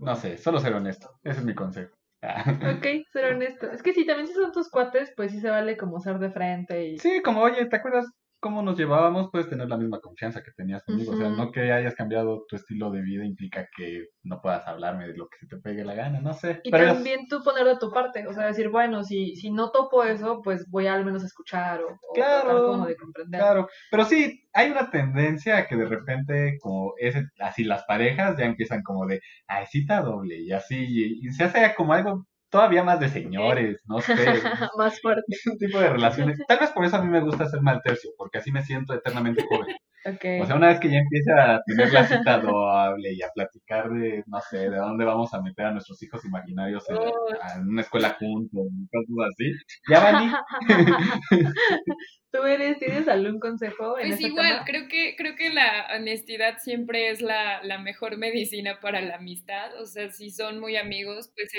no 0.00 0.16
sé, 0.16 0.38
solo 0.38 0.60
ser 0.60 0.74
honesto. 0.74 1.10
Ese 1.22 1.40
es 1.40 1.44
mi 1.44 1.54
consejo. 1.54 1.96
ok, 2.22 2.86
ser 3.12 3.34
honesto. 3.34 3.70
Es 3.70 3.82
que 3.82 3.92
si 3.92 4.06
también 4.06 4.26
si 4.26 4.34
son 4.34 4.52
tus 4.52 4.70
cuates, 4.70 5.12
pues 5.16 5.32
sí 5.32 5.40
se 5.40 5.50
vale 5.50 5.76
como 5.76 6.00
ser 6.00 6.18
de 6.18 6.30
frente 6.30 6.88
y... 6.88 6.98
Sí, 6.98 7.22
como, 7.22 7.42
oye, 7.42 7.66
¿te 7.66 7.76
acuerdas 7.76 8.06
cómo 8.40 8.62
nos 8.62 8.78
llevábamos, 8.78 9.30
puedes 9.30 9.48
tener 9.48 9.68
la 9.68 9.76
misma 9.76 10.00
confianza 10.00 10.42
que 10.42 10.50
tenías 10.52 10.82
conmigo. 10.84 11.12
O 11.12 11.16
sea, 11.16 11.28
no 11.28 11.52
que 11.52 11.72
hayas 11.72 11.94
cambiado 11.94 12.44
tu 12.48 12.56
estilo 12.56 12.90
de 12.90 13.02
vida 13.02 13.24
implica 13.24 13.68
que 13.76 14.08
no 14.22 14.40
puedas 14.40 14.66
hablarme 14.66 15.06
de 15.06 15.16
lo 15.16 15.28
que 15.28 15.38
se 15.38 15.46
te 15.46 15.58
pegue 15.58 15.84
la 15.84 15.94
gana, 15.94 16.20
no 16.20 16.32
sé. 16.32 16.60
Y 16.64 16.70
también 16.70 17.28
tú 17.28 17.42
poner 17.44 17.66
de 17.66 17.76
tu 17.76 17.90
parte, 17.90 18.26
o 18.26 18.32
sea, 18.32 18.46
decir, 18.46 18.70
bueno, 18.70 19.04
si, 19.04 19.36
si 19.36 19.50
no 19.50 19.70
topo 19.70 20.02
eso, 20.04 20.40
pues 20.42 20.68
voy 20.70 20.86
a 20.86 20.94
al 20.94 21.04
menos 21.04 21.22
escuchar 21.22 21.82
o, 21.82 21.98
claro, 22.14 22.66
como 22.66 22.86
de 22.86 22.96
comprender. 22.96 23.40
Claro, 23.40 23.68
pero 23.90 24.04
sí, 24.04 24.42
hay 24.52 24.70
una 24.70 24.90
tendencia 24.90 25.58
a 25.58 25.66
que 25.66 25.76
de 25.76 25.86
repente, 25.86 26.58
como 26.60 26.94
ese, 26.98 27.26
así 27.38 27.64
las 27.64 27.84
parejas 27.84 28.36
ya 28.38 28.46
empiezan 28.46 28.82
como 28.82 29.06
de, 29.06 29.20
ay, 29.46 29.66
cita 29.66 30.00
doble, 30.00 30.40
y 30.40 30.52
así, 30.52 31.18
y 31.22 31.30
se 31.32 31.44
hace 31.44 31.74
como 31.74 31.92
algo 31.92 32.26
todavía 32.50 32.82
más 32.84 33.00
de 33.00 33.08
señores, 33.08 33.82
no 33.86 34.00
sé. 34.00 34.42
más 34.76 35.00
fuerte. 35.00 35.36
Un 35.46 35.58
tipo 35.58 35.78
de 35.78 35.88
relaciones. 35.88 36.38
Tal 36.48 36.58
vez 36.58 36.70
por 36.70 36.84
eso 36.84 36.96
a 36.96 37.02
mí 37.02 37.08
me 37.08 37.20
gusta 37.20 37.46
ser 37.48 37.62
mal 37.62 37.80
tercio, 37.82 38.10
porque 38.16 38.38
así 38.38 38.52
me 38.52 38.62
siento 38.62 38.92
eternamente 38.94 39.44
joven. 39.48 39.76
O 40.04 40.46
sea, 40.46 40.56
una 40.56 40.68
vez 40.68 40.80
que 40.80 40.90
ya 40.90 40.98
empiece 40.98 41.30
a 41.32 41.60
tener 41.66 41.92
la 41.92 42.06
cita 42.06 42.38
doble 42.38 43.12
y 43.12 43.22
a 43.22 43.28
platicar 43.34 43.90
de, 43.90 44.24
no 44.26 44.40
sé, 44.40 44.70
de 44.70 44.76
dónde 44.76 45.04
vamos 45.04 45.34
a 45.34 45.42
meter 45.42 45.66
a 45.66 45.72
nuestros 45.72 46.02
hijos 46.02 46.24
imaginarios 46.24 46.84
en, 46.88 47.68
una 47.68 47.82
escuela 47.82 48.16
juntos, 48.18 48.66
cosas 48.90 49.30
así, 49.32 49.52
ya 49.88 50.00
van 50.00 50.32
¿Tú 52.32 52.44
eres, 52.44 52.78
tienes 52.78 53.08
algún 53.08 53.40
consejo? 53.40 53.98
En 53.98 54.10
pues 54.10 54.20
igual, 54.20 54.62
creo 54.64 54.86
que, 54.88 55.16
creo 55.16 55.34
que 55.34 55.50
la 55.50 55.88
honestidad 55.96 56.58
siempre 56.58 57.10
es 57.10 57.20
la, 57.20 57.60
la, 57.64 57.78
mejor 57.78 58.18
medicina 58.18 58.78
para 58.80 59.00
la 59.00 59.16
amistad. 59.16 59.74
O 59.80 59.86
sea, 59.86 60.12
si 60.12 60.30
son 60.30 60.60
muy 60.60 60.76
amigos, 60.76 61.32
pues 61.34 61.50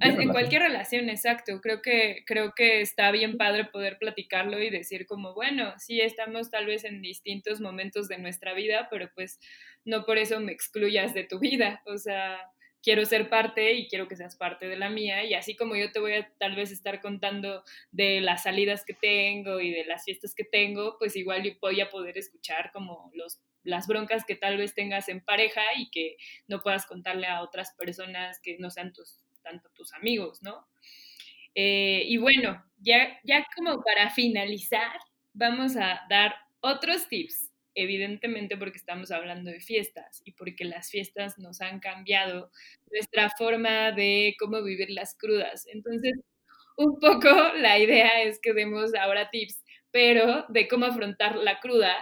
en, 0.00 0.28
cualquier 0.30 0.62
relación, 0.62 1.08
exacto. 1.08 1.60
Creo 1.60 1.82
que, 1.82 2.24
creo 2.26 2.52
que 2.56 2.80
está 2.80 3.12
bien 3.12 3.36
padre 3.36 3.66
poder 3.66 3.98
platicarlo 3.98 4.60
y 4.60 4.70
decir 4.70 5.06
como, 5.06 5.34
bueno, 5.34 5.72
sí 5.78 6.00
estamos 6.00 6.50
tal 6.50 6.66
vez 6.66 6.84
en 6.84 7.00
distintos 7.00 7.45
momentos 7.60 8.08
de 8.08 8.18
nuestra 8.18 8.54
vida, 8.54 8.88
pero 8.90 9.10
pues 9.14 9.40
no 9.84 10.04
por 10.04 10.18
eso 10.18 10.40
me 10.40 10.52
excluyas 10.52 11.14
de 11.14 11.24
tu 11.24 11.38
vida. 11.38 11.82
O 11.86 11.98
sea, 11.98 12.40
quiero 12.82 13.04
ser 13.04 13.28
parte 13.28 13.72
y 13.72 13.88
quiero 13.88 14.06
que 14.06 14.14
seas 14.14 14.36
parte 14.36 14.68
de 14.68 14.76
la 14.76 14.88
mía. 14.88 15.24
Y 15.24 15.34
así 15.34 15.56
como 15.56 15.74
yo 15.74 15.90
te 15.90 15.98
voy 15.98 16.12
a 16.12 16.32
tal 16.38 16.54
vez 16.54 16.70
estar 16.70 17.00
contando 17.00 17.64
de 17.90 18.20
las 18.20 18.44
salidas 18.44 18.84
que 18.84 18.94
tengo 18.94 19.60
y 19.60 19.72
de 19.72 19.84
las 19.84 20.04
fiestas 20.04 20.34
que 20.36 20.44
tengo, 20.44 20.96
pues 20.98 21.16
igual 21.16 21.56
voy 21.60 21.80
a 21.80 21.90
poder 21.90 22.16
escuchar 22.16 22.70
como 22.72 23.10
los, 23.14 23.40
las 23.64 23.88
broncas 23.88 24.24
que 24.24 24.36
tal 24.36 24.56
vez 24.56 24.74
tengas 24.74 25.08
en 25.08 25.20
pareja 25.20 25.62
y 25.76 25.90
que 25.90 26.16
no 26.46 26.60
puedas 26.60 26.86
contarle 26.86 27.26
a 27.26 27.42
otras 27.42 27.74
personas 27.76 28.38
que 28.40 28.56
no 28.58 28.70
sean 28.70 28.92
tus, 28.92 29.18
tanto 29.42 29.68
tus 29.70 29.92
amigos, 29.92 30.40
¿no? 30.42 30.68
Eh, 31.56 32.04
y 32.06 32.18
bueno, 32.18 32.64
ya, 32.78 33.18
ya 33.24 33.44
como 33.56 33.82
para 33.82 34.10
finalizar, 34.10 35.00
vamos 35.32 35.76
a 35.76 36.02
dar 36.08 36.34
otros 36.66 37.08
tips 37.08 37.50
evidentemente 37.76 38.56
porque 38.56 38.78
estamos 38.78 39.12
hablando 39.12 39.50
de 39.50 39.60
fiestas 39.60 40.22
y 40.24 40.32
porque 40.32 40.64
las 40.64 40.90
fiestas 40.90 41.38
nos 41.38 41.60
han 41.60 41.78
cambiado 41.78 42.50
nuestra 42.90 43.30
forma 43.38 43.92
de 43.92 44.34
cómo 44.40 44.62
vivir 44.62 44.90
las 44.90 45.14
crudas. 45.14 45.66
Entonces, 45.68 46.14
un 46.76 46.98
poco 46.98 47.28
la 47.56 47.78
idea 47.78 48.22
es 48.22 48.40
que 48.40 48.54
demos 48.54 48.94
ahora 48.94 49.30
tips, 49.30 49.62
pero 49.90 50.46
de 50.48 50.66
cómo 50.66 50.86
afrontar 50.86 51.36
la 51.36 51.60
cruda 51.60 51.94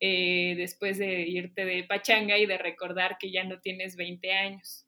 eh, 0.00 0.54
después 0.56 0.98
de 0.98 1.28
irte 1.28 1.66
de 1.66 1.84
pachanga 1.84 2.38
y 2.38 2.46
de 2.46 2.56
recordar 2.56 3.18
que 3.18 3.30
ya 3.30 3.44
no 3.44 3.60
tienes 3.60 3.96
20 3.96 4.32
años. 4.32 4.86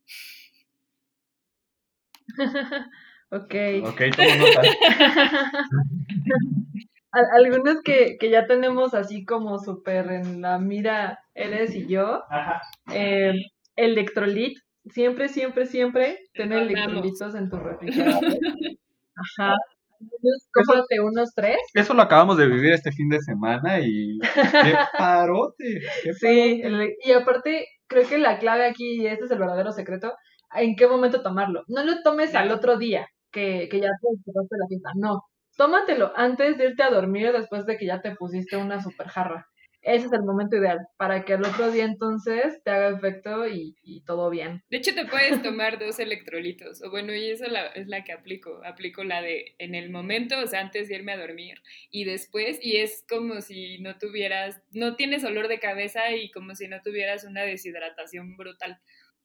ok. 3.31 3.55
Ok, 3.85 4.03
tomo 4.17 4.35
nota. 4.37 4.63
algunos 7.13 7.83
que, 7.83 8.17
que 8.19 8.31
ya 8.31 8.47
tenemos 8.47 8.95
así 8.95 9.25
como 9.25 9.59
súper 9.59 10.11
en 10.11 10.41
la 10.41 10.59
mira, 10.59 11.19
eres 11.35 11.75
y 11.75 11.87
yo. 11.87 12.23
Eh, 12.93 13.33
electrolit, 13.77 14.59
siempre, 14.91 15.29
siempre, 15.29 15.67
siempre 15.67 16.19
ten 16.35 16.53
electrolitos 16.53 17.35
en 17.35 17.51
tu 17.51 17.57
refrigerador. 17.59 18.23
Ajá. 19.17 19.55
Cómprate 20.53 21.01
unos 21.01 21.33
tres. 21.35 21.59
Eso 21.75 21.95
lo 21.95 22.03
acabamos 22.03 22.37
de 22.37 22.47
vivir 22.49 22.73
este 22.73 22.91
fin 22.91 23.09
de 23.09 23.21
semana 23.21 23.79
y 23.81 24.19
qué 24.19 24.75
parote. 24.99 25.81
Sí, 26.19 26.63
y 27.05 27.13
aparte, 27.13 27.67
creo 27.87 28.09
que 28.09 28.19
la 28.19 28.39
clave 28.39 28.67
aquí, 28.67 29.01
y 29.01 29.07
este 29.07 29.27
es 29.27 29.31
el 29.31 29.39
verdadero 29.39 29.71
secreto, 29.71 30.13
en 30.55 30.75
qué 30.75 30.89
momento 30.89 31.23
tomarlo. 31.23 31.63
No 31.69 31.85
lo 31.85 32.03
tomes 32.03 32.35
al 32.35 32.51
otro 32.51 32.79
día, 32.79 33.07
que, 33.31 33.69
que 33.71 33.81
ya 33.81 33.89
te 33.89 34.57
la 34.59 34.67
fiesta. 34.69 34.91
No, 34.97 35.23
tómatelo 35.57 36.13
antes 36.17 36.59
de 36.59 36.67
irte 36.67 36.83
a 36.83 36.91
dormir 36.91 37.33
después 37.33 37.67
de 37.67 37.77
que 37.77 37.87
ya 37.87 38.01
te 38.01 38.15
pusiste 38.15 38.57
una 38.57 38.83
super 38.83 39.09
jarra. 39.09 39.49
Ese 39.83 40.07
es 40.07 40.13
el 40.13 40.23
momento 40.23 40.57
ideal, 40.57 40.87
para 40.97 41.25
que 41.25 41.33
el 41.33 41.45
otro 41.45 41.73
día 41.73 41.85
entonces 41.85 42.63
te 42.63 42.71
haga 42.71 42.97
efecto 42.97 43.49
y, 43.49 43.75
todo 44.07 44.31
bien. 44.31 44.63
De 44.71 44.77
hecho, 44.77 44.95
te 44.95 45.07
puedes 45.07 45.43
tomar 45.43 45.81
dos 45.81 45.99
electrolitos. 45.99 46.83
O 46.85 46.91
bueno, 46.91 47.13
y 47.13 47.31
eso 47.31 47.47
es 47.75 47.89
la 47.89 48.05
que 48.05 48.13
aplico. 48.13 48.61
Aplico 48.65 49.03
la 49.03 49.21
de 49.21 49.57
en 49.59 49.75
el 49.75 49.91
momento, 49.91 50.39
o 50.39 50.47
sea, 50.47 50.61
antes 50.61 50.89
de 50.89 50.95
irme 50.95 51.13
a 51.13 51.19
dormir. 51.19 51.63
Y 51.91 52.05
después, 52.05 52.61
y 52.63 52.77
es 52.77 53.05
como 53.09 53.41
si 53.41 53.81
no 53.81 53.99
tuvieras, 53.99 54.63
no 54.71 54.95
tienes 54.95 55.25
olor 55.25 55.49
de 55.49 55.59
cabeza 55.59 56.13
y 56.13 56.31
como 56.31 56.55
si 56.55 56.69
no 56.69 56.81
tuvieras 56.81 57.25
una 57.25 57.43
deshidratación 57.43 58.37
brutal. 58.37 58.79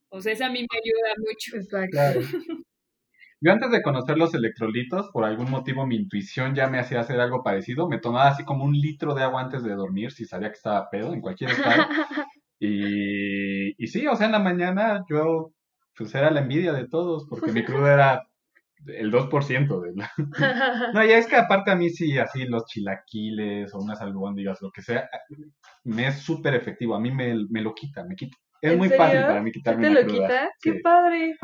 O 0.09 0.21
sea, 0.21 0.33
eso 0.33 0.45
a 0.45 0.49
mí 0.49 0.61
me 0.61 0.79
ayuda 0.79 1.13
mucho. 1.19 1.57
Exacto. 1.57 2.19
Yo 3.39 3.51
antes 3.51 3.69
de 3.69 3.83
conocer 3.83 4.17
los 4.17 4.33
electrolitos, 4.33 5.09
por 5.11 5.23
algún 5.23 5.51
motivo 5.51 5.85
mi 5.85 5.95
intuición 5.95 6.55
ya 6.55 6.67
me 6.67 6.79
hacía 6.79 7.01
hacer 7.01 7.19
algo 7.19 7.43
parecido. 7.43 7.87
Me 7.87 7.99
tomaba 7.99 8.29
así 8.29 8.43
como 8.43 8.63
un 8.65 8.73
litro 8.73 9.13
de 9.13 9.23
agua 9.23 9.41
antes 9.41 9.63
de 9.63 9.75
dormir, 9.75 10.11
si 10.11 10.25
sabía 10.25 10.49
que 10.49 10.55
estaba 10.55 10.89
pedo, 10.89 11.13
en 11.13 11.21
cualquier 11.21 11.51
estado. 11.51 11.83
Y, 12.59 13.83
y 13.83 13.87
sí, 13.87 14.07
o 14.07 14.15
sea, 14.15 14.25
en 14.25 14.31
la 14.31 14.39
mañana 14.39 15.05
yo, 15.07 15.51
pues 15.95 16.15
era 16.15 16.31
la 16.31 16.39
envidia 16.39 16.73
de 16.73 16.87
todos, 16.87 17.27
porque 17.29 17.51
mi 17.51 17.63
crudo 17.63 17.87
era 17.87 18.23
el 18.87 19.11
2% 19.11 19.79
de 19.81 19.93
la... 19.95 20.11
No, 20.93 21.05
ya 21.05 21.17
es 21.17 21.27
que 21.27 21.35
aparte 21.35 21.71
a 21.71 21.75
mí 21.75 21.91
sí, 21.91 22.17
así 22.17 22.45
los 22.45 22.65
chilaquiles 22.65 23.73
o 23.75 23.79
unas 23.79 24.01
albóndigas, 24.01 24.59
lo 24.61 24.71
que 24.71 24.81
sea, 24.81 25.07
me 25.83 26.07
es 26.07 26.19
súper 26.19 26.55
efectivo. 26.55 26.95
A 26.95 26.99
mí 26.99 27.11
me, 27.11 27.35
me, 27.49 27.61
lo 27.61 27.75
quita, 27.75 28.03
me 28.03 28.15
quita. 28.15 28.35
Es 28.61 28.75
muy 28.75 28.89
fácil 28.89 29.21
para 29.21 29.41
mí 29.41 29.51
quitarme 29.51 29.87
¿Te 29.87 29.93
lo 29.93 30.07
quita? 30.07 30.49
¡Qué 30.59 30.79
padre! 30.81 31.35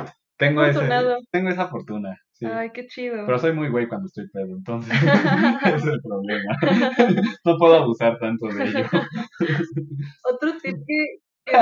Tengo, 0.47 0.65
ese, 0.65 0.79
tengo 1.31 1.49
esa 1.49 1.67
fortuna. 1.67 2.17
Ay, 2.41 2.71
qué 2.71 2.87
chido. 2.87 3.25
Pero 3.25 3.39
soy 3.39 3.53
muy 3.53 3.69
güey 3.69 3.87
cuando 3.87 4.07
estoy 4.07 4.27
pedo, 4.29 4.57
entonces 4.57 4.91
ese 5.65 5.75
es 5.75 5.85
el 5.85 6.01
problema. 6.01 6.57
no 7.45 7.57
puedo 7.57 7.75
abusar 7.75 8.19
tanto 8.19 8.47
de 8.47 8.63
ello. 8.65 8.85
otro 10.23 10.57
tip 10.61 10.75
que, 10.85 11.53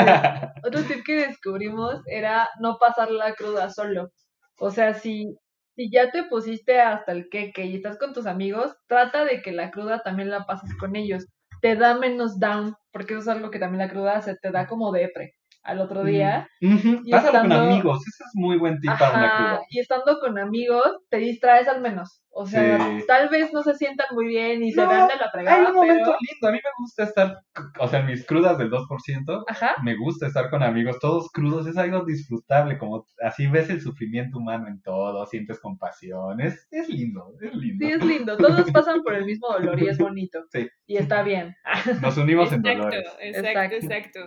otro 0.64 0.84
tip 0.84 1.04
que 1.06 1.28
descubrimos 1.28 2.02
era 2.08 2.50
no 2.60 2.78
pasar 2.80 3.12
la 3.12 3.34
cruda 3.36 3.70
solo. 3.70 4.12
O 4.60 4.72
sea, 4.72 4.94
si, 4.96 5.36
si 5.76 5.92
ya 5.92 6.10
te 6.12 6.24
pusiste 6.24 6.80
hasta 6.80 7.12
el 7.12 7.30
queque 7.30 7.66
y 7.66 7.76
estás 7.76 8.00
con 8.00 8.14
tus 8.14 8.26
amigos, 8.26 8.76
trata 8.88 9.26
de 9.26 9.42
que 9.42 9.52
la 9.52 9.70
cruda 9.72 10.02
también 10.02 10.30
la 10.30 10.46
pases 10.46 10.76
con 10.78 10.96
ellos. 10.96 11.28
Te 11.62 11.76
da 11.76 11.98
menos 11.98 12.40
down 12.40 12.76
porque 12.92 13.14
eso 13.14 13.22
es 13.22 13.28
algo 13.28 13.52
que 13.52 13.60
también 13.60 13.86
la 13.86 13.92
cruda 13.92 14.22
se 14.22 14.36
te 14.36 14.50
da 14.50 14.66
como 14.66 14.92
depre 14.92 15.36
al 15.64 15.80
otro 15.80 16.04
día. 16.04 16.48
Ujú, 16.62 17.02
Y 17.06 17.12
Pásalo 17.12 17.42
con 17.42 17.52
estando- 17.52 17.72
amigos, 17.72 18.00
ese 18.08 18.24
es 18.24 18.32
muy 18.34 18.58
buen 18.58 18.80
tip 18.80 18.92
para 18.98 19.18
una 19.18 19.36
cruda. 19.38 19.60
y 19.70 19.80
estando 19.80 20.20
con 20.20 20.38
amigos, 20.40 20.98
te 21.10 21.18
distraes 21.18 21.68
al 21.68 21.82
menos. 21.82 22.18
O 22.34 22.46
sea, 22.46 22.78
Sí. 22.78 23.04
tal 23.08 23.28
vez 23.28 23.52
no 23.52 23.62
se 23.62 23.76
sientan 23.76 24.08
muy 24.14 24.26
bien 24.26 24.64
y 24.64 24.72
se 24.72 24.80
vean 24.86 25.08
de 25.10 25.18
la 25.18 25.26
Hay 25.26 25.30
fregada, 25.34 25.68
un 25.70 25.76
momento 25.76 26.04
pero... 26.06 26.18
lindo, 26.32 26.48
a 26.48 26.52
mí 26.54 26.60
me 26.64 26.70
gusta 26.80 27.04
estar, 27.04 27.40
o 27.78 27.88
sea, 27.90 28.00
en 28.00 28.06
mis 28.08 28.26
crudas 28.26 28.58
del 28.58 28.70
2%, 28.72 29.44
Ajá, 29.50 29.76
me 29.84 29.98
gusta 29.98 30.28
estar 30.28 30.50
con 30.50 30.64
amigos, 30.64 30.98
todos 31.00 31.30
crudos, 31.32 31.68
es 31.68 31.78
algo 31.78 32.06
disfrutable, 32.06 32.78
como 32.78 33.06
así 33.22 33.48
ves 33.48 33.70
el 33.70 33.82
sufrimiento 33.82 34.38
humano 34.40 34.68
en 34.70 34.82
todo, 34.82 35.26
sientes 35.26 35.60
compasión, 35.60 36.40
es, 36.40 36.68
es 36.72 36.88
lindo, 36.88 37.34
es 37.42 37.54
lindo. 37.54 37.86
sí, 37.86 37.92
es 37.92 38.04
lindo. 38.06 38.38
Todos 38.38 38.72
pasan 38.86 39.04
por 39.04 39.14
el 39.14 39.26
mismo 39.26 39.50
dolor 39.50 39.82
y 39.84 39.90
es 39.90 39.98
bonito. 39.98 40.40
Sí. 40.54 40.70
Y 40.88 40.98
está 40.98 41.24
bien. 41.24 41.56
Nos 42.02 42.16
unimos 42.18 42.52
en 42.54 42.62
dolores. 42.62 43.08
exacto, 43.20 43.76
Exacto. 43.76 43.76
exacto. 43.76 44.20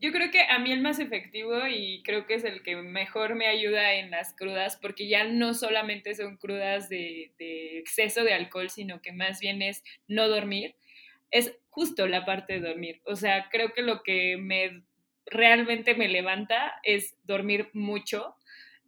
Yo 0.00 0.12
creo 0.12 0.30
que 0.30 0.42
a 0.42 0.58
mí 0.60 0.70
el 0.70 0.80
más 0.80 1.00
efectivo 1.00 1.66
y 1.66 2.02
creo 2.04 2.24
que 2.26 2.34
es 2.34 2.44
el 2.44 2.62
que 2.62 2.76
mejor 2.76 3.34
me 3.34 3.48
ayuda 3.48 3.94
en 3.94 4.10
las 4.10 4.32
crudas, 4.34 4.76
porque 4.80 5.08
ya 5.08 5.24
no 5.24 5.54
solamente 5.54 6.14
son 6.14 6.36
crudas 6.36 6.88
de, 6.88 7.32
exceso 7.38 8.22
de 8.22 8.32
alcohol, 8.32 8.70
sino 8.70 9.02
que 9.02 9.12
más 9.12 9.40
bien 9.40 9.60
es 9.60 9.82
no 10.06 10.28
dormir, 10.28 10.76
es 11.32 11.56
justo 11.70 12.06
la 12.06 12.24
parte 12.24 12.54
de 12.54 12.68
dormir. 12.68 13.00
O 13.04 13.16
sea, 13.16 13.48
creo 13.50 13.72
que 13.72 13.82
lo 13.82 14.02
que 14.04 14.36
me 14.36 14.84
realmente 15.26 15.94
me 15.94 16.08
levanta 16.08 16.80
es 16.84 17.16
dormir 17.24 17.68
mucho 17.72 18.36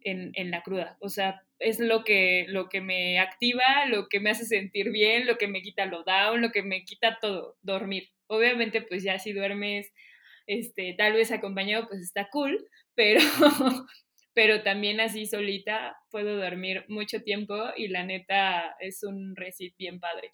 en, 0.03 0.31
en 0.35 0.49
la 0.49 0.63
cruda. 0.63 0.97
O 1.01 1.09
sea, 1.09 1.43
es 1.61 1.79
lo 1.79 2.03
que, 2.03 2.45
lo 2.47 2.69
que 2.69 2.81
me 2.81 3.19
activa, 3.19 3.85
lo 3.87 4.09
que 4.09 4.19
me 4.19 4.31
hace 4.31 4.45
sentir 4.45 4.91
bien, 4.91 5.27
lo 5.27 5.37
que 5.37 5.47
me 5.47 5.61
quita 5.61 5.85
lo 5.85 6.03
down, 6.03 6.41
lo 6.41 6.51
que 6.51 6.63
me 6.63 6.83
quita 6.83 7.19
todo, 7.21 7.57
dormir. 7.61 8.09
Obviamente, 8.27 8.81
pues 8.81 9.03
ya 9.03 9.19
si 9.19 9.33
duermes, 9.33 9.93
este, 10.47 10.95
tal 10.97 11.13
vez 11.13 11.31
acompañado, 11.31 11.87
pues 11.87 12.01
está 12.01 12.27
cool, 12.31 12.65
pero, 12.95 13.19
pero 14.33 14.63
también 14.63 14.99
así 14.99 15.25
solita 15.25 15.95
puedo 16.09 16.37
dormir 16.37 16.85
mucho 16.89 17.21
tiempo 17.21 17.55
y 17.77 17.87
la 17.89 18.03
neta 18.05 18.75
es 18.79 19.03
un 19.03 19.35
recit 19.35 19.75
bien 19.77 19.99
padre. 19.99 20.31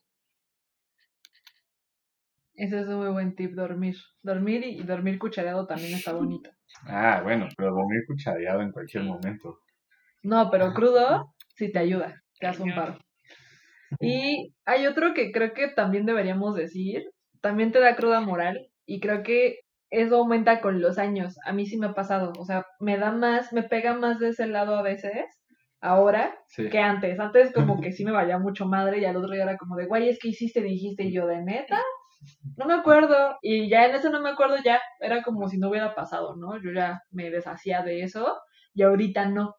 Ese 2.55 2.79
es 2.81 2.87
un 2.87 2.95
muy 2.97 3.09
buen 3.09 3.35
tip, 3.35 3.51
dormir. 3.53 3.95
Dormir 4.23 4.63
y, 4.65 4.79
y 4.79 4.83
dormir 4.83 5.19
cuchareado 5.19 5.67
también 5.67 5.93
está 5.93 6.13
bonito. 6.13 6.49
Ah, 6.85 7.21
bueno, 7.23 7.47
pero 7.55 7.71
dormir 7.73 8.03
cuchareado 8.07 8.61
en 8.61 8.71
cualquier 8.71 9.03
Sí. 9.03 9.09
momento. 9.09 9.59
No, 10.23 10.49
pero 10.51 10.73
crudo 10.73 11.33
sí 11.55 11.71
te 11.71 11.79
ayuda, 11.79 12.21
te 12.39 12.47
hace 12.47 12.63
un 12.63 12.73
paro. 12.75 12.99
Y 14.01 14.53
hay 14.65 14.85
otro 14.87 15.13
que 15.13 15.31
creo 15.31 15.53
que 15.53 15.69
también 15.69 16.05
deberíamos 16.05 16.55
decir, 16.55 17.03
también 17.41 17.71
te 17.71 17.79
da 17.79 17.95
cruda 17.95 18.19
moral 18.19 18.67
y 18.85 18.99
creo 18.99 19.23
que 19.23 19.59
eso 19.89 20.17
aumenta 20.17 20.61
con 20.61 20.81
los 20.81 20.97
años. 20.97 21.35
A 21.45 21.53
mí 21.53 21.65
sí 21.65 21.77
me 21.77 21.87
ha 21.87 21.93
pasado, 21.93 22.33
o 22.39 22.45
sea, 22.45 22.65
me 22.79 22.97
da 22.97 23.11
más, 23.11 23.53
me 23.53 23.63
pega 23.63 23.93
más 23.93 24.19
de 24.19 24.29
ese 24.29 24.47
lado 24.47 24.75
a 24.75 24.81
veces 24.81 25.25
ahora 25.81 26.35
Sí. 26.47 26.69
que 26.69 26.79
antes. 26.79 27.19
Antes 27.19 27.53
como 27.53 27.75
que 27.81 27.91
sí 27.91 28.03
me 28.05 28.11
valía 28.11 28.39
mucho 28.39 28.65
madre 28.65 28.99
y 28.99 29.05
al 29.05 29.15
otro 29.17 29.31
día 29.33 29.43
era 29.43 29.57
como 29.57 29.75
de, 29.75 29.85
güey, 29.85 30.09
es 30.09 30.19
que 30.19 30.29
hiciste, 30.29 30.61
dijiste 30.61 31.03
y 31.05 31.13
yo 31.13 31.27
de 31.27 31.41
neta. 31.43 31.79
No 32.57 32.65
me 32.65 32.73
acuerdo. 32.73 33.37
Y 33.43 33.69
ya 33.69 33.85
en 33.85 33.95
eso 33.95 34.09
no 34.09 34.19
me 34.21 34.29
acuerdo 34.31 34.55
ya. 34.65 34.81
Era 34.99 35.21
como 35.21 35.47
si 35.47 35.59
no 35.59 35.69
hubiera 35.69 35.93
pasado, 35.93 36.35
¿no? 36.35 36.57
Yo 36.61 36.71
ya 36.73 36.99
me 37.11 37.29
deshacía 37.29 37.83
de 37.83 38.01
eso 38.01 38.39
y 38.73 38.81
ahorita 38.81 39.29
no. 39.29 39.53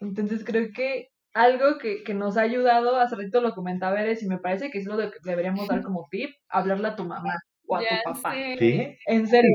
Entonces 0.00 0.44
creo 0.44 0.68
que 0.74 1.08
algo 1.32 1.78
que, 1.78 2.02
que 2.02 2.12
nos 2.14 2.36
ha 2.36 2.42
ayudado, 2.42 2.96
hace 2.96 3.14
ratito 3.16 3.40
lo 3.40 3.54
comentaba 3.54 4.00
Eres 4.02 4.22
y 4.22 4.28
me 4.28 4.38
parece 4.38 4.70
que 4.70 4.78
es 4.78 4.86
lo 4.86 4.96
que 4.98 5.10
deberíamos 5.24 5.68
dar 5.68 5.82
como 5.88 6.06
tip, 6.10 6.30
hablarle 6.48 6.88
a 6.88 6.96
tu 6.96 7.04
mamá 7.04 7.34
o 7.72 7.76
a 7.76 7.82
Ya 7.82 8.02
tu 8.04 8.12
papá. 8.12 8.34
sé. 8.34 8.56
¿Qué? 8.58 8.98
En 9.06 9.26
serio. 9.26 9.50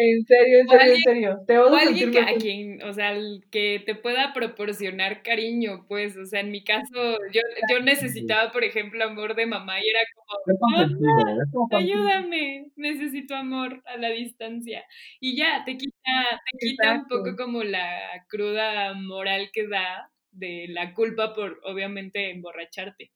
En 0.00 0.24
serio, 0.26 0.60
en 0.60 0.68
serio, 0.68 0.80
en 0.84 0.90
alguien- 0.90 1.02
serio. 1.02 1.38
Te 1.48 1.58
O 1.58 1.66
odio 1.66 1.76
alguien 1.88 2.12
que, 2.12 2.20
a 2.20 2.34
quien, 2.36 2.82
o 2.84 2.92
sea, 2.92 3.10
el 3.16 3.42
que 3.50 3.82
te 3.84 3.96
pueda 3.96 4.32
proporcionar 4.32 5.24
cariño, 5.24 5.86
pues, 5.88 6.16
o 6.16 6.24
sea, 6.24 6.38
en 6.38 6.52
mi 6.52 6.62
caso, 6.62 7.18
yo, 7.32 7.40
yo 7.68 7.80
necesitaba, 7.80 8.52
por 8.52 8.62
ejemplo, 8.62 9.02
amor 9.04 9.34
de 9.34 9.46
mamá 9.46 9.80
y 9.80 9.88
era 9.88 9.98
como, 10.14 11.78
ayúdame, 11.78 12.70
necesito 12.76 13.34
amor 13.34 13.82
a 13.86 13.96
la 13.96 14.10
distancia. 14.10 14.84
Y 15.20 15.36
ya, 15.36 15.64
te 15.64 15.76
quita, 15.76 15.94
te 16.52 16.58
quita 16.68 16.92
un 16.92 16.94
Exacto. 16.98 17.16
poco 17.24 17.36
como 17.36 17.64
la 17.64 18.24
cruda 18.28 18.94
moral 18.94 19.50
que 19.52 19.66
da 19.66 20.10
de 20.30 20.66
la 20.68 20.94
culpa 20.94 21.34
por, 21.34 21.60
obviamente, 21.64 22.30
emborracharte. 22.30 23.10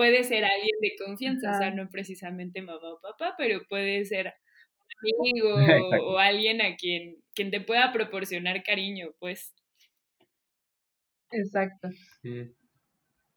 Puede 0.00 0.24
ser 0.24 0.44
alguien 0.46 0.76
de 0.80 0.92
confianza, 1.04 1.50
o 1.50 1.58
sea, 1.58 1.70
no 1.72 1.88
precisamente 1.90 2.62
mamá 2.62 2.88
o 2.94 3.00
papá, 3.02 3.34
pero 3.36 3.60
puede 3.68 4.04
ser 4.06 4.32
amigo 5.20 5.60
Exacto. 5.60 6.06
o 6.06 6.18
alguien 6.18 6.62
a 6.62 6.74
quien, 6.76 7.16
quien 7.34 7.50
te 7.50 7.60
pueda 7.60 7.92
proporcionar 7.92 8.62
cariño, 8.62 9.08
pues. 9.18 9.54
Exacto. 11.30 11.88
Sí. 12.22 12.50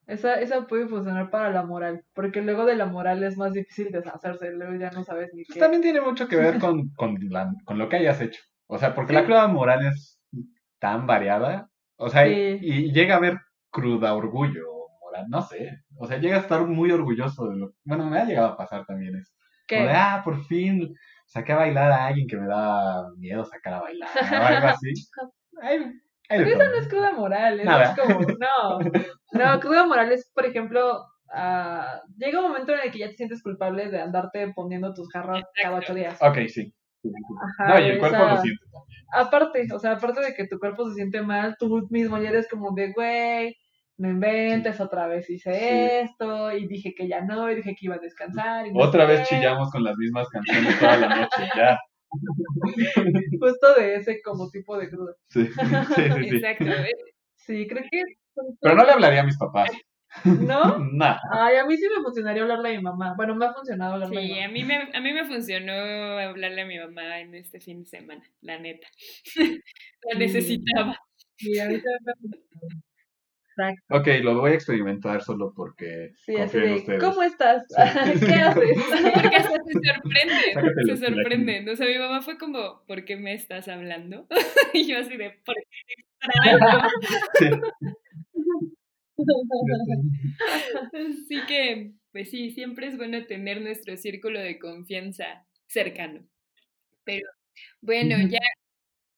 Esa, 0.08 0.40
esa 0.42 0.66
puede 0.68 0.88
funcionar 0.88 1.30
para 1.30 1.50
la 1.52 1.64
moral, 1.64 2.04
porque 2.14 2.42
luego 2.42 2.66
de 2.66 2.76
la 2.76 2.86
moral 2.86 3.24
es 3.24 3.38
más 3.38 3.54
difícil 3.54 3.90
deshacerse, 3.92 4.52
luego 4.52 4.76
ya 4.80 4.90
no 4.92 5.04
sabes 5.04 5.30
ni 5.34 5.44
Pues 5.44 5.56
qué. 5.56 5.60
también 5.60 5.82
tiene 5.82 6.00
mucho 6.02 6.28
que 6.28 6.36
ver 6.38 6.60
con, 6.60 6.90
con, 6.96 7.18
la- 7.30 7.54
con 7.66 7.78
lo 7.78 7.88
que 7.90 7.98
hayas 7.98 8.20
hecho. 8.22 8.42
O 8.68 8.78
sea, 8.78 8.96
porque 8.96 9.14
la 9.14 9.26
cruda 9.26 9.48
moral 9.48 9.86
es 9.86 10.20
tan 10.80 11.08
variada. 11.08 11.70
O 11.98 12.10
sea, 12.10 12.26
y- 12.28 12.60
Sí. 12.60 12.66
y, 12.66 12.92
llega 12.94 13.16
a 13.16 13.18
haber 13.18 13.38
cruda 13.70 14.14
orgullo 14.16 14.66
moral, 15.02 15.26
no 15.30 15.42
sé. 15.42 15.83
O 15.98 16.08
sea, 16.08 16.18
llega 16.18 16.38
a 16.38 16.42
estar 16.42 16.62
muy 16.66 16.92
orgulloso 16.92 17.48
de 17.50 17.58
lo... 17.58 17.74
Bueno, 17.84 18.10
me 18.10 18.20
ha 18.20 18.26
llegado 18.26 18.48
a 18.48 18.58
pasar 18.58 18.86
también 18.86 19.16
eso. 19.16 19.32
¿Qué? 19.68 19.82
De, 19.84 19.92
ah, 19.92 20.22
por 20.24 20.44
fin 20.46 20.94
saqué 21.26 21.54
a 21.54 21.58
bailar 21.58 21.92
a 21.92 22.06
alguien 22.08 22.28
que 22.28 22.38
me 22.38 22.48
da 22.48 23.10
miedo 23.18 23.44
sacar 23.46 23.76
a 23.76 23.82
bailar 23.82 24.10
o 24.20 24.44
algo 24.46 24.68
así. 24.68 24.94
Ay, 25.62 25.80
todo. 26.30 26.58
no 26.58 26.80
es 26.80 26.88
cruda 26.88 27.12
moral, 27.12 27.60
eso 27.60 27.70
Nada. 27.70 27.84
es 27.94 28.00
como, 28.00 28.20
no, 28.40 28.80
no, 29.34 29.60
cruda 29.60 29.86
moral 29.86 30.12
es, 30.12 30.32
por 30.34 30.46
ejemplo, 30.46 31.06
ah, 31.34 32.02
llega 32.18 32.40
un 32.40 32.48
momento 32.48 32.74
en 32.74 32.80
el 32.82 32.92
que 32.92 33.00
ya 33.00 33.10
te 33.10 33.16
sientes 33.16 33.44
culpable 33.44 33.90
de 33.90 34.02
andarte 34.02 34.52
poniendo 34.56 34.94
tus 34.94 35.10
jarras 35.12 35.44
cada 35.62 35.78
ocho 35.78 35.94
días. 35.94 36.18
Ok, 36.22 36.38
sí. 36.48 36.74
Ajá, 37.60 37.74
no, 37.74 37.80
y 37.86 37.90
el 37.90 38.00
cuerpo 38.00 38.18
esa- 38.18 38.34
lo 38.36 38.42
siente 38.42 38.64
también. 38.72 39.04
Aparte, 39.14 39.68
o 39.74 39.80
sea, 39.80 39.92
aparte 39.92 40.22
de 40.22 40.34
que 40.34 40.48
tu 40.48 40.58
cuerpo 40.58 40.88
se 40.90 40.96
siente 40.96 41.22
mal, 41.22 41.56
tú 41.60 41.86
mismo 41.92 42.18
ya 42.18 42.30
eres 42.30 42.48
como 42.50 42.74
de, 42.74 42.94
güey, 42.94 43.56
no 43.98 44.10
inventes, 44.10 44.80
otra 44.82 45.08
vez 45.08 45.30
hice 45.30 45.54
Sí. 45.54 46.08
esto, 46.10 46.52
y 46.52 46.68
dije 46.68 46.94
que 46.96 47.08
ya 47.08 47.22
no, 47.22 47.50
y 47.52 47.56
dije 47.56 47.72
que 47.76 47.86
iba 47.86 47.96
a 47.96 48.00
descansar. 48.00 48.66
Y 48.68 48.74
no 48.74 48.80
Otra 48.84 49.06
sé 49.08 49.14
vez 49.14 49.30
qué. 49.30 49.36
chillamos 49.36 49.72
con 49.72 49.84
las 49.84 49.96
mismas 49.98 50.28
canciones 50.30 50.80
toda 50.80 50.98
la 50.98 51.16
noche, 51.16 51.50
ya. 51.56 51.80
Justo 53.40 53.74
de 53.78 53.96
ese 53.96 54.22
como 54.22 54.50
tipo 54.50 54.78
de 54.78 54.90
cruda. 54.90 55.14
Sí, 55.30 55.46
sí, 55.46 55.52
sí. 55.54 56.30
sí. 56.30 56.36
Exacto. 56.36 56.66
Sí, 57.36 57.68
creo 57.68 57.84
que... 57.92 58.02
Pero 58.62 58.76
no 58.76 58.84
le 58.86 58.92
hablaría 58.92 59.22
a 59.22 59.26
mis 59.26 59.38
papás. 59.38 59.70
¿No? 60.24 60.78
Nah. 60.94 61.18
Ay, 61.32 61.56
a 61.58 61.66
mí 61.66 61.76
sí 61.76 61.86
me 61.96 62.04
funcionaría 62.04 62.44
hablarle 62.44 62.70
a 62.70 62.78
mi 62.78 62.84
mamá. 62.84 63.14
Bueno, 63.18 63.36
me 63.36 63.46
ha 63.48 63.54
funcionado 63.54 63.94
hablarle 63.96 64.18
a 64.18 64.22
mi 64.22 64.28
Sí, 64.28 64.34
mamá. 64.36 64.46
a 64.46 64.52
mí, 64.52 64.64
me, 64.64 64.76
a 64.98 65.02
mí 65.02 65.12
me 65.14 65.26
funcionó 65.26 65.74
hablarle 65.74 66.62
a 66.62 66.66
mi 66.66 66.78
mamá 66.80 67.20
en 67.20 67.34
este 67.36 67.60
fin 67.60 67.80
de 67.84 67.90
semana, 67.90 68.24
la 68.42 68.60
neta. 68.60 68.88
la 70.12 70.20
necesitaba. 70.20 70.98
Sí, 71.36 71.60
a 71.60 71.66
mí 71.68 71.76
también 71.82 72.00
me 72.06 72.12
ha 72.12 72.16
funcionado. 72.16 72.93
Exacto. 73.56 73.98
Ok, 73.98 74.08
lo 74.24 74.40
voy 74.40 74.52
a 74.52 74.56
experimentar 74.56 75.22
solo 75.22 75.54
porque 75.56 76.14
Sí, 76.26 76.36
así 76.38 76.58
confío 76.58 76.64
en 76.64 76.70
de, 76.70 76.76
ustedes. 76.76 77.04
¿cómo 77.04 77.24
estás? 77.24 77.64
Sí. 77.70 78.26
¿Qué 78.26 78.34
haces? 78.34 78.78
Porque 79.14 79.36
hasta 79.36 79.58
se 79.64 79.74
sorprenden, 79.74 80.54
Sácate 80.54 80.82
se 80.86 80.92
los 80.92 81.00
sorprenden. 81.00 81.70
O 81.70 81.76
sea, 81.76 81.88
mi 81.88 81.98
mamá 82.00 82.22
fue 82.22 82.38
como, 82.38 82.84
¿por 82.88 83.06
qué 83.06 83.16
me 83.18 83.34
estás 83.34 83.68
hablando? 83.68 84.28
y 84.74 84.88
yo 84.88 84.98
así 84.98 85.18
de, 85.18 85.32
¿por 85.46 85.56
qué 85.56 85.62
extraño? 86.20 86.82
Así 90.94 91.46
que, 91.48 91.94
pues 92.12 92.30
sí, 92.30 92.52
siempre 92.52 92.88
es 92.88 92.98
bueno 92.98 93.26
tener 93.26 93.62
nuestro 93.62 93.96
círculo 93.98 94.40
de 94.40 94.58
confianza 94.60 95.46
cercano. 95.68 96.22
Pero 97.04 97.28
bueno, 97.82 98.16
ya 98.30 98.40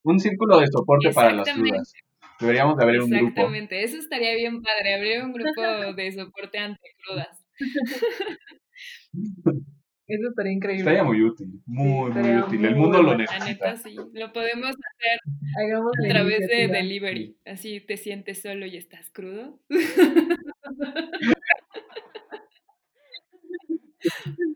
Un 0.02 0.20
círculo 0.20 0.58
de 0.58 0.66
soporte 0.66 1.10
para 1.12 1.32
las 1.32 1.56
dudas. 1.56 1.92
Deberíamos 2.40 2.76
de 2.76 2.84
abrir 2.84 3.02
un 3.02 3.10
grupo. 3.10 3.28
Exactamente, 3.28 3.82
eso 3.82 3.98
estaría 3.98 4.34
bien 4.34 4.62
padre, 4.62 4.94
abrir 4.94 5.22
un 5.22 5.32
grupo 5.32 5.62
de 5.94 6.12
soporte 6.12 6.58
ante 6.58 6.80
crudas. 7.02 7.44
Eso 10.08 10.28
estaría 10.28 10.52
increíble. 10.52 10.82
Estaría 10.82 11.02
muy 11.02 11.20
útil, 11.20 11.60
muy, 11.66 12.12
muy 12.12 12.36
útil. 12.36 12.64
El 12.64 12.76
mundo 12.76 13.02
lo 13.02 13.16
necesita. 13.16 13.44
neta, 13.44 13.76
sí, 13.76 13.96
lo 14.12 14.32
podemos 14.32 14.68
hacer 14.68 15.18
Hagamos 15.58 15.92
a 15.98 16.08
través 16.08 16.46
de 16.46 16.68
delivery. 16.68 17.36
Así 17.44 17.80
te 17.80 17.96
sientes 17.96 18.40
solo 18.40 18.66
y 18.66 18.76
estás 18.76 19.10
crudo. 19.10 19.58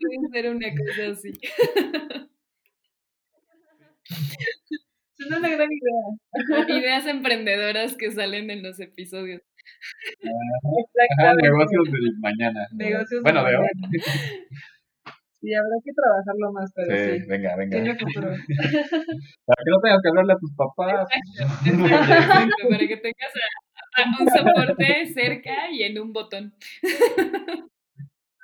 Puede 0.01 0.29
ser 0.31 0.55
una 0.55 0.69
cosa 0.69 1.07
así. 1.11 1.33
Es 5.21 5.37
una 5.37 5.49
gran 5.49 5.69
idea. 5.71 6.77
Ideas 6.79 7.05
emprendedoras 7.07 7.95
que 7.95 8.11
salen 8.11 8.49
en 8.49 8.63
los 8.63 8.79
episodios. 8.79 9.41
Ajá, 11.19 11.33
negocios 11.41 11.83
del 11.91 12.17
mañana. 12.19 12.67
Negocios 12.73 13.21
bueno, 13.23 13.43
de 13.43 13.55
hoy. 13.57 13.67
mañana. 13.79 14.03
Sí, 15.41 15.51
habrá 15.55 15.75
que 15.83 15.91
trabajarlo 15.93 16.51
más, 16.53 16.71
pero 16.75 16.95
sí. 17.15 17.19
Sí, 17.21 17.27
venga, 17.27 17.55
venga. 17.55 17.71
Tiene 17.81 17.95
futuro. 17.97 18.29
Para 19.45 19.63
que 19.63 19.71
no 19.71 19.79
tengas 19.81 19.99
que 20.03 20.09
hablarle 20.09 20.33
a 20.33 20.37
tus 20.37 20.53
papás. 20.55 21.07
Exacto, 21.11 21.69
exacto, 21.69 22.13
exacto, 22.13 22.69
para 22.69 22.87
que 22.87 22.97
tengas 22.97 23.33
a- 23.35 24.01
a 24.03 24.05
un 24.21 24.27
soporte 24.29 25.05
cerca 25.13 25.69
y 25.71 25.83
en 25.83 25.99
un 25.99 26.13
botón. 26.13 26.53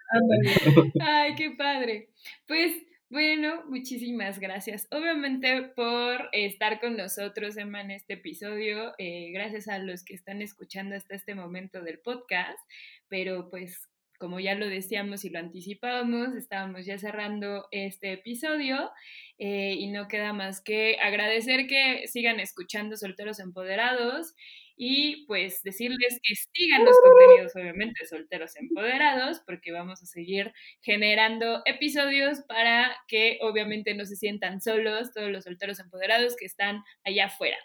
Ándale. 0.09 0.91
Ay, 1.01 1.35
qué 1.35 1.51
padre. 1.51 2.09
Pues 2.47 2.71
bueno, 3.09 3.63
muchísimas 3.67 4.39
gracias. 4.39 4.87
Obviamente 4.91 5.63
por 5.75 6.29
estar 6.33 6.79
con 6.81 6.97
nosotros, 6.97 7.55
Emma, 7.57 7.81
en 7.81 7.91
este 7.91 8.13
episodio. 8.13 8.93
eh, 8.97 9.31
gracias 9.31 9.67
a 9.67 9.79
los 9.79 10.03
que 10.03 10.13
están 10.13 10.41
escuchando 10.41 10.95
hasta 10.95 11.15
este 11.15 11.33
momento 11.33 11.81
del 11.81 11.99
podcast. 11.99 12.59
Pero 13.07 13.49
pues 13.49 13.87
como 14.19 14.39
ya 14.39 14.55
lo 14.55 14.67
decíamos 14.67 15.23
y 15.25 15.29
lo 15.29 15.39
anticipábamos, 15.39 16.35
estábamos 16.35 16.85
ya 16.85 16.97
cerrando 16.97 17.67
este 17.71 18.13
episodio 18.13 18.91
eh, 19.37 19.75
y 19.77 19.87
no 19.87 20.07
queda 20.07 20.33
más 20.33 20.59
que 20.61 20.97
agradecer 21.01 21.67
que 21.67 22.07
sigan 22.07 22.39
escuchando 22.39 22.97
Solteros 22.97 23.39
Empoderados 23.39 24.33
y 24.77 25.25
pues 25.25 25.63
decirles 25.63 26.19
que 26.21 26.35
sigan 26.35 26.85
los 26.85 26.95
contenidos, 27.03 27.55
obviamente, 27.55 28.01
de 28.01 28.07
Solteros 28.07 28.55
Empoderados, 28.55 29.41
porque 29.45 29.71
vamos 29.71 30.03
a 30.03 30.05
seguir 30.05 30.53
generando 30.81 31.63
episodios 31.65 32.41
para 32.47 32.95
que 33.07 33.39
obviamente 33.41 33.95
no 33.95 34.05
se 34.05 34.15
sientan 34.15 34.61
solos 34.61 35.11
todos 35.13 35.31
los 35.31 35.45
solteros 35.45 35.79
empoderados 35.79 36.35
que 36.37 36.45
están 36.45 36.83
allá 37.03 37.25
afuera. 37.25 37.57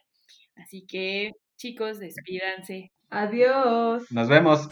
Así 0.56 0.86
que, 0.86 1.32
chicos, 1.56 2.00
despídanse. 2.00 2.92
Adiós. 3.10 4.10
Nos 4.10 4.28
vemos. 4.28 4.68